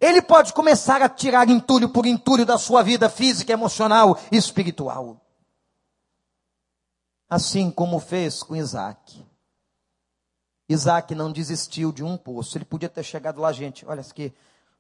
Ele 0.02 0.22
pode 0.22 0.52
começar 0.52 1.02
a 1.02 1.08
tirar 1.08 1.50
entulho 1.50 1.88
por 1.88 2.06
entulho 2.06 2.46
da 2.46 2.58
sua 2.58 2.84
vida 2.84 3.10
física, 3.10 3.54
emocional 3.54 4.20
e 4.30 4.36
espiritual. 4.36 5.22
Assim 7.30 7.72
como 7.72 8.00
fez 8.00 8.44
com 8.44 8.56
Isaac. 8.56 9.26
Isaac 10.68 11.16
não 11.16 11.32
desistiu 11.32 11.92
de 11.94 12.04
um 12.04 12.18
poço. 12.18 12.58
Ele 12.58 12.66
podia 12.66 12.90
ter 12.90 13.04
chegado 13.04 13.40
lá, 13.40 13.52
gente. 13.54 13.86
Olha 13.86 14.02
aqui, 14.02 14.34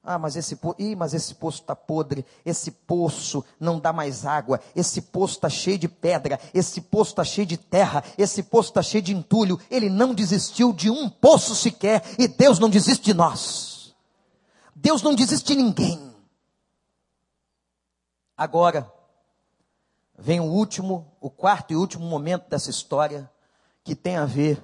ah, 0.05 0.19
mas 0.19 0.35
esse, 0.35 0.55
po... 0.55 0.75
Ih, 0.77 0.95
mas 0.95 1.15
esse 1.15 1.33
poço 1.33 1.61
está 1.61 1.75
podre, 1.75 2.23
esse 2.45 2.69
poço 2.69 3.43
não 3.59 3.79
dá 3.79 3.91
mais 3.91 4.23
água, 4.23 4.61
esse 4.75 5.01
poço 5.01 5.35
está 5.35 5.49
cheio 5.49 5.79
de 5.79 5.87
pedra, 5.87 6.39
esse 6.53 6.79
poço 6.79 7.11
está 7.11 7.23
cheio 7.23 7.47
de 7.47 7.57
terra, 7.57 8.03
esse 8.15 8.43
poço 8.43 8.69
está 8.69 8.83
cheio 8.83 9.01
de 9.01 9.15
entulho. 9.15 9.59
Ele 9.69 9.89
não 9.89 10.13
desistiu 10.13 10.71
de 10.71 10.91
um 10.91 11.09
poço 11.09 11.55
sequer, 11.55 12.03
e 12.19 12.27
Deus 12.27 12.59
não 12.59 12.69
desiste 12.69 13.03
de 13.03 13.13
nós. 13.15 13.95
Deus 14.75 15.01
não 15.01 15.15
desiste 15.15 15.55
de 15.55 15.61
ninguém. 15.61 16.13
Agora, 18.37 18.91
vem 20.17 20.39
o 20.39 20.43
último, 20.43 21.11
o 21.19 21.31
quarto 21.31 21.71
e 21.71 21.75
último 21.75 22.05
momento 22.05 22.47
dessa 22.47 22.69
história, 22.69 23.27
que 23.83 23.95
tem 23.95 24.17
a 24.17 24.25
ver 24.25 24.61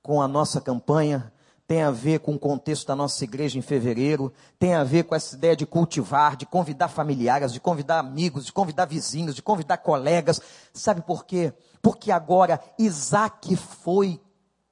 com 0.00 0.22
a 0.22 0.28
nossa 0.28 0.60
campanha 0.60 1.32
tem 1.66 1.82
a 1.82 1.90
ver 1.90 2.20
com 2.20 2.34
o 2.34 2.38
contexto 2.38 2.86
da 2.86 2.94
nossa 2.94 3.24
igreja 3.24 3.58
em 3.58 3.62
fevereiro, 3.62 4.32
tem 4.58 4.74
a 4.74 4.84
ver 4.84 5.02
com 5.04 5.14
essa 5.14 5.34
ideia 5.34 5.56
de 5.56 5.66
cultivar, 5.66 6.36
de 6.36 6.46
convidar 6.46 6.88
familiares, 6.88 7.52
de 7.52 7.58
convidar 7.58 7.98
amigos, 7.98 8.46
de 8.46 8.52
convidar 8.52 8.84
vizinhos, 8.84 9.34
de 9.34 9.42
convidar 9.42 9.78
colegas. 9.78 10.40
Sabe 10.72 11.02
por 11.02 11.24
quê? 11.24 11.52
Porque 11.82 12.12
agora 12.12 12.60
Isaac 12.78 13.56
foi, 13.56 14.20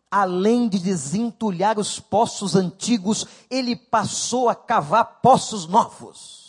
além 0.09 0.69
de 0.69 0.79
desentulhar 0.79 1.81
os 1.81 1.99
poços 1.99 2.55
antigos, 2.55 3.27
ele 3.51 3.75
passou 3.75 4.49
a 4.49 4.55
cavar 4.55 5.21
poços 5.21 5.67
novos. 5.67 6.45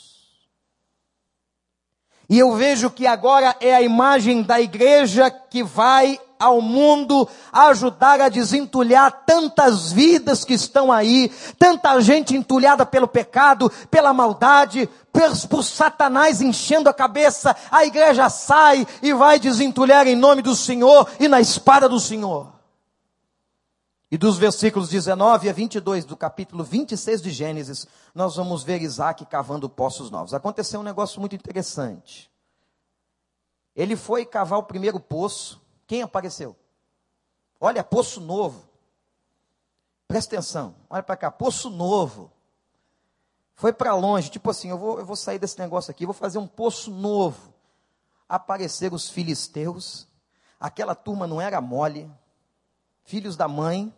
E 2.29 2.37
eu 2.37 2.55
vejo 2.55 2.89
que 2.89 3.07
agora 3.07 3.55
é 3.59 3.73
a 3.73 3.81
imagem 3.81 4.43
da 4.43 4.59
igreja 4.59 5.29
que 5.29 5.63
vai 5.63 6.19
ao 6.45 6.61
mundo 6.61 7.27
ajudar 7.51 8.21
a 8.21 8.29
desentulhar 8.29 9.23
tantas 9.25 9.91
vidas 9.91 10.45
que 10.45 10.53
estão 10.53 10.91
aí, 10.91 11.31
tanta 11.57 11.99
gente 11.99 12.35
entulhada 12.35 12.85
pelo 12.85 13.07
pecado, 13.07 13.71
pela 13.89 14.13
maldade, 14.13 14.87
por, 15.49 15.63
Satanás 15.63 16.41
enchendo 16.41 16.89
a 16.89 16.93
cabeça. 16.93 17.55
A 17.71 17.85
igreja 17.85 18.29
sai 18.29 18.85
e 19.01 19.13
vai 19.13 19.39
desentulhar 19.39 20.07
em 20.07 20.15
nome 20.15 20.41
do 20.41 20.55
Senhor 20.55 21.09
e 21.19 21.27
na 21.27 21.41
espada 21.41 21.89
do 21.89 21.99
Senhor. 21.99 22.53
E 24.11 24.17
dos 24.17 24.37
versículos 24.37 24.87
19 24.87 25.49
a 25.49 25.53
22 25.53 26.05
do 26.05 26.15
capítulo 26.15 26.63
26 26.63 27.21
de 27.21 27.31
Gênesis, 27.31 27.87
nós 28.13 28.35
vamos 28.35 28.63
ver 28.63 28.81
Isaac 28.81 29.25
cavando 29.25 29.67
poços 29.67 30.11
novos. 30.11 30.33
Aconteceu 30.33 30.79
um 30.79 30.83
negócio 30.83 31.19
muito 31.19 31.35
interessante. 31.35 32.31
Ele 33.75 33.95
foi 33.95 34.25
cavar 34.25 34.59
o 34.59 34.63
primeiro 34.63 34.99
poço. 34.99 35.61
Quem 35.87 36.01
apareceu? 36.01 36.55
Olha, 37.59 37.83
poço 37.83 38.19
novo. 38.19 38.67
Presta 40.07 40.35
atenção, 40.35 40.75
olha 40.89 41.03
para 41.03 41.17
cá, 41.17 41.31
poço 41.31 41.69
novo. 41.69 42.31
Foi 43.55 43.71
para 43.71 43.95
longe, 43.95 44.29
tipo 44.29 44.49
assim, 44.49 44.69
eu 44.69 44.77
vou, 44.77 44.99
eu 44.99 45.05
vou 45.05 45.15
sair 45.15 45.39
desse 45.39 45.57
negócio 45.57 45.89
aqui, 45.89 46.05
vou 46.05 46.13
fazer 46.13 46.37
um 46.37 46.47
poço 46.47 46.91
novo. 46.91 47.53
Apareceram 48.27 48.95
os 48.95 49.09
filisteus, 49.09 50.07
aquela 50.59 50.93
turma 50.93 51.25
não 51.25 51.39
era 51.39 51.61
mole, 51.61 52.11
filhos 53.03 53.35
da 53.37 53.47
mãe, 53.47 53.93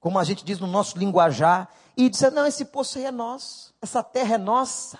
como 0.00 0.18
a 0.18 0.24
gente 0.24 0.44
diz 0.44 0.58
no 0.58 0.66
nosso 0.66 0.96
linguajar, 0.98 1.68
e 1.96 2.08
disseram: 2.08 2.36
não, 2.36 2.46
esse 2.46 2.64
poço 2.64 2.98
aí 2.98 3.04
é 3.04 3.10
nosso, 3.10 3.74
essa 3.82 4.02
terra 4.02 4.36
é 4.36 4.38
nossa. 4.38 4.98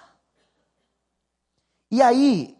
E 1.90 2.02
aí, 2.02 2.57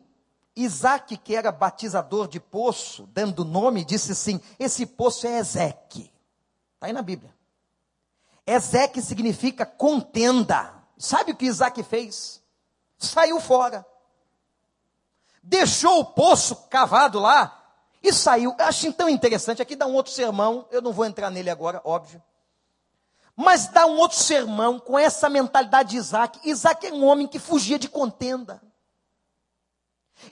Isaac, 0.62 1.16
que 1.18 1.36
era 1.36 1.52
batizador 1.52 2.26
de 2.26 2.40
poço, 2.40 3.08
dando 3.12 3.44
nome, 3.44 3.84
disse 3.84 4.12
assim: 4.12 4.40
esse 4.58 4.84
poço 4.84 5.26
é 5.26 5.38
Ezeque. 5.38 6.12
Está 6.74 6.86
aí 6.86 6.92
na 6.92 7.02
Bíblia. 7.02 7.34
Ezeque 8.46 9.00
significa 9.00 9.64
contenda. 9.64 10.74
Sabe 10.96 11.32
o 11.32 11.36
que 11.36 11.46
Isaac 11.46 11.82
fez? 11.84 12.42
Saiu 12.98 13.40
fora. 13.40 13.86
Deixou 15.42 16.00
o 16.00 16.04
poço 16.04 16.56
cavado 16.68 17.20
lá 17.20 17.54
e 18.02 18.12
saiu. 18.12 18.54
Eu 18.58 18.64
achei 18.64 18.92
tão 18.92 19.08
interessante. 19.08 19.62
Aqui 19.62 19.76
dá 19.76 19.86
um 19.86 19.94
outro 19.94 20.12
sermão. 20.12 20.66
Eu 20.70 20.82
não 20.82 20.92
vou 20.92 21.04
entrar 21.04 21.30
nele 21.30 21.50
agora, 21.50 21.80
óbvio. 21.84 22.22
Mas 23.36 23.68
dá 23.68 23.86
um 23.86 23.98
outro 23.98 24.18
sermão 24.18 24.80
com 24.80 24.98
essa 24.98 25.28
mentalidade 25.28 25.90
de 25.90 25.96
Isaac. 25.98 26.40
Isaac 26.42 26.86
é 26.86 26.92
um 26.92 27.04
homem 27.04 27.28
que 27.28 27.38
fugia 27.38 27.78
de 27.78 27.88
contenda. 27.88 28.60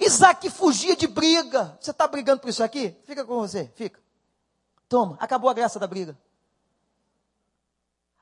Isaac 0.01 0.51
fugia 0.51 0.97
de 0.97 1.07
briga. 1.07 1.77
Você 1.81 1.91
está 1.91 2.07
brigando 2.07 2.41
por 2.41 2.51
isso 2.51 2.63
aqui? 2.63 2.97
Fica 3.05 3.25
com 3.25 3.37
você, 3.37 3.71
fica. 3.75 4.01
Toma, 4.89 5.17
acabou 5.21 5.51
a 5.51 5.55
graça 5.55 5.79
da 5.79 5.87
briga. 5.87 6.17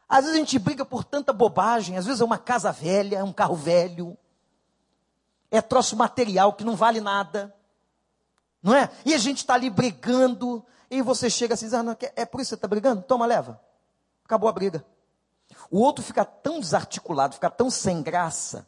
Às 0.08 0.24
vezes 0.24 0.36
a 0.36 0.38
gente 0.38 0.58
briga 0.58 0.84
por 0.84 1.02
tanta 1.02 1.32
bobagem, 1.32 1.96
às 1.96 2.06
vezes 2.06 2.20
é 2.20 2.24
uma 2.24 2.38
casa 2.38 2.70
velha, 2.70 3.18
é 3.18 3.24
um 3.24 3.32
carro 3.32 3.56
velho, 3.56 4.16
é 5.50 5.60
troço 5.60 5.96
material 5.96 6.52
que 6.52 6.64
não 6.64 6.76
vale 6.76 7.00
nada, 7.00 7.54
não 8.62 8.74
é? 8.74 8.90
E 9.04 9.14
a 9.14 9.18
gente 9.18 9.38
está 9.38 9.54
ali 9.54 9.70
brigando, 9.70 10.64
e 10.90 11.02
você 11.02 11.28
chega 11.28 11.54
assim, 11.54 11.74
ah, 11.74 11.82
não, 11.82 11.96
é 12.14 12.24
por 12.24 12.40
isso 12.40 12.48
que 12.48 12.50
você 12.50 12.54
está 12.54 12.68
brigando? 12.68 13.02
Toma, 13.02 13.26
leva. 13.26 13.60
Acabou 14.24 14.48
a 14.48 14.52
briga. 14.52 14.84
O 15.70 15.80
outro 15.80 16.04
fica 16.04 16.24
tão 16.24 16.60
desarticulado, 16.60 17.34
fica 17.34 17.50
tão 17.50 17.70
sem 17.70 18.02
graça, 18.02 18.66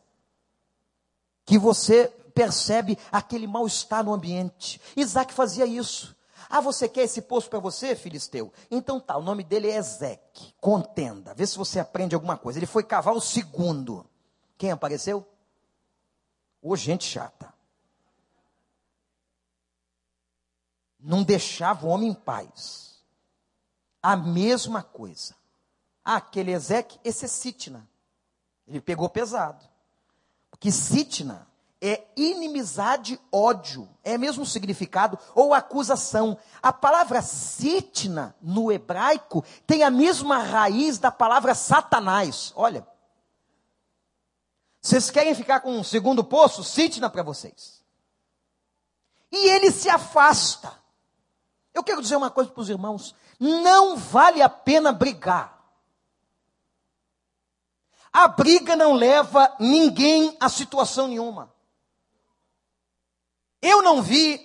que 1.44 1.58
você 1.58 2.12
percebe 2.36 2.98
aquele 3.10 3.46
mal-estar 3.46 4.04
no 4.04 4.12
ambiente. 4.12 4.78
Isaac 4.94 5.32
fazia 5.32 5.64
isso. 5.64 6.14
Ah, 6.50 6.60
você 6.60 6.86
quer 6.86 7.04
esse 7.04 7.22
poço 7.22 7.48
para 7.48 7.58
você, 7.58 7.96
filisteu? 7.96 8.52
Então 8.70 9.00
tá, 9.00 9.16
o 9.16 9.22
nome 9.22 9.42
dele 9.42 9.70
é 9.70 9.76
Ezeque. 9.76 10.54
Contenda. 10.60 11.32
Vê 11.32 11.46
se 11.46 11.56
você 11.56 11.80
aprende 11.80 12.14
alguma 12.14 12.36
coisa. 12.36 12.58
Ele 12.58 12.66
foi 12.66 12.84
cavar 12.84 13.14
o 13.14 13.22
segundo. 13.22 14.06
Quem 14.58 14.70
apareceu? 14.70 15.26
Ô, 16.60 16.76
gente 16.76 17.04
chata. 17.04 17.54
Não 21.00 21.22
deixava 21.22 21.86
o 21.86 21.88
homem 21.88 22.10
em 22.10 22.14
paz. 22.14 23.02
A 24.02 24.14
mesma 24.14 24.82
coisa. 24.82 25.34
Ah, 26.04 26.16
aquele 26.16 26.52
Ezeque, 26.52 27.00
esse 27.02 27.24
é 27.24 27.28
Sitna. 27.28 27.88
Ele 28.68 28.80
pegou 28.80 29.08
pesado. 29.08 29.64
Porque 30.50 30.70
Sitna 30.70 31.48
é 31.80 32.06
inimizade, 32.16 33.20
ódio, 33.30 33.88
é 34.02 34.16
mesmo 34.16 34.46
significado, 34.46 35.18
ou 35.34 35.52
acusação. 35.52 36.38
A 36.62 36.72
palavra 36.72 37.20
sitna, 37.20 38.34
no 38.40 38.72
hebraico, 38.72 39.44
tem 39.66 39.82
a 39.82 39.90
mesma 39.90 40.38
raiz 40.38 40.98
da 40.98 41.10
palavra 41.10 41.54
satanás. 41.54 42.52
Olha. 42.56 42.86
Vocês 44.80 45.10
querem 45.10 45.34
ficar 45.34 45.60
com 45.60 45.76
um 45.76 45.84
segundo 45.84 46.22
poço? 46.22 46.62
Sitna 46.62 47.10
para 47.10 47.22
vocês. 47.22 47.84
E 49.30 49.48
ele 49.50 49.70
se 49.70 49.88
afasta. 49.88 50.72
Eu 51.74 51.82
quero 51.82 52.00
dizer 52.00 52.16
uma 52.16 52.30
coisa 52.30 52.50
para 52.50 52.60
os 52.60 52.70
irmãos: 52.70 53.14
não 53.38 53.96
vale 53.96 54.40
a 54.40 54.48
pena 54.48 54.92
brigar. 54.92 55.56
A 58.12 58.28
briga 58.28 58.74
não 58.74 58.94
leva 58.94 59.54
ninguém 59.60 60.36
a 60.40 60.48
situação 60.48 61.08
nenhuma. 61.08 61.54
Eu 63.66 63.82
não 63.82 64.00
vi, 64.00 64.40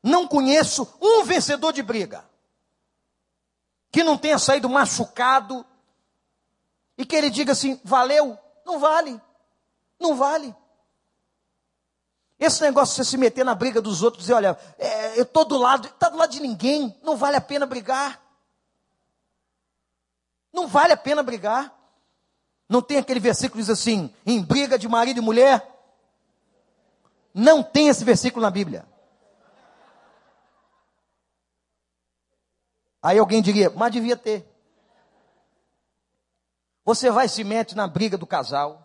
não 0.00 0.28
conheço 0.28 0.88
um 1.00 1.24
vencedor 1.24 1.72
de 1.72 1.82
briga 1.82 2.24
que 3.90 4.04
não 4.04 4.16
tenha 4.16 4.38
saído 4.38 4.68
machucado 4.68 5.66
e 6.96 7.04
que 7.04 7.16
ele 7.16 7.30
diga 7.30 7.50
assim: 7.50 7.80
valeu, 7.82 8.38
não 8.64 8.78
vale, 8.78 9.20
não 9.98 10.14
vale. 10.14 10.54
Esse 12.38 12.62
negócio 12.62 12.94
de 12.94 13.04
você 13.04 13.10
se 13.10 13.16
meter 13.16 13.44
na 13.44 13.56
briga 13.56 13.82
dos 13.82 14.04
outros 14.04 14.22
e 14.22 14.26
dizer, 14.26 14.34
olha, 14.34 14.56
é, 14.78 15.18
eu 15.18 15.24
estou 15.24 15.44
do 15.44 15.58
lado, 15.58 15.88
está 15.88 16.08
do 16.08 16.16
lado 16.16 16.30
de 16.30 16.38
ninguém, 16.38 16.96
não 17.02 17.16
vale 17.16 17.36
a 17.36 17.40
pena 17.40 17.66
brigar. 17.66 18.22
Não 20.52 20.68
vale 20.68 20.92
a 20.92 20.96
pena 20.96 21.24
brigar. 21.24 21.74
Não 22.68 22.80
tem 22.80 22.98
aquele 22.98 23.18
versículo 23.18 23.54
que 23.54 23.66
diz 23.66 23.70
assim, 23.70 24.14
em 24.24 24.40
briga 24.40 24.78
de 24.78 24.86
marido 24.86 25.18
e 25.18 25.20
mulher? 25.20 25.73
Não 27.34 27.64
tem 27.64 27.88
esse 27.88 28.04
versículo 28.04 28.42
na 28.42 28.50
Bíblia. 28.50 28.86
Aí 33.02 33.18
alguém 33.18 33.42
diria, 33.42 33.68
mas 33.70 33.92
devia 33.92 34.16
ter. 34.16 34.48
Você 36.84 37.10
vai 37.10 37.26
e 37.26 37.28
se 37.28 37.42
mete 37.42 37.74
na 37.74 37.88
briga 37.88 38.16
do 38.16 38.26
casal. 38.26 38.82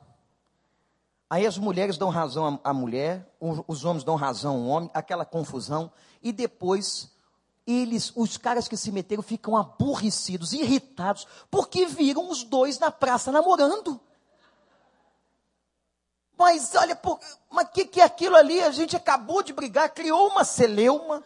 Aí 1.29 1.45
as 1.45 1.59
mulheres 1.59 1.97
dão 1.97 2.09
razão 2.09 2.59
à 2.63 2.73
mulher, 2.73 3.31
os 3.39 3.85
homens 3.85 4.03
dão 4.03 4.15
razão 4.15 4.55
ao 4.55 4.65
homem, 4.65 4.91
aquela 4.95 5.23
confusão. 5.23 5.91
E 6.23 6.31
depois, 6.31 7.11
eles, 7.67 8.11
os 8.15 8.35
caras 8.35 8.67
que 8.67 8.75
se 8.75 8.91
meteram, 8.91 9.21
ficam 9.21 9.55
aborrecidos, 9.55 10.53
irritados, 10.53 11.27
porque 11.51 11.85
viram 11.85 12.31
os 12.31 12.43
dois 12.43 12.79
na 12.79 12.89
praça 12.89 13.31
namorando. 13.31 14.01
Mas 16.39 16.73
olha, 16.73 16.95
por, 16.95 17.19
mas 17.49 17.65
o 17.65 17.71
que, 17.71 17.85
que 17.85 17.99
é 17.99 18.05
aquilo 18.05 18.37
ali? 18.37 18.61
A 18.61 18.71
gente 18.71 18.95
acabou 18.95 19.43
de 19.43 19.51
brigar, 19.51 19.89
criou 19.89 20.29
uma 20.29 20.45
celeuma. 20.45 21.21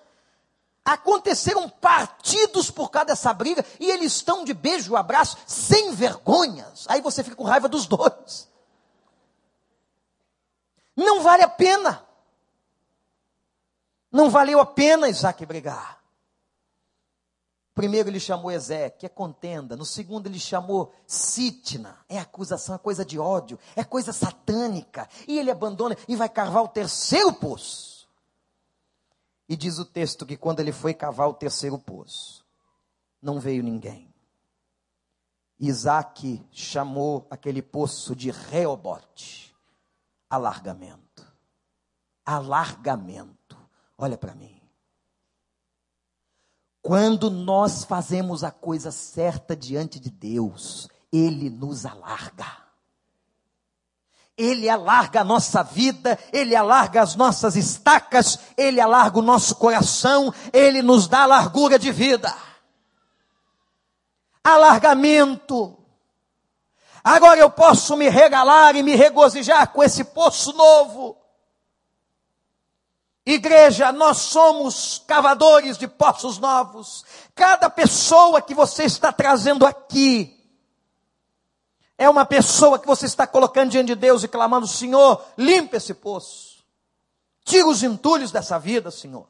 Aconteceram 0.83 1.69
partidos 1.69 2.71
por 2.71 2.89
causa 2.89 3.05
dessa 3.05 3.31
briga 3.31 3.63
e 3.79 3.89
eles 3.91 4.13
estão 4.13 4.43
de 4.43 4.55
beijo, 4.55 4.95
abraço, 4.95 5.37
sem 5.45 5.91
vergonhas. 5.91 6.85
Aí 6.89 6.99
você 6.99 7.23
fica 7.23 7.35
com 7.35 7.43
raiva 7.43 7.69
dos 7.69 7.85
dois. 7.85 8.49
Não 10.95 11.21
vale 11.21 11.43
a 11.43 11.47
pena. 11.47 12.03
Não 14.11 14.31
valeu 14.31 14.59
a 14.59 14.65
pena 14.65 15.07
Isaac 15.07 15.45
brigar. 15.45 16.02
Primeiro 17.73 18.09
ele 18.09 18.19
chamou 18.19 18.51
Ezequiel, 18.51 19.09
é 19.09 19.09
contenda. 19.09 19.75
No 19.75 19.85
segundo 19.85 20.27
ele 20.27 20.39
chamou 20.39 20.93
Sitna, 21.07 21.97
é 22.07 22.19
acusação, 22.19 22.75
é 22.75 22.77
coisa 22.77 23.03
de 23.03 23.17
ódio, 23.17 23.57
é 23.75 23.83
coisa 23.83 24.13
satânica. 24.13 25.09
E 25.27 25.39
ele 25.39 25.49
abandona 25.49 25.97
e 26.07 26.15
vai 26.15 26.29
cavar 26.29 26.63
o 26.63 26.67
terceiro 26.67 27.33
poço. 27.33 28.07
E 29.49 29.55
diz 29.55 29.79
o 29.79 29.85
texto 29.85 30.25
que 30.25 30.37
quando 30.37 30.59
ele 30.59 30.71
foi 30.71 30.93
cavar 30.93 31.27
o 31.27 31.33
terceiro 31.33 31.77
poço, 31.79 32.45
não 33.21 33.39
veio 33.39 33.63
ninguém. 33.63 34.13
Isaac 35.59 36.45
chamou 36.51 37.25
aquele 37.29 37.61
poço 37.61 38.15
de 38.15 38.29
Reobote, 38.29 39.55
alargamento. 40.29 41.25
Alargamento. 42.25 43.57
Olha 43.97 44.17
para 44.17 44.35
mim. 44.35 44.62
Quando 46.83 47.31
nós 47.31 47.85
fazemos 47.85 48.43
a 48.43 48.51
coisa 48.51 48.91
certa 48.91 49.55
diante 49.55 50.01
de 50.01 50.09
Deus, 50.09 50.89
Ele 51.13 51.49
nos 51.49 51.85
alarga. 51.85 52.45
Ele 54.37 54.67
alarga 54.67 55.21
a 55.21 55.23
nossa 55.23 55.63
vida, 55.63 56.19
Ele 56.33 56.53
alarga 56.53 57.01
as 57.01 57.15
nossas 57.15 57.55
estacas, 57.55 58.37
Ele 58.57 58.81
alarga 58.81 59.17
o 59.17 59.21
nosso 59.21 59.55
coração, 59.55 60.33
Ele 60.51 60.81
nos 60.81 61.07
dá 61.07 61.25
largura 61.25 61.79
de 61.79 61.89
vida. 61.89 62.35
Alargamento. 64.43 65.77
Agora 67.01 67.39
eu 67.39 67.49
posso 67.49 67.95
me 67.95 68.09
regalar 68.09 68.75
e 68.75 68.83
me 68.83 68.93
regozijar 68.93 69.71
com 69.71 69.81
esse 69.81 70.03
poço 70.03 70.51
novo. 70.51 71.22
Igreja, 73.25 73.91
nós 73.91 74.17
somos 74.17 75.01
cavadores 75.07 75.77
de 75.77 75.87
poços 75.87 76.37
novos. 76.37 77.05
Cada 77.33 77.69
pessoa 77.69 78.41
que 78.41 78.53
você 78.53 78.83
está 78.83 79.13
trazendo 79.13 79.65
aqui, 79.65 80.43
é 81.97 82.09
uma 82.09 82.25
pessoa 82.25 82.77
que 82.77 82.85
você 82.85 83.05
está 83.05 83.25
colocando 83.25 83.71
diante 83.71 83.87
de 83.87 83.95
Deus 83.95 84.23
e 84.23 84.27
clamando: 84.27 84.67
Senhor, 84.67 85.23
limpa 85.37 85.77
esse 85.77 85.93
poço. 85.93 86.65
Tira 87.45 87.67
os 87.67 87.81
entulhos 87.81 88.31
dessa 88.31 88.59
vida, 88.59 88.91
Senhor. 88.91 89.27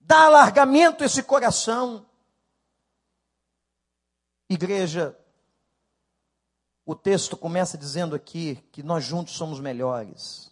Dá 0.00 0.26
alargamento 0.26 1.02
a 1.02 1.06
esse 1.06 1.22
coração. 1.22 2.06
Igreja, 4.50 5.18
o 6.84 6.94
texto 6.94 7.36
começa 7.36 7.76
dizendo 7.76 8.14
aqui 8.14 8.56
que 8.72 8.82
nós 8.82 9.04
juntos 9.04 9.34
somos 9.34 9.60
melhores. 9.60 10.50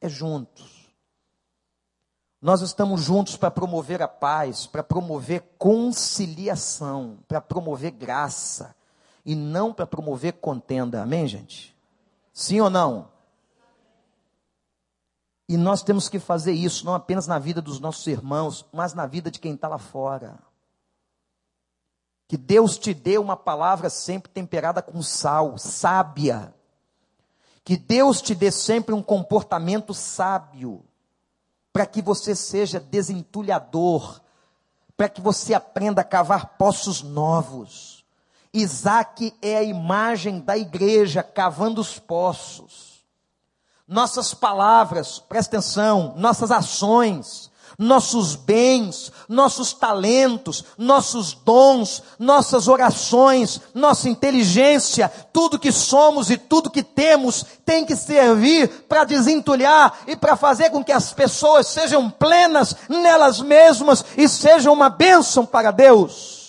É 0.00 0.08
juntos. 0.08 0.81
Nós 2.42 2.60
estamos 2.60 3.00
juntos 3.02 3.36
para 3.36 3.52
promover 3.52 4.02
a 4.02 4.08
paz, 4.08 4.66
para 4.66 4.82
promover 4.82 5.42
conciliação, 5.56 7.20
para 7.28 7.40
promover 7.40 7.92
graça 7.92 8.74
e 9.24 9.36
não 9.36 9.72
para 9.72 9.86
promover 9.86 10.32
contenda. 10.32 11.02
Amém, 11.02 11.28
gente? 11.28 11.72
Sim 12.32 12.60
ou 12.60 12.68
não? 12.68 13.12
E 15.48 15.56
nós 15.56 15.84
temos 15.84 16.08
que 16.08 16.18
fazer 16.18 16.50
isso 16.52 16.84
não 16.84 16.94
apenas 16.94 17.28
na 17.28 17.38
vida 17.38 17.62
dos 17.62 17.78
nossos 17.78 18.04
irmãos, 18.08 18.66
mas 18.72 18.92
na 18.92 19.06
vida 19.06 19.30
de 19.30 19.38
quem 19.38 19.54
está 19.54 19.68
lá 19.68 19.78
fora. 19.78 20.36
Que 22.26 22.36
Deus 22.36 22.76
te 22.76 22.92
dê 22.92 23.18
uma 23.18 23.36
palavra 23.36 23.88
sempre 23.88 24.32
temperada 24.32 24.82
com 24.82 25.00
sal, 25.00 25.56
sábia. 25.58 26.52
Que 27.62 27.76
Deus 27.76 28.20
te 28.20 28.34
dê 28.34 28.50
sempre 28.50 28.92
um 28.92 29.02
comportamento 29.02 29.94
sábio, 29.94 30.82
para 31.72 31.86
que 31.86 32.02
você 32.02 32.34
seja 32.34 32.78
desentulhador, 32.78 34.20
para 34.96 35.08
que 35.08 35.20
você 35.20 35.54
aprenda 35.54 36.02
a 36.02 36.04
cavar 36.04 36.56
poços 36.58 37.02
novos 37.02 38.02
Isaac 38.54 39.34
é 39.40 39.56
a 39.56 39.62
imagem 39.62 40.40
da 40.40 40.58
igreja 40.58 41.22
cavando 41.22 41.80
os 41.80 41.98
poços. 41.98 43.02
Nossas 43.88 44.34
palavras, 44.34 45.18
presta 45.18 45.56
atenção, 45.56 46.14
nossas 46.16 46.50
ações, 46.50 47.50
nossos 47.78 48.34
bens, 48.34 49.12
nossos 49.28 49.72
talentos, 49.72 50.64
nossos 50.76 51.34
dons, 51.34 52.02
nossas 52.18 52.68
orações, 52.68 53.60
nossa 53.74 54.08
inteligência, 54.08 55.10
tudo 55.32 55.58
que 55.58 55.72
somos 55.72 56.30
e 56.30 56.36
tudo 56.36 56.70
que 56.70 56.82
temos 56.82 57.44
tem 57.64 57.84
que 57.84 57.96
servir 57.96 58.68
para 58.88 59.04
desentulhar 59.04 60.00
e 60.06 60.16
para 60.16 60.36
fazer 60.36 60.70
com 60.70 60.84
que 60.84 60.92
as 60.92 61.12
pessoas 61.12 61.66
sejam 61.68 62.10
plenas 62.10 62.76
nelas 62.88 63.40
mesmas 63.40 64.04
e 64.16 64.28
sejam 64.28 64.72
uma 64.72 64.90
bênção 64.90 65.44
para 65.46 65.70
Deus. 65.70 66.42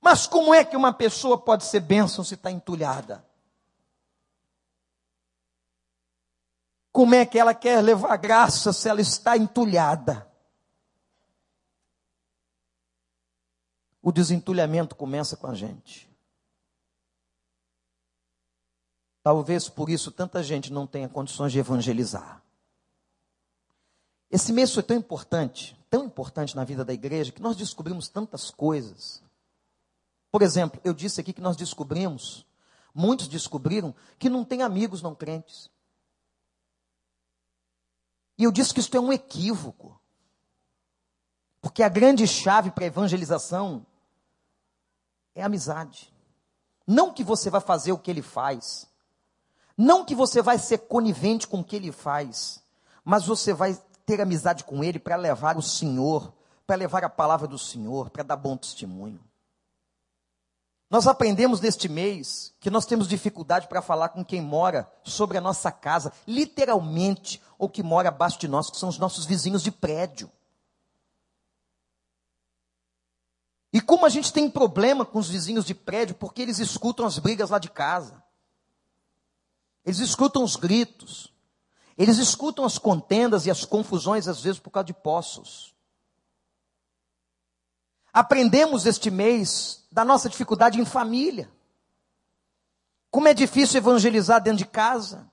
Mas 0.00 0.26
como 0.26 0.52
é 0.52 0.64
que 0.64 0.76
uma 0.76 0.92
pessoa 0.92 1.38
pode 1.38 1.64
ser 1.64 1.78
bênção 1.78 2.24
se 2.24 2.34
está 2.34 2.50
entulhada? 2.50 3.24
Como 6.92 7.14
é 7.14 7.24
que 7.24 7.38
ela 7.38 7.54
quer 7.54 7.80
levar 7.80 8.16
graça 8.18 8.72
se 8.72 8.88
ela 8.88 9.00
está 9.00 9.36
entulhada? 9.36 10.30
O 14.02 14.12
desentulhamento 14.12 14.94
começa 14.94 15.36
com 15.36 15.46
a 15.46 15.54
gente. 15.54 16.12
Talvez 19.22 19.68
por 19.68 19.88
isso 19.88 20.10
tanta 20.10 20.42
gente 20.42 20.72
não 20.72 20.86
tenha 20.86 21.08
condições 21.08 21.52
de 21.52 21.58
evangelizar. 21.58 22.42
Esse 24.30 24.52
mês 24.52 24.74
foi 24.74 24.82
tão 24.82 24.96
importante, 24.96 25.78
tão 25.88 26.04
importante 26.06 26.56
na 26.56 26.64
vida 26.64 26.84
da 26.84 26.92
igreja, 26.92 27.32
que 27.32 27.40
nós 27.40 27.56
descobrimos 27.56 28.08
tantas 28.08 28.50
coisas. 28.50 29.22
Por 30.30 30.42
exemplo, 30.42 30.80
eu 30.82 30.92
disse 30.92 31.20
aqui 31.20 31.32
que 31.32 31.40
nós 31.40 31.56
descobrimos, 31.56 32.44
muitos 32.94 33.28
descobriram, 33.28 33.94
que 34.18 34.28
não 34.28 34.44
tem 34.44 34.62
amigos 34.62 35.02
não 35.02 35.14
crentes. 35.14 35.70
E 38.42 38.44
eu 38.44 38.50
disse 38.50 38.74
que 38.74 38.80
isso 38.80 38.96
é 38.96 38.98
um 38.98 39.12
equívoco. 39.12 39.96
Porque 41.60 41.80
a 41.80 41.88
grande 41.88 42.26
chave 42.26 42.72
para 42.72 42.82
a 42.82 42.88
evangelização 42.88 43.86
é 45.32 45.44
a 45.44 45.46
amizade. 45.46 46.12
Não 46.84 47.14
que 47.14 47.22
você 47.22 47.48
vai 47.48 47.60
fazer 47.60 47.92
o 47.92 47.98
que 47.98 48.10
ele 48.10 48.20
faz. 48.20 48.88
Não 49.78 50.04
que 50.04 50.12
você 50.12 50.42
vai 50.42 50.58
ser 50.58 50.78
conivente 50.78 51.46
com 51.46 51.60
o 51.60 51.64
que 51.64 51.76
ele 51.76 51.92
faz, 51.92 52.60
mas 53.04 53.24
você 53.24 53.54
vai 53.54 53.80
ter 54.04 54.20
amizade 54.20 54.64
com 54.64 54.82
ele 54.82 54.98
para 54.98 55.14
levar 55.14 55.56
o 55.56 55.62
Senhor, 55.62 56.32
para 56.66 56.74
levar 56.74 57.04
a 57.04 57.08
palavra 57.08 57.46
do 57.46 57.56
Senhor, 57.56 58.10
para 58.10 58.24
dar 58.24 58.34
bom 58.34 58.56
testemunho. 58.56 59.20
Nós 60.92 61.06
aprendemos 61.06 61.58
neste 61.58 61.88
mês 61.88 62.52
que 62.60 62.68
nós 62.68 62.84
temos 62.84 63.08
dificuldade 63.08 63.66
para 63.66 63.80
falar 63.80 64.10
com 64.10 64.22
quem 64.22 64.42
mora 64.42 64.86
sobre 65.02 65.38
a 65.38 65.40
nossa 65.40 65.72
casa, 65.72 66.12
literalmente, 66.28 67.40
ou 67.58 67.66
que 67.66 67.82
mora 67.82 68.10
abaixo 68.10 68.38
de 68.38 68.46
nós, 68.46 68.68
que 68.68 68.76
são 68.76 68.90
os 68.90 68.98
nossos 68.98 69.24
vizinhos 69.24 69.62
de 69.62 69.72
prédio. 69.72 70.30
E 73.72 73.80
como 73.80 74.04
a 74.04 74.10
gente 74.10 74.30
tem 74.34 74.50
problema 74.50 75.02
com 75.06 75.18
os 75.18 75.30
vizinhos 75.30 75.64
de 75.64 75.74
prédio, 75.74 76.14
porque 76.14 76.42
eles 76.42 76.58
escutam 76.58 77.06
as 77.06 77.18
brigas 77.18 77.48
lá 77.48 77.58
de 77.58 77.70
casa. 77.70 78.22
Eles 79.86 79.98
escutam 79.98 80.44
os 80.44 80.56
gritos. 80.56 81.32
Eles 81.96 82.18
escutam 82.18 82.66
as 82.66 82.76
contendas 82.76 83.46
e 83.46 83.50
as 83.50 83.64
confusões, 83.64 84.28
às 84.28 84.42
vezes, 84.42 84.60
por 84.60 84.70
causa 84.70 84.84
de 84.84 84.92
poços. 84.92 85.71
Aprendemos 88.12 88.84
este 88.84 89.10
mês 89.10 89.84
da 89.90 90.04
nossa 90.04 90.28
dificuldade 90.28 90.80
em 90.80 90.84
família. 90.84 91.50
Como 93.10 93.28
é 93.28 93.34
difícil 93.34 93.78
evangelizar 93.78 94.42
dentro 94.42 94.58
de 94.58 94.66
casa. 94.66 95.30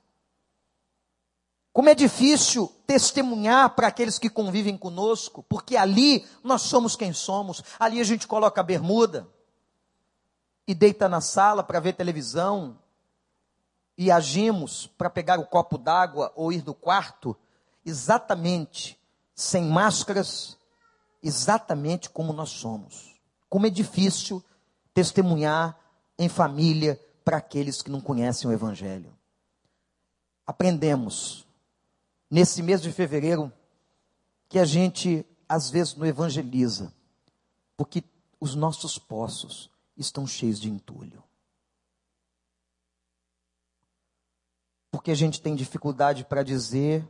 Como 1.73 1.89
é 1.89 1.95
difícil 1.95 2.67
testemunhar 2.85 3.69
para 3.75 3.87
aqueles 3.87 4.17
que 4.19 4.29
convivem 4.29 4.77
conosco, 4.77 5.43
porque 5.43 5.77
ali 5.77 6.27
nós 6.43 6.63
somos 6.63 6.95
quem 6.95 7.13
somos. 7.13 7.63
Ali 7.79 8.01
a 8.01 8.03
gente 8.03 8.27
coloca 8.27 8.61
a 8.61 8.63
bermuda 8.63 9.27
e 10.67 10.75
deita 10.75 11.09
na 11.09 11.21
sala 11.21 11.63
para 11.63 11.79
ver 11.79 11.93
televisão 11.93 12.77
e 13.97 14.11
agimos 14.11 14.87
para 14.97 15.09
pegar 15.09 15.39
o 15.39 15.45
copo 15.45 15.77
d'água 15.77 16.31
ou 16.35 16.53
ir 16.53 16.63
no 16.65 16.73
quarto 16.73 17.35
exatamente 17.85 18.99
sem 19.33 19.65
máscaras, 19.65 20.58
exatamente 21.21 22.09
como 22.09 22.33
nós 22.33 22.49
somos. 22.49 23.19
Como 23.49 23.65
é 23.65 23.69
difícil 23.69 24.43
testemunhar 24.93 25.77
em 26.17 26.27
família 26.27 26.99
para 27.23 27.37
aqueles 27.37 27.81
que 27.81 27.89
não 27.89 28.01
conhecem 28.01 28.49
o 28.49 28.53
Evangelho. 28.53 29.15
Aprendemos, 30.45 31.47
nesse 32.29 32.63
mês 32.63 32.81
de 32.81 32.91
fevereiro, 32.91 33.51
que 34.47 34.57
a 34.57 34.65
gente 34.65 35.25
às 35.47 35.69
vezes 35.69 35.95
não 35.95 36.05
evangeliza, 36.05 36.93
porque 37.77 38.03
os 38.39 38.55
nossos 38.55 38.97
poços 38.97 39.69
estão 39.95 40.25
cheios 40.25 40.59
de 40.59 40.69
entulho. 40.69 41.23
Porque 44.91 45.11
a 45.11 45.15
gente 45.15 45.41
tem 45.41 45.55
dificuldade 45.55 46.25
para 46.25 46.43
dizer 46.43 47.07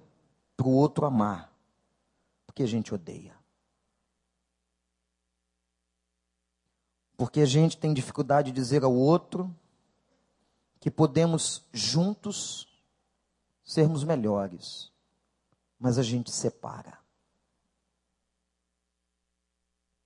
para 0.58 0.68
o 0.68 0.74
outro 0.74 1.06
amar, 1.06 1.50
porque 2.46 2.64
a 2.64 2.68
gente 2.68 2.94
odeia. 2.94 3.39
Porque 7.20 7.42
a 7.42 7.46
gente 7.46 7.76
tem 7.76 7.94
dificuldade 7.94 8.50
de 8.50 8.56
dizer 8.56 8.82
ao 8.82 8.96
outro 8.96 9.54
que 10.80 10.90
podemos 10.90 11.66
juntos 11.74 12.66
sermos 13.62 14.06
melhores, 14.06 14.90
mas 15.78 15.98
a 15.98 16.02
gente 16.02 16.32
separa. 16.32 16.98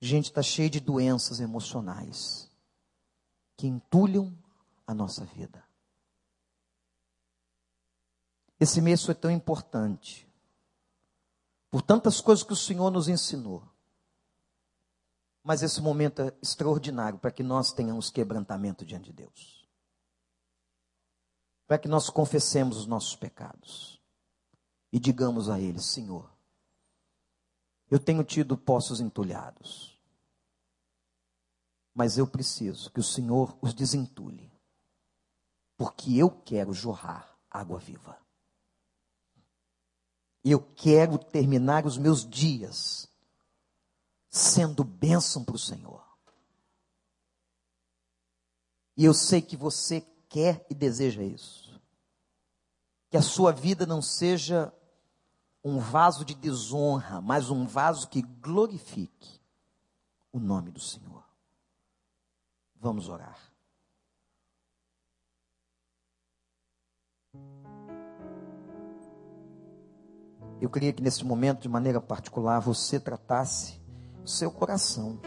A 0.02 0.04
gente 0.04 0.24
está 0.24 0.42
cheio 0.42 0.68
de 0.68 0.80
doenças 0.80 1.38
emocionais 1.38 2.50
que 3.56 3.68
entulham 3.68 4.36
a 4.84 4.92
nossa 4.92 5.24
vida. 5.24 5.62
Esse 8.58 8.80
mês 8.80 9.04
foi 9.04 9.14
tão 9.14 9.30
importante, 9.30 10.28
por 11.70 11.80
tantas 11.80 12.20
coisas 12.20 12.42
que 12.42 12.52
o 12.52 12.56
Senhor 12.56 12.90
nos 12.90 13.06
ensinou. 13.06 13.62
Mas 15.44 15.62
esse 15.62 15.82
momento 15.82 16.22
é 16.22 16.32
extraordinário 16.40 17.18
para 17.18 17.30
que 17.30 17.42
nós 17.42 17.70
tenhamos 17.70 18.08
quebrantamento 18.08 18.82
diante 18.82 19.04
de 19.04 19.12
Deus. 19.12 19.68
Para 21.66 21.78
que 21.78 21.86
nós 21.86 22.08
confessemos 22.08 22.78
os 22.78 22.86
nossos 22.86 23.14
pecados 23.14 24.00
e 24.90 24.98
digamos 24.98 25.50
a 25.50 25.60
Ele: 25.60 25.80
Senhor, 25.80 26.32
eu 27.90 27.98
tenho 27.98 28.24
tido 28.24 28.56
poços 28.56 29.00
entulhados, 29.00 30.00
mas 31.94 32.16
eu 32.16 32.26
preciso 32.26 32.90
que 32.90 33.00
o 33.00 33.04
Senhor 33.04 33.54
os 33.60 33.74
desentulhe, 33.74 34.50
porque 35.76 36.16
eu 36.16 36.30
quero 36.30 36.72
jorrar 36.72 37.38
água 37.50 37.78
viva. 37.78 38.18
Eu 40.42 40.60
quero 40.60 41.18
terminar 41.18 41.84
os 41.84 41.98
meus 41.98 42.26
dias 42.26 43.10
sendo 44.34 44.82
bênção 44.82 45.44
para 45.44 45.54
o 45.54 45.58
Senhor. 45.58 46.02
E 48.96 49.04
eu 49.04 49.14
sei 49.14 49.40
que 49.40 49.56
você 49.56 50.00
quer 50.28 50.66
e 50.68 50.74
deseja 50.74 51.22
isso. 51.22 51.80
Que 53.10 53.16
a 53.16 53.22
sua 53.22 53.52
vida 53.52 53.86
não 53.86 54.02
seja 54.02 54.74
um 55.62 55.78
vaso 55.78 56.24
de 56.24 56.34
desonra, 56.34 57.20
mas 57.20 57.48
um 57.48 57.64
vaso 57.64 58.08
que 58.08 58.22
glorifique 58.22 59.40
o 60.32 60.40
nome 60.40 60.72
do 60.72 60.80
Senhor. 60.80 61.24
Vamos 62.74 63.08
orar. 63.08 63.38
Eu 70.60 70.68
queria 70.68 70.92
que 70.92 71.02
nesse 71.02 71.24
momento, 71.24 71.62
de 71.62 71.68
maneira 71.68 72.00
particular, 72.00 72.58
você 72.58 72.98
tratasse 72.98 73.83
seu 74.24 74.50
coração. 74.50 75.18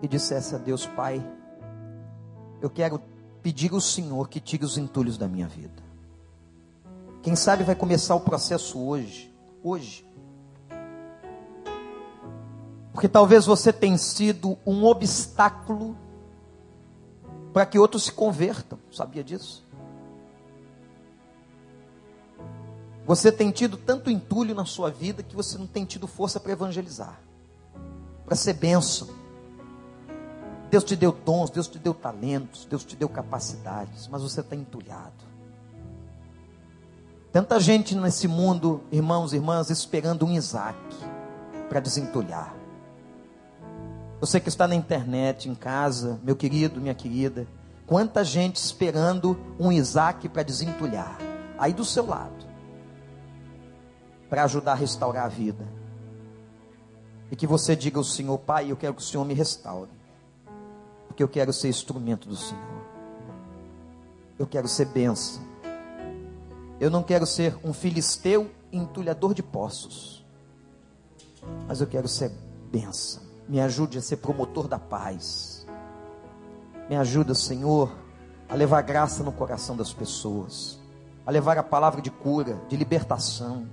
E 0.00 0.06
dissesse 0.06 0.54
a 0.54 0.58
Deus, 0.58 0.86
Pai, 0.86 1.24
eu 2.60 2.70
quero 2.70 3.00
pedir 3.42 3.72
ao 3.72 3.80
Senhor 3.80 4.28
que 4.28 4.40
tire 4.40 4.64
os 4.64 4.78
entulhos 4.78 5.18
da 5.18 5.26
minha 5.26 5.48
vida. 5.48 5.82
Quem 7.22 7.34
sabe 7.34 7.64
vai 7.64 7.74
começar 7.74 8.14
o 8.14 8.20
processo 8.20 8.78
hoje, 8.80 9.34
hoje. 9.62 10.06
Porque 12.92 13.08
talvez 13.08 13.46
você 13.46 13.72
tenha 13.72 13.98
sido 13.98 14.56
um 14.66 14.84
obstáculo 14.84 15.96
para 17.52 17.66
que 17.66 17.78
outros 17.78 18.04
se 18.04 18.12
convertam. 18.12 18.78
Sabia 18.90 19.22
disso? 19.22 19.67
Você 23.08 23.32
tem 23.32 23.50
tido 23.50 23.78
tanto 23.78 24.10
entulho 24.10 24.54
na 24.54 24.66
sua 24.66 24.90
vida 24.90 25.22
que 25.22 25.34
você 25.34 25.56
não 25.56 25.66
tem 25.66 25.86
tido 25.86 26.06
força 26.06 26.38
para 26.38 26.52
evangelizar, 26.52 27.18
para 28.26 28.36
ser 28.36 28.52
bênção. 28.52 29.08
Deus 30.70 30.84
te 30.84 30.94
deu 30.94 31.10
dons, 31.10 31.48
Deus 31.48 31.66
te 31.66 31.78
deu 31.78 31.94
talentos, 31.94 32.66
Deus 32.66 32.84
te 32.84 32.94
deu 32.94 33.08
capacidades, 33.08 34.06
mas 34.08 34.20
você 34.20 34.40
está 34.40 34.54
entulhado. 34.54 35.24
Tanta 37.32 37.58
gente 37.58 37.96
nesse 37.96 38.28
mundo, 38.28 38.82
irmãos 38.92 39.32
e 39.32 39.36
irmãs, 39.36 39.70
esperando 39.70 40.26
um 40.26 40.34
Isaac 40.34 40.78
para 41.66 41.80
desentulhar. 41.80 42.54
Você 44.20 44.38
que 44.38 44.50
está 44.50 44.68
na 44.68 44.74
internet, 44.74 45.48
em 45.48 45.54
casa, 45.54 46.20
meu 46.22 46.36
querido, 46.36 46.78
minha 46.78 46.94
querida, 46.94 47.48
quanta 47.86 48.22
gente 48.22 48.56
esperando 48.56 49.34
um 49.58 49.72
Isaac 49.72 50.28
para 50.28 50.42
desentulhar. 50.42 51.16
Aí 51.58 51.72
do 51.72 51.86
seu 51.86 52.04
lado 52.04 52.37
para 54.28 54.44
ajudar 54.44 54.72
a 54.72 54.76
restaurar 54.76 55.24
a 55.24 55.28
vida. 55.28 55.66
E 57.30 57.36
que 57.36 57.46
você 57.46 57.74
diga 57.74 57.98
ao 57.98 58.04
Senhor, 58.04 58.38
Pai, 58.38 58.70
eu 58.70 58.76
quero 58.76 58.94
que 58.94 59.02
o 59.02 59.04
Senhor 59.04 59.24
me 59.24 59.34
restaure. 59.34 59.90
Porque 61.06 61.22
eu 61.22 61.28
quero 61.28 61.52
ser 61.52 61.68
instrumento 61.68 62.28
do 62.28 62.36
Senhor. 62.36 62.78
Eu 64.38 64.46
quero 64.46 64.68
ser 64.68 64.86
bênção. 64.86 65.42
Eu 66.80 66.90
não 66.90 67.02
quero 67.02 67.26
ser 67.26 67.56
um 67.64 67.72
filisteu 67.72 68.50
entulhador 68.72 69.34
de 69.34 69.42
poços. 69.42 70.24
Mas 71.66 71.80
eu 71.80 71.86
quero 71.86 72.08
ser 72.08 72.30
bênção. 72.70 73.22
Me 73.48 73.60
ajude 73.60 73.98
a 73.98 74.02
ser 74.02 74.18
promotor 74.18 74.68
da 74.68 74.78
paz. 74.78 75.66
Me 76.88 76.96
ajuda, 76.96 77.34
Senhor, 77.34 77.92
a 78.48 78.54
levar 78.54 78.80
graça 78.82 79.22
no 79.22 79.32
coração 79.32 79.76
das 79.76 79.92
pessoas. 79.92 80.78
A 81.26 81.30
levar 81.30 81.58
a 81.58 81.62
palavra 81.62 82.00
de 82.00 82.10
cura, 82.10 82.58
de 82.68 82.76
libertação 82.76 83.66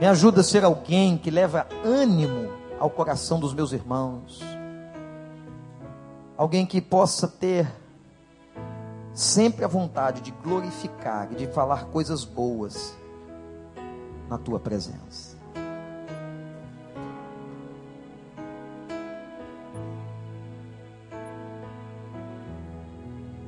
me 0.00 0.06
ajuda 0.06 0.40
a 0.40 0.44
ser 0.44 0.64
alguém 0.64 1.18
que 1.18 1.30
leva 1.30 1.66
ânimo 1.84 2.50
ao 2.78 2.88
coração 2.88 3.38
dos 3.38 3.52
meus 3.52 3.70
irmãos. 3.70 4.40
Alguém 6.38 6.64
que 6.64 6.80
possa 6.80 7.28
ter 7.28 7.70
sempre 9.12 9.62
a 9.62 9.68
vontade 9.68 10.22
de 10.22 10.30
glorificar 10.30 11.30
e 11.30 11.34
de 11.34 11.46
falar 11.48 11.84
coisas 11.88 12.24
boas 12.24 12.96
na 14.26 14.38
tua 14.38 14.58
presença. 14.58 15.36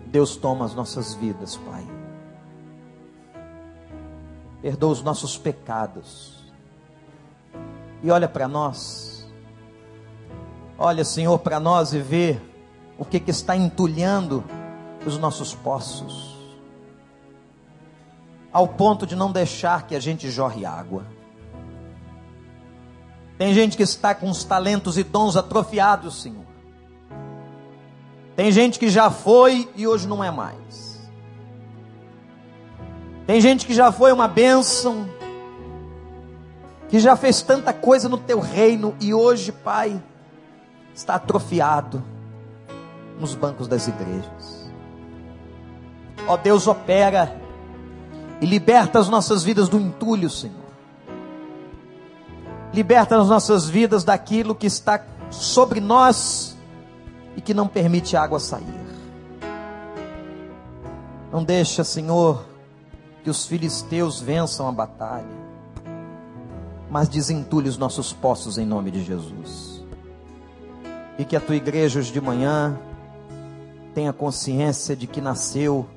Deus 0.05 0.37
toma 0.37 0.67
as 0.67 0.75
nossas 0.75 1.15
vidas, 1.15 1.57
Pai. 1.57 1.87
Perdoa 4.61 4.93
os 4.93 5.03
nossos 5.03 5.39
pecados. 5.39 6.42
E 8.03 8.11
olha 8.11 8.29
para 8.29 8.49
nós. 8.49 9.25
Olha, 10.79 11.05
Senhor, 11.05 11.39
para 11.39 11.61
nós 11.61 11.93
e 11.93 12.01
vê 12.01 12.41
o 12.99 13.05
que, 13.05 13.21
que 13.21 13.31
está 13.31 13.57
entulhando 13.57 14.43
os 15.07 15.17
nossos 15.19 15.55
poços. 15.55 16.37
Ao 18.53 18.67
ponto 18.67 19.07
de 19.07 19.15
não 19.15 19.31
deixar 19.31 19.87
que 19.87 19.95
a 19.95 20.01
gente 20.01 20.31
jorre 20.31 20.65
água. 20.65 21.05
Tem 23.39 23.55
gente 23.55 23.77
que 23.77 23.83
está 23.83 24.15
com 24.15 24.31
os 24.31 24.45
talentos 24.45 24.99
e 24.99 25.05
dons 25.05 25.37
atrofiados, 25.37 26.23
Senhor. 26.23 26.45
Tem 28.35 28.51
gente 28.51 28.79
que 28.79 28.89
já 28.89 29.11
foi 29.11 29.69
e 29.77 29.87
hoje 29.87 30.09
não 30.09 30.23
é 30.23 30.31
mais. 30.31 31.01
Tem 33.27 33.41
gente 33.41 33.67
que 33.67 33.75
já 33.75 33.93
foi 33.93 34.13
uma 34.13 34.27
bênção, 34.27 35.09
que 36.93 37.01
já 37.01 37.17
fez 37.17 37.41
tanta 37.41 37.73
coisa 37.73 38.07
no 38.07 38.19
teu 38.19 38.39
reino 38.39 38.95
e 39.01 39.15
hoje, 39.15 39.51
Pai, 39.51 39.99
está 40.95 41.15
atrofiado 41.15 42.05
nos 43.19 43.35
bancos 43.35 43.67
das 43.67 43.89
igrejas. 43.89 44.71
Ó 46.29 46.37
Deus, 46.37 46.67
opera 46.67 47.35
e 48.43 48.45
liberta 48.45 48.99
as 48.99 49.09
nossas 49.09 49.43
vidas 49.43 49.71
do 49.71 49.81
entulho, 49.81 50.29
Senhor. 50.29 50.55
Liberta 52.75 53.19
as 53.19 53.27
nossas 53.27 53.71
vidas 53.71 54.05
daquilo 54.05 54.55
que 54.55 54.67
está 54.67 55.03
sobre 55.31 55.81
nós 55.81 56.59
e 57.35 57.41
que 57.41 57.55
não 57.55 57.69
permite 57.69 58.19
a 58.19 58.23
água 58.23 58.39
sair. 58.39 58.85
Não 61.33 61.43
deixa, 61.43 61.85
Senhor, 61.85 62.45
que 63.25 63.31
os 63.31 63.47
filisteus 63.47 64.21
vençam 64.21 64.69
a 64.69 64.73
batalha, 64.73 65.42
mas 66.93 67.09
desentulhe 67.09 67.71
os 67.71 67.79
nossos 67.79 68.13
poços 68.13 68.59
em 68.59 68.67
nome 68.67 68.91
de 68.91 69.03
Jesus. 69.03 69.83
E 71.19 71.25
que 71.25 71.35
a 71.35 71.41
tua 71.41 71.57
igreja 71.57 71.99
hoje 71.99 72.13
de 72.13 72.21
manhã 72.21 72.79
tenha 73.95 74.13
consciência 74.13 74.95
de 74.95 75.07
que 75.07 75.19
nasceu 75.19 75.89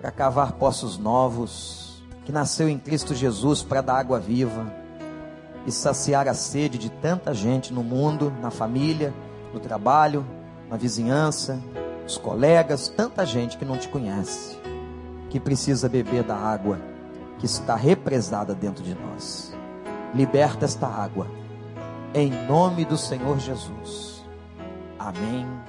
para 0.00 0.12
cavar 0.12 0.52
poços 0.52 0.96
novos, 0.96 2.00
que 2.24 2.30
nasceu 2.30 2.68
em 2.68 2.78
Cristo 2.78 3.12
Jesus 3.12 3.64
para 3.64 3.80
dar 3.80 3.98
água 3.98 4.20
viva 4.20 4.72
e 5.66 5.72
saciar 5.72 6.28
a 6.28 6.34
sede 6.34 6.78
de 6.78 6.88
tanta 6.88 7.34
gente 7.34 7.72
no 7.72 7.82
mundo, 7.82 8.32
na 8.40 8.52
família, 8.52 9.12
no 9.52 9.58
trabalho, 9.58 10.24
na 10.68 10.76
vizinhança, 10.76 11.60
os 12.06 12.16
colegas, 12.16 12.88
tanta 12.88 13.26
gente 13.26 13.58
que 13.58 13.64
não 13.64 13.76
te 13.76 13.88
conhece, 13.88 14.56
que 15.28 15.40
precisa 15.40 15.88
beber 15.88 16.22
da 16.22 16.36
água 16.36 16.89
que 17.40 17.46
está 17.46 17.74
represada 17.74 18.54
dentro 18.54 18.84
de 18.84 18.94
nós. 18.94 19.52
Liberta 20.14 20.66
esta 20.66 20.86
água, 20.86 21.26
em 22.14 22.30
nome 22.46 22.84
do 22.84 22.96
Senhor 22.96 23.38
Jesus. 23.38 24.22
Amém 24.98 25.59